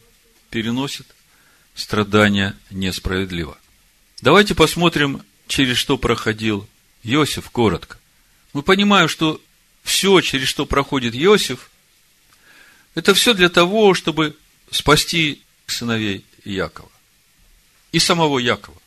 переносит 0.49 1.07
страдания 1.73 2.55
несправедливо. 2.69 3.57
Давайте 4.21 4.55
посмотрим, 4.55 5.23
через 5.47 5.77
что 5.77 5.97
проходил 5.97 6.67
Иосиф 7.03 7.49
коротко. 7.49 7.97
Мы 8.53 8.61
понимаем, 8.61 9.09
что 9.09 9.41
все, 9.83 10.21
через 10.21 10.47
что 10.47 10.65
проходит 10.65 11.15
Иосиф, 11.15 11.71
это 12.93 13.13
все 13.13 13.33
для 13.33 13.49
того, 13.49 13.93
чтобы 13.93 14.37
спасти 14.71 15.41
сыновей 15.67 16.23
Якова 16.43 16.89
и 17.95 17.99
самого 17.99 18.39
Якова. 18.39 18.77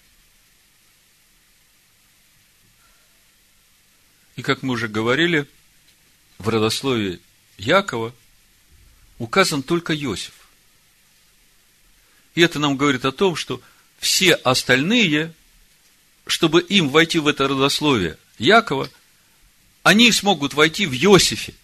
И 4.36 4.42
как 4.42 4.62
мы 4.62 4.74
уже 4.74 4.86
говорили, 4.86 5.46
в 6.36 6.50
родословии 6.50 7.18
Якова 7.56 8.14
указан 9.16 9.62
только 9.62 9.96
Иосиф. 9.96 10.34
И 12.34 12.42
это 12.42 12.58
нам 12.58 12.76
говорит 12.76 13.06
о 13.06 13.12
том, 13.12 13.34
что 13.34 13.62
все 13.98 14.34
остальные, 14.34 15.32
чтобы 16.26 16.60
им 16.60 16.90
войти 16.90 17.18
в 17.18 17.28
это 17.28 17.48
родословие 17.48 18.18
Якова, 18.36 18.90
они 19.84 20.12
смогут 20.12 20.52
войти 20.52 20.84
в 20.84 20.92
Иосифе, 20.92 21.54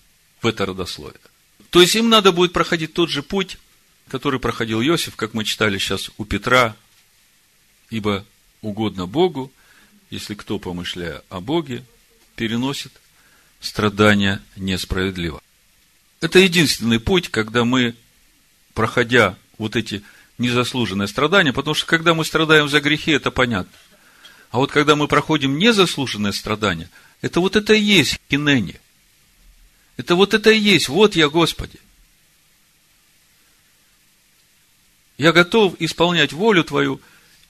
в 0.41 0.47
это 0.47 0.65
родословие. 0.65 1.21
То 1.69 1.83
есть 1.83 1.95
им 1.95 2.09
надо 2.09 2.33
будет 2.33 2.55
проходить 2.55 2.95
тот 2.95 3.11
же 3.11 3.23
путь, 3.23 3.59
который 4.09 4.41
проходил 4.41 4.81
Иосиф, 4.81 5.15
как 5.15 5.35
мы 5.35 5.45
читали 5.45 5.77
сейчас 5.77 6.11
у 6.17 6.25
Петра, 6.25 6.75
ибо 7.91 8.25
угодно 8.63 9.07
Богу, 9.07 9.53
если 10.11 10.35
кто, 10.35 10.59
помышляя 10.59 11.23
о 11.29 11.41
Боге, 11.41 11.85
переносит 12.37 12.93
страдания 13.61 14.43
несправедливо. 14.57 15.41
Это 16.21 16.39
единственный 16.39 17.01
путь, 17.01 17.29
когда 17.29 17.65
мы, 17.65 17.95
проходя 18.75 19.37
вот 19.59 19.77
эти 19.77 20.03
незаслуженные 20.39 21.09
страдания, 21.09 21.53
потому 21.53 21.75
что 21.75 21.87
когда 21.87 22.15
мы 22.15 22.25
страдаем 22.25 22.69
за 22.69 22.81
грехи, 22.81 23.13
это 23.13 23.31
понятно. 23.31 23.73
А 24.51 24.59
вот 24.59 24.71
когда 24.71 24.97
мы 24.97 25.09
проходим 25.09 25.59
незаслуженные 25.59 26.33
страдания, 26.33 26.89
это 27.21 27.41
вот 27.41 27.57
это 27.57 27.75
и 27.75 27.81
есть 27.81 28.21
кинени. 28.29 28.81
Это 29.97 30.15
вот 30.15 30.35
это 30.35 30.51
и 30.51 30.59
есть, 30.59 30.89
вот 30.89 31.17
я, 31.17 31.29
Господи. 31.29 31.79
Я 35.19 35.33
готов 35.33 35.75
исполнять 35.79 36.33
волю 36.33 36.65
Твою, 36.65 37.01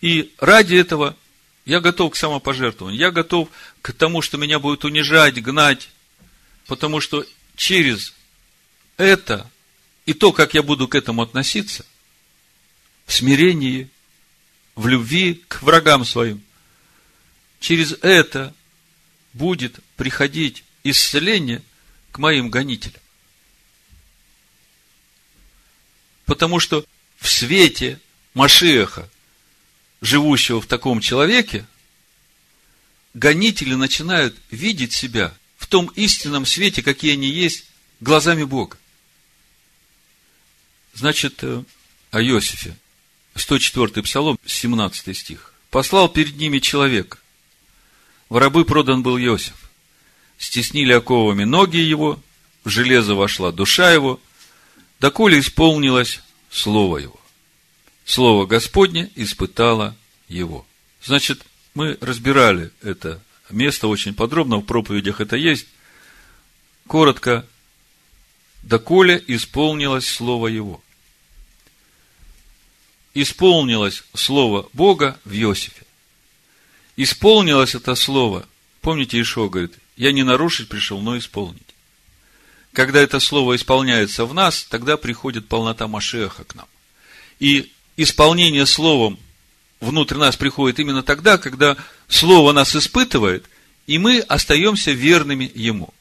и 0.04 0.34
ради 0.38 0.74
этого 0.74 1.16
я 1.64 1.80
готов 1.80 2.12
к 2.12 2.16
самопожертвованию. 2.16 3.00
Я 3.00 3.10
готов 3.10 3.48
к 3.80 3.94
тому, 3.94 4.20
что 4.20 4.36
меня 4.36 4.58
будет 4.58 4.84
унижать, 4.84 5.42
гнать, 5.42 5.88
потому 6.66 7.00
что 7.00 7.24
через 7.56 8.12
это 8.98 9.50
и 10.04 10.12
то, 10.12 10.30
как 10.32 10.52
я 10.52 10.62
буду 10.62 10.88
к 10.88 10.94
этому 10.94 11.22
относиться, 11.22 11.86
в 13.06 13.14
смирении, 13.14 13.88
в 14.74 14.88
любви 14.88 15.42
к 15.48 15.62
врагам 15.62 16.04
своим, 16.04 16.42
через 17.58 17.92
это 18.02 18.54
будет 19.32 19.80
приходить 19.96 20.64
исцеление 20.82 21.62
к 22.12 22.18
моим 22.18 22.50
гонителям. 22.50 23.00
Потому 26.26 26.60
что 26.60 26.84
в 27.16 27.26
свете 27.26 27.98
Машеха, 28.34 29.08
живущего 30.04 30.60
в 30.60 30.66
таком 30.66 31.00
человеке, 31.00 31.66
гонители 33.14 33.74
начинают 33.74 34.36
видеть 34.50 34.92
себя 34.92 35.34
в 35.56 35.66
том 35.66 35.86
истинном 35.94 36.46
свете, 36.46 36.82
какие 36.82 37.12
они 37.14 37.28
есть, 37.28 37.64
глазами 38.00 38.44
Бога. 38.44 38.76
Значит, 40.92 41.38
э, 41.42 41.64
о 42.10 42.22
Иосифе. 42.22 42.76
104 43.34 44.02
Псалом, 44.02 44.38
17 44.44 45.16
стих. 45.16 45.54
«Послал 45.70 46.08
перед 46.08 46.36
ними 46.36 46.60
человек. 46.60 47.20
В 48.28 48.36
рабы 48.36 48.64
продан 48.64 49.02
был 49.02 49.18
Иосиф. 49.18 49.70
Стеснили 50.38 50.92
оковами 50.92 51.44
ноги 51.44 51.78
его, 51.78 52.22
в 52.62 52.68
железо 52.68 53.14
вошла 53.14 53.50
душа 53.50 53.92
его, 53.92 54.20
доколе 55.00 55.40
исполнилось 55.40 56.20
слово 56.50 56.98
его. 56.98 57.23
Слово 58.04 58.46
Господне 58.46 59.10
испытало 59.14 59.96
его». 60.28 60.66
Значит, 61.02 61.42
мы 61.74 61.98
разбирали 62.00 62.70
это 62.82 63.20
место 63.50 63.88
очень 63.88 64.14
подробно, 64.14 64.58
в 64.58 64.62
проповедях 64.62 65.20
это 65.20 65.36
есть. 65.36 65.66
Коротко, 66.86 67.46
доколе 68.62 69.22
исполнилось 69.26 70.06
слово 70.06 70.48
его 70.48 70.82
исполнилось 73.14 74.02
слово 74.12 74.68
Бога 74.72 75.18
в 75.24 75.32
Иосифе. 75.32 75.82
Исполнилось 76.96 77.74
это 77.74 77.94
слово. 77.94 78.46
Помните, 78.80 79.20
Ишо 79.20 79.48
говорит, 79.48 79.74
я 79.96 80.12
не 80.12 80.24
нарушить 80.24 80.68
пришел, 80.68 81.00
но 81.00 81.16
исполнить. 81.16 81.62
Когда 82.72 83.00
это 83.00 83.20
слово 83.20 83.56
исполняется 83.56 84.26
в 84.26 84.34
нас, 84.34 84.64
тогда 84.64 84.96
приходит 84.96 85.46
полнота 85.46 85.86
Машеха 85.86 86.44
к 86.44 86.54
нам. 86.56 86.66
И 87.38 87.72
исполнение 87.96 88.66
словом 88.66 89.18
внутрь 89.80 90.16
нас 90.16 90.36
приходит 90.36 90.78
именно 90.78 91.02
тогда, 91.02 91.38
когда 91.38 91.76
слово 92.08 92.52
нас 92.52 92.74
испытывает, 92.74 93.46
и 93.86 93.98
мы 93.98 94.20
остаемся 94.20 94.92
верными 94.92 95.50
ему. 95.54 95.92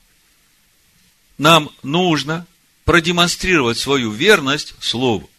Нам 1.38 1.70
нужно 1.82 2.46
продемонстрировать 2.86 3.78
свою 3.78 4.12
верность 4.12 4.74
слову. 4.80 5.30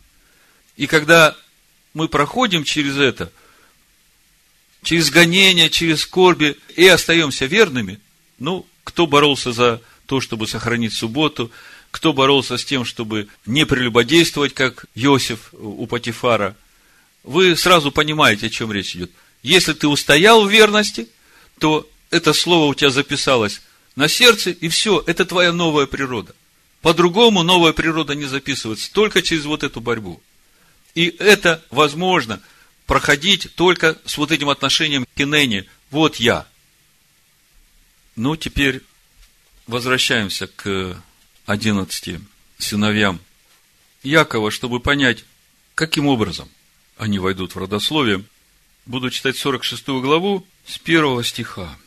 И 0.76 0.86
когда 0.86 1.36
мы 1.92 2.08
проходим 2.08 2.64
через 2.64 2.96
это, 2.96 3.32
через 4.82 5.10
гонения, 5.10 5.68
через 5.70 6.02
скорби, 6.02 6.56
и 6.76 6.86
остаемся 6.86 7.46
верными, 7.46 8.00
ну, 8.38 8.66
кто 8.82 9.06
боролся 9.06 9.52
за 9.52 9.80
то, 10.06 10.20
чтобы 10.20 10.46
сохранить 10.46 10.92
субботу, 10.92 11.50
кто 11.94 12.12
боролся 12.12 12.58
с 12.58 12.64
тем, 12.64 12.84
чтобы 12.84 13.28
не 13.46 13.64
прелюбодействовать, 13.64 14.52
как 14.52 14.86
Иосиф 14.96 15.50
у 15.52 15.86
Патифара, 15.86 16.56
вы 17.22 17.56
сразу 17.56 17.92
понимаете, 17.92 18.46
о 18.48 18.50
чем 18.50 18.72
речь 18.72 18.96
идет. 18.96 19.12
Если 19.44 19.74
ты 19.74 19.86
устоял 19.86 20.44
в 20.44 20.50
верности, 20.50 21.08
то 21.60 21.88
это 22.10 22.32
слово 22.32 22.64
у 22.64 22.74
тебя 22.74 22.90
записалось 22.90 23.62
на 23.94 24.08
сердце, 24.08 24.50
и 24.50 24.68
все, 24.68 25.04
это 25.06 25.24
твоя 25.24 25.52
новая 25.52 25.86
природа. 25.86 26.34
По-другому 26.82 27.44
новая 27.44 27.72
природа 27.72 28.16
не 28.16 28.24
записывается, 28.24 28.92
только 28.92 29.22
через 29.22 29.44
вот 29.44 29.62
эту 29.62 29.80
борьбу. 29.80 30.20
И 30.96 31.14
это 31.20 31.62
возможно 31.70 32.40
проходить 32.86 33.54
только 33.54 33.96
с 34.04 34.18
вот 34.18 34.32
этим 34.32 34.48
отношением 34.48 35.04
к 35.04 35.16
Кенене. 35.16 35.64
Вот 35.92 36.16
я. 36.16 36.48
Ну, 38.16 38.34
теперь 38.34 38.82
возвращаемся 39.68 40.48
к 40.48 41.00
одиннадцати 41.46 42.20
сыновьям 42.58 43.20
Якова, 44.02 44.50
чтобы 44.50 44.80
понять, 44.80 45.24
каким 45.74 46.06
образом 46.06 46.48
они 46.96 47.18
войдут 47.18 47.54
в 47.54 47.58
родословие. 47.58 48.24
Буду 48.86 49.10
читать 49.10 49.36
46 49.36 49.88
главу 49.88 50.46
с 50.66 50.78
первого 50.78 51.24
стиха. 51.24 51.78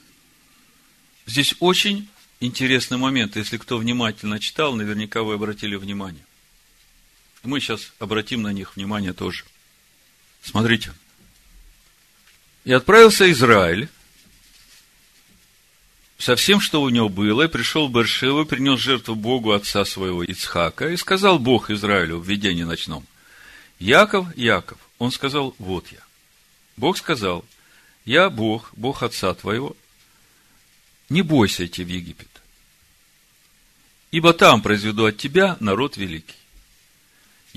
Здесь 1.26 1.56
очень 1.60 2.08
интересный 2.40 2.98
момент. 2.98 3.36
Если 3.36 3.58
кто 3.58 3.78
внимательно 3.78 4.40
читал, 4.40 4.74
наверняка 4.76 5.22
вы 5.24 5.36
обратили 5.36 5.76
внимание. 5.76 6.24
Мы 7.44 7.60
сейчас 7.60 7.94
обратим 8.00 8.42
на 8.42 8.52
них 8.52 8.76
внимание 8.76 9.14
тоже. 9.14 9.46
Смотрите. 10.42 10.92
И 12.66 12.72
отправился 12.72 13.32
Израиль 13.32 13.90
со 16.18 16.36
всем, 16.36 16.60
что 16.60 16.82
у 16.82 16.90
него 16.90 17.10
было, 17.10 17.44
и 17.44 17.48
пришел 17.48 17.88
в 17.88 17.92
Бершеву, 17.92 18.46
принес 18.46 18.80
жертву 18.80 19.16
Богу 19.16 19.52
отца 19.52 19.86
своего 19.86 20.24
Ицхака, 20.24 20.90
и 20.90 20.98
сказал 20.98 21.40
Бог 21.40 21.70
Израилю 21.70 22.20
в 22.20 22.28
видении 22.28 22.64
ночном, 22.64 23.06
Яков, 23.80 24.36
Яков. 24.36 24.80
Он 24.98 25.12
сказал, 25.12 25.56
вот 25.60 25.88
я. 25.92 26.00
Бог 26.76 26.98
сказал, 26.98 27.46
я 28.06 28.30
Бог, 28.30 28.72
Бог 28.76 29.04
отца 29.04 29.34
твоего, 29.34 29.76
не 31.10 31.22
бойся 31.22 31.66
идти 31.66 31.84
в 31.84 31.88
Египет, 31.88 32.30
ибо 34.12 34.34
там 34.34 34.62
произведу 34.62 35.06
от 35.06 35.18
тебя 35.18 35.58
народ 35.60 35.98
великий 35.98 36.36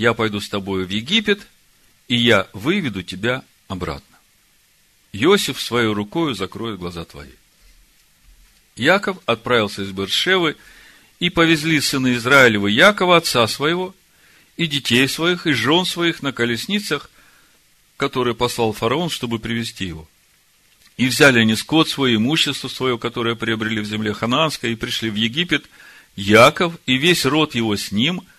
я 0.01 0.15
пойду 0.15 0.41
с 0.41 0.49
тобою 0.49 0.87
в 0.87 0.91
Египет, 0.91 1.47
и 2.09 2.17
я 2.17 2.49
выведу 2.55 3.03
тебя 3.03 3.45
обратно. 3.69 4.17
Иосиф 5.13 5.61
своей 5.61 5.93
рукою 5.93 6.35
закроет 6.35 6.79
глаза 6.79 7.05
твои. 7.05 7.33
Яков 8.81 9.18
отправился 9.26 9.83
из 9.83 9.91
Бершевы, 9.91 10.57
и 11.18 11.28
повезли 11.28 11.81
сыны 11.81 12.14
Израилева 12.14 12.66
Якова, 12.66 13.18
отца 13.18 13.47
своего, 13.47 13.95
и 14.57 14.66
детей 14.66 15.07
своих, 15.07 15.47
и 15.47 15.53
жен 15.53 15.85
своих 15.85 16.22
на 16.22 16.33
колесницах, 16.33 17.11
которые 17.97 18.35
послал 18.35 18.72
фараон, 18.72 19.11
чтобы 19.11 19.39
привести 19.39 19.85
его. 19.85 20.09
И 20.97 21.07
взяли 21.07 21.41
они 21.41 21.57
скот 21.57 21.89
свой, 21.89 22.16
имущество 22.16 22.68
свое, 22.68 22.99
которое 22.99 23.35
приобрели 23.35 23.81
в 23.81 23.87
земле 23.87 24.14
ханаанской, 24.14 24.72
и 24.72 24.76
пришли 24.76 25.11
в 25.11 25.14
Египет, 25.14 25.66
Яков 26.16 26.74
и 26.87 26.97
весь 26.97 27.24
род 27.24 27.55
его 27.55 27.76
с 27.76 27.93
ним– 27.93 28.22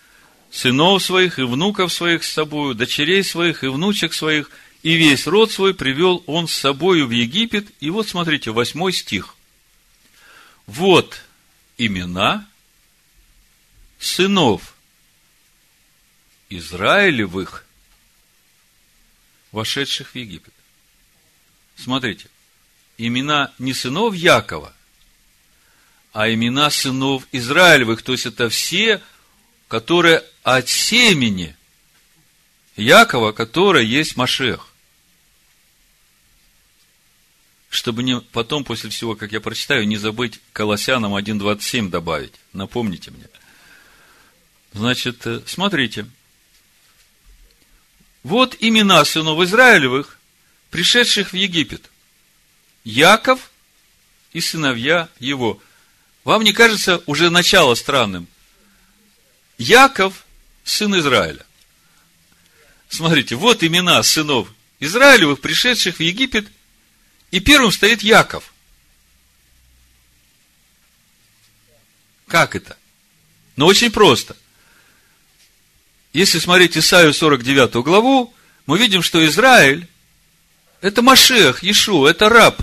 сынов 0.52 1.02
своих 1.02 1.38
и 1.38 1.42
внуков 1.42 1.92
своих 1.92 2.22
с 2.22 2.30
собою, 2.30 2.74
дочерей 2.74 3.24
своих 3.24 3.64
и 3.64 3.68
внучек 3.68 4.12
своих, 4.12 4.50
и 4.82 4.94
весь 4.94 5.26
род 5.26 5.50
свой 5.50 5.74
привел 5.74 6.22
он 6.26 6.46
с 6.46 6.52
собою 6.52 7.06
в 7.06 7.10
Египет. 7.10 7.66
И 7.80 7.90
вот 7.90 8.06
смотрите, 8.08 8.50
восьмой 8.50 8.92
стих. 8.92 9.34
Вот 10.72 11.20
имена 11.76 12.48
сынов 13.98 14.74
Израилевых, 16.48 17.66
вошедших 19.50 20.12
в 20.12 20.14
Египет. 20.14 20.54
Смотрите, 21.76 22.30
имена 22.96 23.52
не 23.58 23.74
сынов 23.74 24.14
Якова, 24.14 24.74
а 26.14 26.32
имена 26.32 26.70
сынов 26.70 27.28
Израилевых, 27.32 28.02
то 28.02 28.12
есть 28.12 28.24
это 28.24 28.48
все 28.48 29.02
которое 29.68 30.24
от 30.42 30.70
семени 30.70 31.54
Якова, 32.76 33.32
которое 33.32 33.84
есть 33.84 34.16
Машех. 34.16 34.71
Чтобы 37.72 38.02
не, 38.02 38.20
потом, 38.20 38.64
после 38.64 38.90
всего, 38.90 39.16
как 39.16 39.32
я 39.32 39.40
прочитаю, 39.40 39.88
не 39.88 39.96
забыть 39.96 40.40
Колоссянам 40.52 41.14
1.27 41.14 41.88
добавить. 41.88 42.34
Напомните 42.52 43.10
мне. 43.10 43.24
Значит, 44.74 45.26
э, 45.26 45.40
смотрите. 45.46 46.04
Вот 48.22 48.54
имена 48.60 49.02
сынов 49.06 49.42
Израилевых, 49.42 50.18
пришедших 50.68 51.32
в 51.32 51.34
Египет. 51.34 51.90
Яков 52.84 53.50
и 54.34 54.42
сыновья 54.42 55.08
его. 55.18 55.58
Вам 56.24 56.44
не 56.44 56.52
кажется 56.52 57.02
уже 57.06 57.30
начало 57.30 57.74
странным? 57.74 58.28
Яков– 59.56 60.26
сын 60.64 60.94
Израиля. 60.98 61.46
Смотрите, 62.90 63.34
вот 63.34 63.64
имена 63.64 64.02
сынов 64.02 64.52
Израилевых, 64.78 65.40
пришедших 65.40 65.96
в 65.96 66.00
Египет, 66.00 66.46
и 67.32 67.40
первым 67.40 67.72
стоит 67.72 68.02
Яков. 68.02 68.52
Как 72.28 72.54
это? 72.54 72.76
Ну, 73.56 73.66
очень 73.66 73.90
просто. 73.90 74.36
Если 76.12 76.38
смотреть 76.38 76.76
Исаию 76.76 77.12
49 77.12 77.74
главу, 77.84 78.32
мы 78.66 78.78
видим, 78.78 79.02
что 79.02 79.24
Израиль– 79.26 79.88
это 80.82 81.02
Машех, 81.02 81.64
Ишу, 81.64 82.06
это 82.06 82.28
раб 82.28 82.62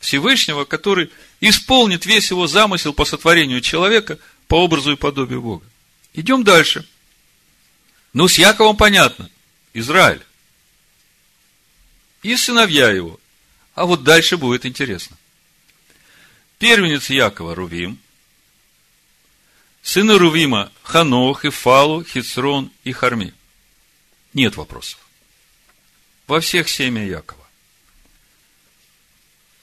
Всевышнего, 0.00 0.64
который 0.64 1.10
исполнит 1.40 2.06
весь 2.06 2.30
его 2.30 2.46
замысел 2.46 2.94
по 2.94 3.04
сотворению 3.04 3.60
человека 3.60 4.18
по 4.48 4.64
образу 4.64 4.92
и 4.92 4.96
подобию 4.96 5.42
Бога. 5.42 5.66
Идем 6.14 6.42
дальше. 6.42 6.86
Ну, 8.14 8.28
с 8.28 8.38
Яковом 8.38 8.76
понятно. 8.76 9.30
Израиль. 9.74 10.22
И 12.22 12.34
сыновья 12.36 12.90
его. 12.90 13.20
А 13.76 13.86
вот 13.86 14.02
дальше 14.02 14.36
будет 14.36 14.66
интересно. 14.66 15.16
Первенец 16.58 17.08
Якова 17.08 17.54
Рувим. 17.54 18.00
Сыны 19.82 20.18
Рувима 20.18 20.72
Ханох, 20.82 21.44
Ифалу, 21.44 22.02
Хицрон 22.02 22.72
и 22.82 22.90
Харми. 22.90 23.32
Нет 24.34 24.56
вопросов. 24.56 24.98
Во 26.26 26.40
всех 26.40 26.68
семя 26.68 27.06
Якова. 27.06 27.46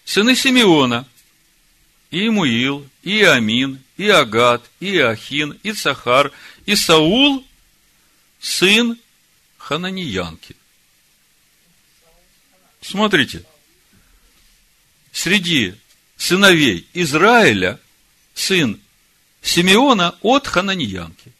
Сыны 0.05 0.33
Симеона– 0.33 1.05
и 2.13 2.27
Имуил, 2.27 2.87
и 3.01 3.23
Амин, 3.23 3.83
и 3.97 4.07
Агат, 4.07 4.69
и 4.79 4.99
Ахин, 4.99 5.59
и 5.63 5.71
Цахар, 5.71 6.31
и 6.67 6.75
Саул, 6.75 7.43
сын 8.39 8.99
Хананиянки. 9.57 10.55
Смотрите, 12.81 13.43
среди 15.13 15.75
сыновей 16.17 16.85
Израиля 16.93 17.79
сын 18.33 18.81
Симеона 19.41 20.15
от 20.21 20.47
Хананиянки. 20.47 21.31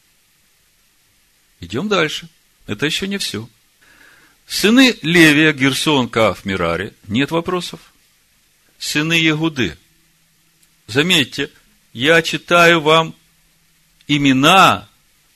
Идем 1.60 1.88
дальше. 1.88 2.28
Это 2.66 2.86
еще 2.86 3.08
не 3.08 3.18
все. 3.18 3.48
Сыны 4.46 4.96
Левия, 5.02 5.52
Герсон, 5.52 6.08
Каф, 6.08 6.44
Мирари. 6.44 6.94
Нет 7.08 7.30
вопросов. 7.30 7.80
Сыны 8.78 9.14
Ягуды. 9.14 9.76
Заметьте, 10.86 11.50
я 11.92 12.22
читаю 12.22 12.80
вам 12.80 13.14
имена 14.06 14.88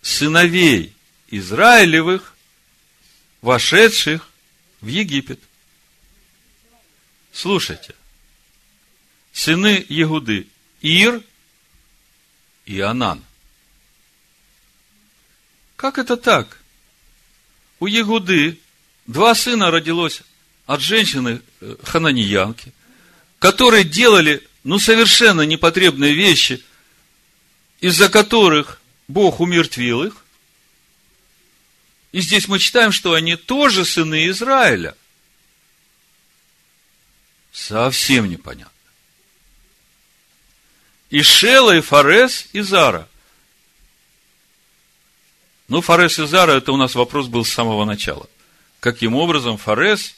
сыновей 0.03 0.95
Израилевых, 1.31 2.37
вошедших 3.41 4.29
в 4.81 4.87
Египет. 4.87 5.41
Слушайте. 7.33 7.95
Сыны 9.39 9.87
Егуды 9.89 10.49
Ир 10.81 11.23
и 12.67 12.81
Анан. 12.81 13.23
Как 15.77 15.99
это 15.99 16.17
так? 16.17 16.59
У 17.79 17.87
Егуды 17.87 18.59
два 19.07 19.37
сына 19.37 19.71
родилось 19.71 20.23
от 20.67 20.81
женщины 20.81 21.41
э, 21.61 21.77
хананиянки, 21.85 22.73
которые 23.39 23.85
делали 23.85 24.45
ну, 24.65 24.81
совершенно 24.81 25.43
непотребные 25.43 26.15
вещи, 26.15 26.61
из-за 27.81 28.09
которых 28.09 28.81
Бог 29.07 29.39
умертвил 29.39 30.03
их. 30.03 30.25
И 32.11 32.23
здесь 32.23 32.49
мы 32.49 32.59
читаем, 32.59 32.91
что 32.91 33.15
они 33.15 33.37
тоже 33.37 33.85
сыны 33.85 34.27
Израиля. 34.27 34.97
Совсем 37.53 38.29
непонятно. 38.29 38.78
И 41.11 41.23
Шела, 41.23 41.77
и 41.77 41.81
Фарес, 41.81 42.49
и 42.53 42.61
Зара. 42.61 43.09
Ну, 45.69 45.81
Фарес 45.81 46.19
и 46.19 46.27
Зара, 46.27 46.53
это 46.53 46.73
у 46.73 46.77
нас 46.77 46.95
вопрос 46.95 47.29
был 47.29 47.45
с 47.45 47.53
самого 47.53 47.85
начала. 47.85 48.29
Каким 48.81 49.15
образом 49.15 49.57
Фарес 49.57 50.15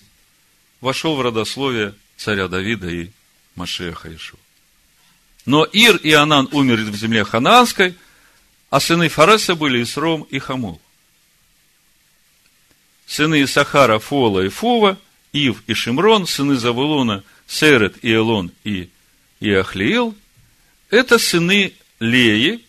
вошел 0.80 1.16
в 1.16 1.20
родословие 1.20 1.94
царя 2.16 2.48
Давида 2.48 2.88
и 2.88 3.10
Машеха 3.54 4.14
Ишуа. 4.14 4.38
Но 5.46 5.64
Ир 5.64 5.96
и 5.96 6.12
Анан 6.12 6.48
умерли 6.52 6.90
в 6.90 6.96
земле 6.96 7.24
Ханаанской, 7.24 7.94
а 8.68 8.80
сыны 8.80 9.08
Фареса 9.08 9.54
были 9.54 9.82
Исром 9.82 10.22
и 10.22 10.38
Хамул. 10.38 10.80
Сыны 13.06 13.42
Исахара, 13.42 13.98
Фола 13.98 14.40
и 14.40 14.48
Фува, 14.48 14.98
Ив 15.32 15.62
и 15.66 15.74
Шимрон, 15.74 16.26
сыны 16.26 16.56
Завулона, 16.56 17.24
Серет 17.46 17.96
и 18.04 18.12
Элон 18.12 18.52
и 18.62 18.88
Иахлиил, 19.40 20.14
это 20.90 21.18
сыны 21.18 21.72
Леи, 22.00 22.64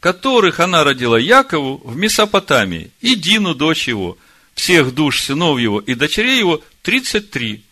которых 0.00 0.60
она 0.60 0.84
родила 0.84 1.18
Якову 1.18 1.78
в 1.84 1.96
Месопотамии, 1.96 2.90
и 3.00 3.14
Дину, 3.14 3.54
дочь 3.54 3.88
его, 3.88 4.18
всех 4.54 4.94
душ 4.94 5.22
сынов 5.22 5.58
его 5.58 5.80
и 5.80 5.94
дочерей 5.94 6.38
его, 6.38 6.62
33. 6.82 7.62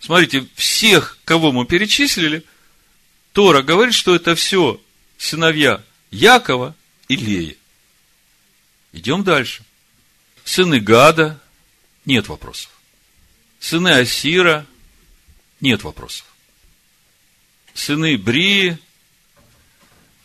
Смотрите, 0.00 0.46
всех, 0.54 1.18
кого 1.24 1.52
мы 1.52 1.66
перечислили, 1.66 2.44
Тора 3.32 3.62
говорит, 3.62 3.94
что 3.94 4.14
это 4.14 4.34
все 4.34 4.80
сыновья 5.18 5.82
Якова 6.10 6.74
и 7.08 7.16
Леи. 7.16 7.58
Идем 8.92 9.24
дальше. 9.24 9.62
Сыны 10.44 10.80
Гада, 10.80 11.40
нет 12.04 12.28
вопросов. 12.28 12.70
Сыны 13.58 13.88
Асира, 13.88 14.66
нет 15.60 15.82
вопросов. 15.82 16.24
Сыны 17.76 18.16
Брии, 18.16 18.78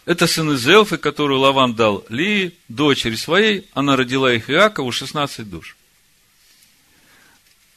это 0.05 0.25
сыны 0.25 0.55
Зелфы, 0.55 0.97
которую 0.97 1.41
Лаван 1.41 1.75
дал 1.75 2.05
Лии, 2.07 2.53
дочери 2.69 3.15
своей, 3.15 3.67
она 3.73 3.97
родила 3.97 4.33
их 4.33 4.49
Иакову 4.49 4.91
16 4.93 5.49
душ. 5.49 5.75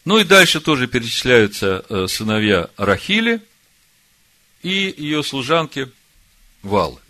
Ну 0.05 0.19
и 0.19 0.25
дальше 0.25 0.61
тоже 0.61 0.87
перечисляются 0.87 1.85
э, 1.89 2.07
сыновья 2.09 2.71
Рахили 2.77 3.43
и 4.63 4.95
ее 4.97 5.25
служанки 5.25 5.91
Валы. 6.63 7.01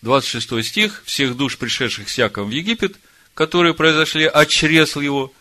26 0.00 0.64
стих. 0.64 1.02
Всех 1.04 1.36
душ, 1.36 1.58
пришедших 1.58 2.08
с 2.08 2.16
Яковом 2.16 2.48
в 2.48 2.52
Египет, 2.52 2.96
которые 3.34 3.74
произошли 3.74 4.24
от 4.24 4.48
чресл 4.48 5.00
его, 5.00 5.32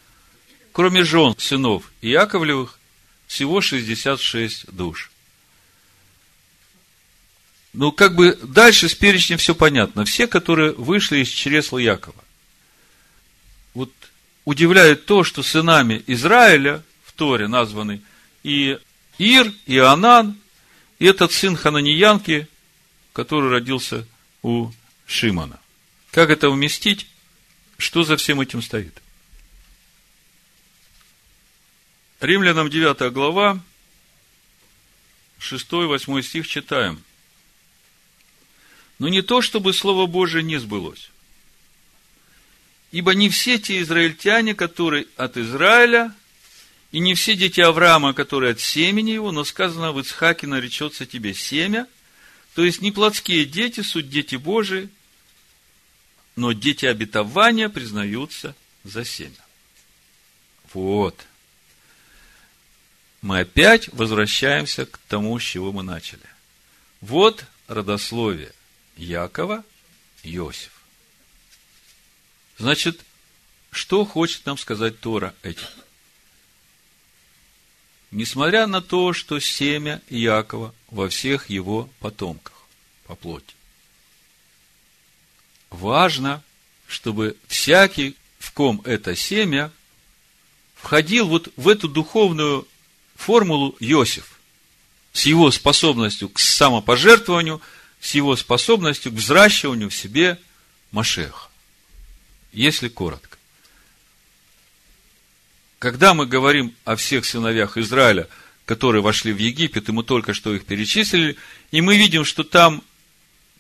кроме 0.74 1.04
жен, 1.04 1.36
сынов 1.38 1.92
Яковлевых, 2.02 2.78
всего 3.28 3.62
66 3.62 4.72
душ. 4.72 5.11
Ну, 7.74 7.92
как 7.92 8.16
бы 8.16 8.38
дальше 8.44 8.90
с 8.90 8.96
перечнем 8.96 9.38
все 9.38 9.56
понятно. 9.56 10.06
Все, 10.06 10.28
которые 10.28 10.74
вышли 10.74 11.20
из 11.20 11.30
чресла 11.30 11.80
Якова 11.80 12.22
удивляет 14.46 15.06
то, 15.06 15.24
что 15.24 15.44
сынами 15.44 16.04
Израиля 16.08 16.84
в 17.06 17.14
Торе 17.14 17.48
названы 17.48 18.02
и 18.44 18.78
Ир, 19.18 19.54
и 19.66 19.78
Анан, 19.78 20.38
и 21.00 21.06
этот 21.06 21.32
сын 21.32 21.56
Хананиянки, 21.56 22.48
который 23.14 23.50
родился 23.50 24.08
у 24.42 24.72
Шимона. 25.06 25.60
Как 26.12 26.30
это 26.30 26.50
вместить? 26.50 27.08
Что 27.78 28.04
за 28.04 28.18
всем 28.18 28.42
этим 28.42 28.62
стоит? 28.62 29.02
Римлянам 32.20 32.70
9 32.70 33.12
глава, 33.12 33.60
6-8 35.40 36.22
стих 36.22 36.48
читаем. 36.48 37.04
Но 39.02 39.10
не 39.10 39.24
то, 39.24 39.42
чтобы 39.42 39.74
Слово 39.74 40.06
Божие 40.06 40.44
не 40.44 40.60
сбылось. 40.60 41.10
Ибо 42.92 43.16
не 43.16 43.30
все 43.30 43.58
те 43.58 43.82
израильтяне, 43.82 44.54
которые 44.54 45.08
от 45.18 45.38
Израиля, 45.38 46.14
и 46.92 47.00
не 47.00 47.16
все 47.16 47.36
дети 47.36 47.62
Авраама, 47.62 48.14
которые 48.14 48.52
от 48.52 48.60
семени 48.60 49.10
его, 49.10 49.32
но 49.32 49.44
сказано, 49.44 49.92
в 49.92 50.00
Ицхаке 50.00 50.46
наречется 50.46 51.08
тебе 51.08 51.34
семя, 51.34 51.88
то 52.54 52.64
есть 52.64 52.82
не 52.82 52.92
плотские 52.92 53.46
дети, 53.46 53.82
суть 53.82 54.08
дети 54.08 54.36
Божии, 54.36 54.88
но 56.36 56.52
дети 56.52 56.86
обетования 56.86 57.70
признаются 57.70 58.56
за 58.84 59.04
семя. 59.04 59.44
Вот. 60.76 61.26
Мы 63.24 63.40
опять 63.40 63.92
возвращаемся 63.94 64.86
к 64.86 65.00
тому, 65.08 65.40
с 65.40 65.44
чего 65.44 65.72
мы 65.72 65.82
начали. 65.82 66.22
Вот 67.02 67.46
родословие 67.68 68.52
Якова, 68.96 69.64
Иосиф. 70.24 70.72
Значит, 72.58 73.04
что 73.72 74.06
хочет 74.06 74.46
нам 74.46 74.58
сказать 74.58 75.00
Тора 75.00 75.34
этим? 75.44 75.68
Несмотря 78.12 78.68
на 78.68 78.82
то, 78.82 79.14
что 79.14 79.40
семя 79.40 80.02
Иакова 80.10 80.76
во 80.90 81.08
всех 81.08 81.50
его 81.50 81.90
потомках 82.00 82.54
по 83.06 83.16
плоти. 83.16 83.56
Важно, 85.70 86.44
чтобы 86.88 87.38
всякий, 87.48 88.18
в 88.38 88.52
ком 88.52 88.82
это 88.84 89.16
семя, 89.16 89.72
входил 90.76 91.28
вот 91.28 91.50
в 91.56 91.70
эту 91.70 91.88
духовную 91.88 92.68
формулу 93.16 93.76
Иосиф 93.80 94.40
с 95.14 95.26
его 95.26 95.52
способностью 95.52 96.30
к 96.30 96.40
самопожертвованию, 96.40 97.62
с 98.02 98.16
его 98.16 98.36
способностью 98.36 99.12
к 99.12 99.16
взращиванию 99.16 99.90
в 99.90 99.96
себе 99.96 100.40
Машеха. 100.92 101.50
Если 102.52 102.90
коротко. 102.90 103.38
Когда 105.80 106.14
мы 106.14 106.26
говорим 106.26 106.76
о 106.84 106.96
всех 106.96 107.26
сыновьях 107.26 107.78
Израиля, 107.78 108.28
которые 108.66 109.02
вошли 109.02 109.32
в 109.32 109.38
Египет, 109.38 109.88
и 109.88 109.92
мы 109.92 110.04
только 110.04 110.34
что 110.34 110.54
их 110.54 110.66
перечислили, 110.66 111.38
и 111.72 111.82
мы 111.82 111.98
видим, 111.98 112.26
что 112.26 112.44
там 112.44 112.84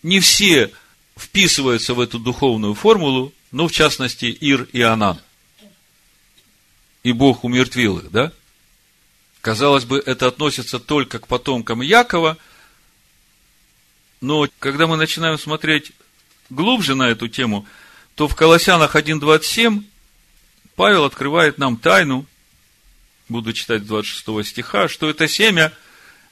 не 0.04 0.20
все 0.20 0.72
вписываются 1.16 1.94
в 1.94 2.00
эту 2.00 2.20
духовную 2.20 2.74
формулу, 2.74 3.34
ну, 3.52 3.68
в 3.68 3.72
частности, 3.72 4.26
Ир 4.26 4.68
и 4.72 4.82
Анан. 4.82 5.20
И 7.04 7.12
Бог 7.12 7.44
умертвил 7.44 8.00
их, 8.00 8.12
да? 8.12 8.32
Казалось 9.42 9.86
бы, 9.86 10.02
это 10.06 10.28
относится 10.28 10.80
только 10.80 11.20
к 11.20 11.28
потомкам 11.28 11.82
Якова, 11.82 12.38
но 14.22 14.48
когда 14.60 14.86
мы 14.86 14.98
начинаем 14.98 15.38
смотреть 15.38 15.92
глубже 16.50 16.96
на 16.96 17.10
эту 17.10 17.28
тему, 17.28 17.66
то 18.16 18.28
в 18.28 18.36
Колоссянах 18.36 18.96
1.27 18.96 19.84
Павел 20.76 21.06
открывает 21.06 21.58
нам 21.58 21.78
тайну, 21.78 22.26
буду 23.28 23.52
читать 23.54 23.86
26 23.86 24.48
стиха, 24.48 24.88
что 24.88 25.10
это 25.10 25.28
семя 25.28 25.74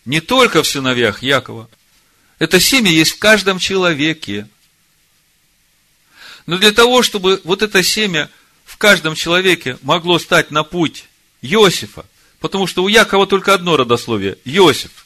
не 0.06 0.22
только 0.22 0.62
в 0.62 0.68
сыновьях 0.68 1.24
Якова, 1.24 1.70
это 2.38 2.60
семя 2.60 2.92
есть 2.92 3.14
в 3.14 3.20
каждом 3.20 3.60
человеке. 3.60 4.48
Но 6.46 6.58
для 6.58 6.72
того, 6.72 7.04
чтобы 7.04 7.42
вот 7.44 7.62
это 7.62 7.84
семя 7.84 8.30
в 8.66 8.78
каждом 8.78 9.16
человеке 9.16 9.78
могло 9.82 10.20
стать 10.20 10.52
на 10.52 10.64
путь 10.64 11.06
Иосифа, 11.42 12.06
потому 12.40 12.68
что 12.68 12.84
у 12.84 12.88
Якова 12.88 13.26
только 13.28 13.54
одно 13.54 13.78
родословие– 13.78 14.38
Иосиф. 14.46 15.06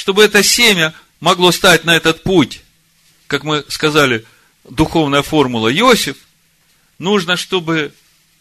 Чтобы 0.00 0.24
это 0.24 0.42
семя 0.42 0.94
могло 1.20 1.52
стать 1.52 1.84
на 1.84 1.94
этот 1.94 2.22
путь, 2.22 2.62
как 3.26 3.44
мы 3.44 3.66
сказали, 3.68 4.24
духовная 4.64 5.20
формула 5.20 5.70
Иосиф, 5.70 6.16
нужно, 6.98 7.36
чтобы 7.36 7.92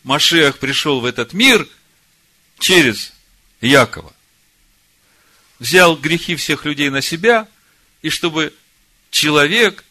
Машех 0.03 0.60
пришел 0.60 1.01
в 1.01 1.05
этот 1.05 1.34
мир 1.34 1.68
через 2.60 3.12
Якова. 3.60 4.14
Взял 5.60 5.97
грехи 5.97 6.38
всех 6.38 6.64
людей 6.64 6.89
на 6.89 7.01
себя, 7.01 7.45
и 8.03 8.10
чтобы 8.10 8.53
человек 9.12 9.84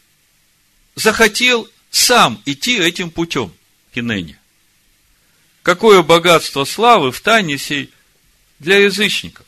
захотел 0.94 1.68
сам 1.90 2.40
идти 2.46 2.78
этим 2.78 3.10
путем, 3.10 3.52
Хинене. 3.94 4.40
Какое 5.62 6.02
богатство 6.02 6.64
славы 6.64 7.12
в 7.12 7.20
тайне 7.20 7.58
сей 7.58 7.90
для 8.58 8.78
язычников, 8.78 9.44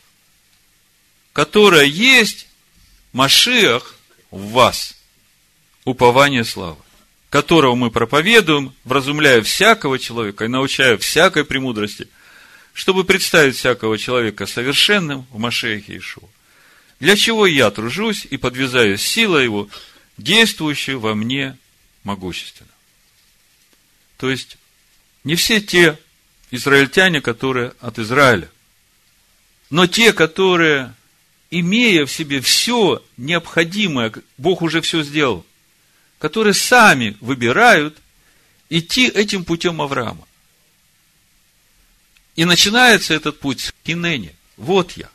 которое 1.33 1.85
есть 1.85 2.49
Машиах 3.13 3.97
в 4.31 4.51
вас, 4.51 4.95
упование 5.85 6.45
славы, 6.45 6.81
которого 7.29 7.75
мы 7.75 7.91
проповедуем, 7.91 8.75
вразумляя 8.85 9.43
всякого 9.43 9.99
человека 9.99 10.45
и 10.45 10.49
научая 10.49 10.97
всякой 10.99 11.45
премудрости, 11.45 12.09
чтобы 12.73 13.05
представить 13.05 13.57
всякого 13.57 13.99
человека 13.99 14.47
совершенным 14.47 15.27
в 15.31 15.39
Машеяхе 15.39 15.99
Ишуа. 15.99 16.29
Для 17.01 17.17
чего 17.17 17.47
я 17.47 17.71
тружусь 17.71 18.27
и 18.29 18.37
подвязаюсь 18.37 19.03
сила 19.03 19.39
его, 19.39 19.69
действующую 20.19 21.01
во 21.01 21.15
мне 21.15 21.57
могущественно. 22.05 22.69
То 24.19 24.31
есть, 24.31 24.59
не 25.25 25.35
все 25.35 25.61
те 25.61 25.99
израильтяне, 26.51 27.21
которые 27.21 27.73
от 27.81 27.99
Израиля. 27.99 28.51
Но 29.71 29.87
те, 29.87 30.13
которые, 30.13 30.95
имея 31.51 32.07
в 32.07 32.13
себе 32.13 32.41
все 32.41 33.03
необходимое, 33.17 34.13
Бог 34.39 34.63
уже 34.63 34.81
все 34.81 35.03
сделал, 35.03 35.45
которые 36.19 36.55
сами 36.55 37.17
выбирают 37.21 37.99
идти 38.69 39.09
этим 39.09 39.45
путем 39.45 39.83
Авраама. 39.83 40.27
И 42.37 42.45
начинается 42.45 43.15
этот 43.15 43.41
путь 43.41 43.61
с 43.61 43.75
Кинени. 43.83 44.35
Вот 44.57 44.93
я. 44.93 45.11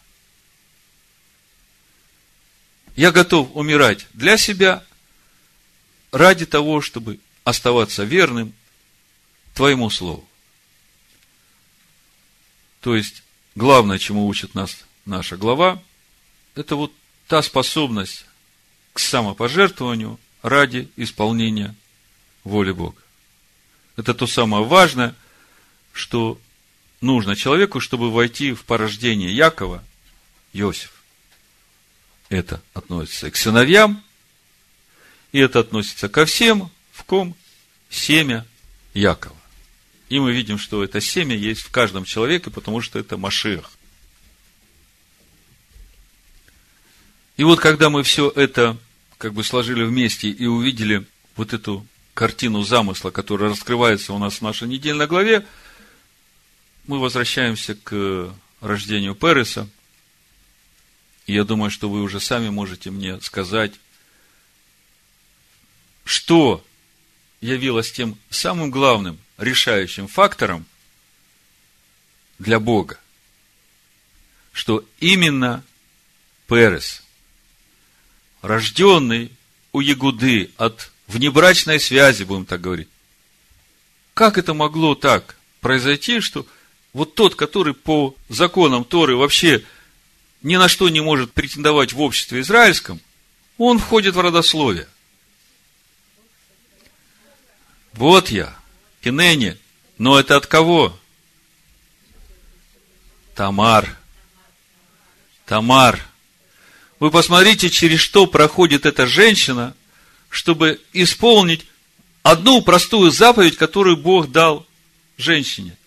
Я 2.96 3.12
готов 3.12 3.50
умирать 3.56 4.08
для 4.14 4.38
себя, 4.38 4.84
ради 6.12 6.46
того, 6.46 6.80
чтобы 6.82 7.20
оставаться 7.44 8.04
верным 8.04 8.54
Твоему 9.54 9.90
Слову. 9.90 10.28
То 12.80 12.96
есть, 12.96 13.24
главное, 13.56 13.98
чему 13.98 14.28
учит 14.28 14.56
нас 14.56 14.86
наша 15.06 15.36
глава, 15.36 15.82
это 16.56 16.76
вот 16.76 16.94
та 17.28 17.42
способность 17.42 18.26
к 18.94 19.00
самопожертвованию 19.00 20.20
ради 20.42 20.90
исполнения 20.96 21.76
воли 22.44 22.72
Бога. 22.72 23.02
Это 23.98 24.14
то 24.14 24.28
самое 24.28 24.64
важное, 24.64 25.16
что 25.92 26.40
нужно 27.02 27.36
человеку, 27.36 27.80
чтобы 27.80 28.12
войти 28.12 28.54
в 28.54 28.64
порождение 28.64 29.36
Якова, 29.36 29.84
Иосиф. 30.54 30.92
Это 32.30 32.62
относится 32.74 33.30
к 33.32 33.36
сыновьям, 33.36 34.04
и 35.32 35.40
это 35.40 35.60
относится 35.60 36.10
ко 36.10 36.26
всем, 36.26 36.72
в 36.92 37.04
ком 37.04 37.36
семя 37.90 38.46
Якова. 38.94 39.36
И 40.10 40.20
мы 40.20 40.32
видим, 40.34 40.58
что 40.58 40.84
это 40.84 41.02
семя 41.02 41.36
есть 41.36 41.62
в 41.62 41.72
каждом 41.72 42.06
человеке, 42.06 42.50
потому 42.50 42.82
что 42.82 43.00
это 43.00 43.18
Машех. 43.18 43.72
И 47.38 47.44
вот 47.44 47.60
когда 47.60 47.90
мы 47.90 48.04
все 48.04 48.30
это 48.30 48.78
как 49.18 49.34
бы 49.34 49.44
сложили 49.44 49.84
вместе 49.84 50.30
и 50.30 50.46
увидели 50.46 51.06
вот 51.36 51.54
эту 51.54 51.86
картину 52.14 52.64
замысла, 52.64 53.12
которая 53.12 53.50
раскрывается 53.50 54.14
у 54.14 54.18
нас 54.18 54.36
в 54.36 54.42
нашей 54.42 54.68
недельной 54.68 55.08
главе, 55.08 55.46
мы 56.88 57.00
возвращаемся 57.00 57.76
к 57.76 58.34
рождению 58.62 59.16
Переса. 59.16 59.68
И 61.28 61.34
я 61.34 61.44
думаю, 61.44 61.72
что 61.72 61.90
вы 61.90 62.02
уже 62.04 62.20
сами 62.20 62.50
можете 62.50 62.92
мне 62.92 63.20
сказать, 63.22 63.74
что 66.04 66.64
явилось 67.42 67.92
тем 67.92 68.18
самым 68.30 68.72
главным 68.72 69.20
решающим 69.38 70.08
фактором 70.08 70.66
для 72.40 72.60
Бога, 72.60 73.00
что 74.54 74.86
именно 75.00 75.64
Перес, 76.48 77.05
рожденный 78.46 79.32
у 79.74 79.80
Ягуды 79.80 80.52
от 80.58 80.92
внебрачной 81.08 81.80
связи, 81.80 82.24
будем 82.24 82.46
так 82.46 82.62
говорить, 82.62 82.88
как 84.14 84.38
это 84.38 84.54
могло 84.54 84.96
так 84.96 85.36
произойти, 85.62 86.20
что 86.22 86.46
вот 86.94 87.16
тот, 87.16 87.36
который 87.36 87.74
по 87.74 88.16
законам 88.30 88.86
Торы 88.86 89.16
вообще 89.16 89.64
ни 90.44 90.56
на 90.56 90.70
что 90.70 90.88
не 90.90 91.02
может 91.02 91.34
претендовать 91.34 91.92
в 91.92 92.00
обществе 92.00 92.42
израильском, 92.42 93.02
он 93.58 93.80
входит 93.80 94.16
в 94.16 94.20
родословие. 94.20 94.88
Вот 97.94 98.30
я, 98.30 98.56
Кинене. 99.02 99.58
Но 99.98 100.20
это 100.20 100.36
от 100.36 100.46
кого? 100.46 100.98
Тамар. 103.34 103.98
Тамар. 105.46 106.06
Вы 107.00 107.12
посмотрите, 107.12 107.70
через 107.70 108.00
что 108.00 108.26
проходит 108.26 108.86
эта 108.86 109.06
женщина, 109.06 109.76
чтобы 110.30 110.82
исполнить 110.94 111.66
одну 112.24 112.62
простую 112.62 113.12
заповедь, 113.12 113.58
которую 113.58 113.98
Бог 113.98 114.32
дал 114.32 114.66
женщине. 115.18 115.78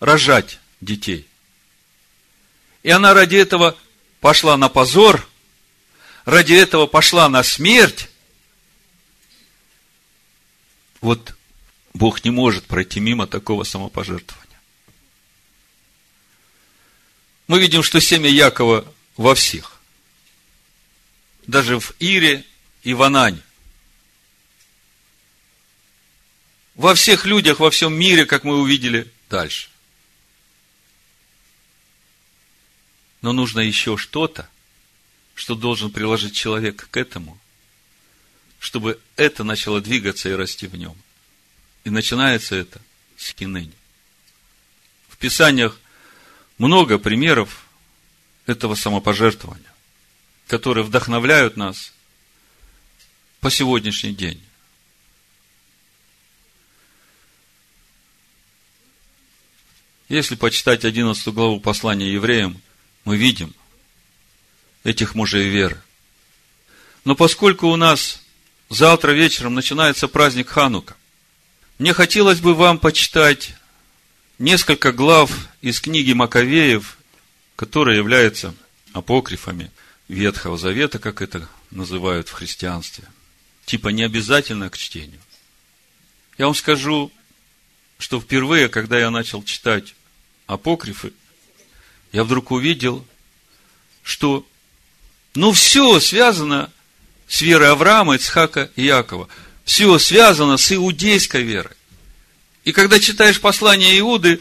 Рожать 0.00 0.58
детей. 0.80 1.26
И 2.82 2.90
она 2.90 3.14
ради 3.14 3.36
этого 3.36 3.76
пошла 4.20 4.56
на 4.56 4.68
позор, 4.68 5.26
ради 6.24 6.54
этого 6.54 6.86
пошла 6.86 7.28
на 7.28 7.42
смерть. 7.42 8.08
Вот 11.00 11.34
Бог 11.94 12.24
не 12.24 12.30
может 12.30 12.64
пройти 12.64 13.00
мимо 13.00 13.26
такого 13.26 13.64
самопожертвования. 13.64 14.60
Мы 17.48 17.60
видим, 17.60 17.82
что 17.82 18.00
семя 18.00 18.28
Якова 18.28 18.84
во 19.16 19.34
всех. 19.34 19.75
Даже 21.46 21.78
в 21.78 21.94
Ире 21.98 22.44
и 22.82 22.94
в 22.94 23.02
Анане. 23.02 23.40
Во 26.74 26.94
всех 26.94 27.24
людях, 27.24 27.60
во 27.60 27.70
всем 27.70 27.94
мире, 27.94 28.26
как 28.26 28.44
мы 28.44 28.60
увидели 28.60 29.10
дальше. 29.30 29.70
Но 33.22 33.32
нужно 33.32 33.60
еще 33.60 33.96
что-то, 33.96 34.48
что 35.34 35.54
должен 35.54 35.90
приложить 35.90 36.34
человек 36.34 36.88
к 36.90 36.96
этому, 36.96 37.38
чтобы 38.58 39.00
это 39.16 39.42
начало 39.44 39.80
двигаться 39.80 40.28
и 40.28 40.32
расти 40.32 40.66
в 40.66 40.76
нем. 40.76 40.96
И 41.84 41.90
начинается 41.90 42.56
это 42.56 42.80
с 43.16 43.34
хинени. 43.34 43.72
В 45.08 45.16
Писаниях 45.16 45.78
много 46.58 46.98
примеров 46.98 47.66
этого 48.46 48.74
самопожертвования, 48.74 49.72
которые 50.46 50.84
вдохновляют 50.84 51.56
нас 51.56 51.92
по 53.40 53.50
сегодняшний 53.50 54.12
день. 54.12 54.42
Если 60.08 60.36
почитать 60.36 60.84
11 60.84 61.26
главу 61.28 61.58
послания 61.58 62.12
евреям, 62.12 62.60
мы 63.04 63.16
видим 63.16 63.54
этих 64.84 65.16
мужей 65.16 65.48
веры. 65.48 65.82
Но 67.04 67.16
поскольку 67.16 67.66
у 67.66 67.76
нас 67.76 68.22
завтра 68.68 69.12
вечером 69.12 69.54
начинается 69.54 70.06
праздник 70.06 70.48
Ханука, 70.48 70.96
мне 71.78 71.92
хотелось 71.92 72.40
бы 72.40 72.54
вам 72.54 72.78
почитать 72.78 73.54
несколько 74.38 74.92
глав 74.92 75.30
из 75.60 75.80
книги 75.80 76.12
Маковеев, 76.12 76.98
которые 77.56 77.96
являются 77.96 78.54
апокрифами 78.92 79.72
Ветхого 80.08 80.56
Завета, 80.56 80.98
как 80.98 81.20
это 81.20 81.48
называют 81.70 82.28
в 82.28 82.32
христианстве. 82.32 83.04
Типа 83.64 83.88
не 83.88 84.04
обязательно 84.04 84.70
к 84.70 84.78
чтению. 84.78 85.20
Я 86.38 86.46
вам 86.46 86.54
скажу, 86.54 87.10
что 87.98 88.20
впервые, 88.20 88.68
когда 88.68 88.98
я 88.98 89.10
начал 89.10 89.42
читать 89.42 89.94
апокрифы, 90.46 91.12
я 92.12 92.24
вдруг 92.24 92.50
увидел, 92.52 93.06
что 94.02 94.46
ну 95.34 95.52
все 95.52 95.98
связано 95.98 96.70
с 97.26 97.40
верой 97.40 97.70
Авраама, 97.70 98.14
Ицхака 98.14 98.70
и 98.76 98.84
Якова. 98.84 99.28
Все 99.64 99.98
связано 99.98 100.56
с 100.56 100.72
иудейской 100.72 101.42
верой. 101.42 101.74
И 102.64 102.72
когда 102.72 103.00
читаешь 103.00 103.40
послание 103.40 103.98
Иуды 103.98 104.40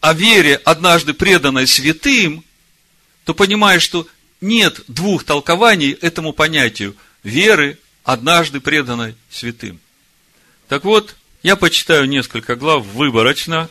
о 0.00 0.12
вере, 0.12 0.56
однажды 0.56 1.14
преданной 1.14 1.66
святым, 1.66 2.44
то 3.24 3.34
понимаешь, 3.34 3.82
что 3.82 4.06
нет 4.40 4.80
двух 4.88 5.24
толкований 5.24 5.92
этому 5.92 6.32
понятию 6.32 6.96
веры, 7.22 7.78
однажды 8.04 8.60
преданной 8.60 9.14
святым. 9.30 9.80
Так 10.68 10.84
вот, 10.84 11.16
я 11.42 11.56
почитаю 11.56 12.06
несколько 12.06 12.56
глав 12.56 12.84
выборочно, 12.86 13.68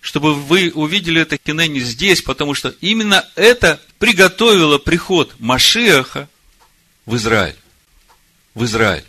чтобы 0.00 0.34
вы 0.34 0.72
увидели 0.74 1.20
это 1.20 1.38
кинени 1.38 1.78
здесь, 1.78 2.22
потому 2.22 2.54
что 2.54 2.74
именно 2.80 3.26
это 3.36 3.80
приготовило 3.98 4.78
приход 4.78 5.34
Машиаха 5.38 6.28
в 7.06 7.16
Израиль. 7.16 7.56
В 8.54 8.64
Израиль. 8.64 9.04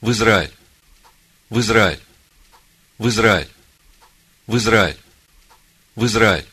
В 0.00 0.10
Израиль. 0.10 0.50
В 1.50 1.60
Израиль. 1.60 2.00
В 2.98 3.08
Израиль. 3.08 3.48
В 4.46 4.56
Израиль. 4.56 4.96
В 5.94 6.06
Израиль. 6.06 6.46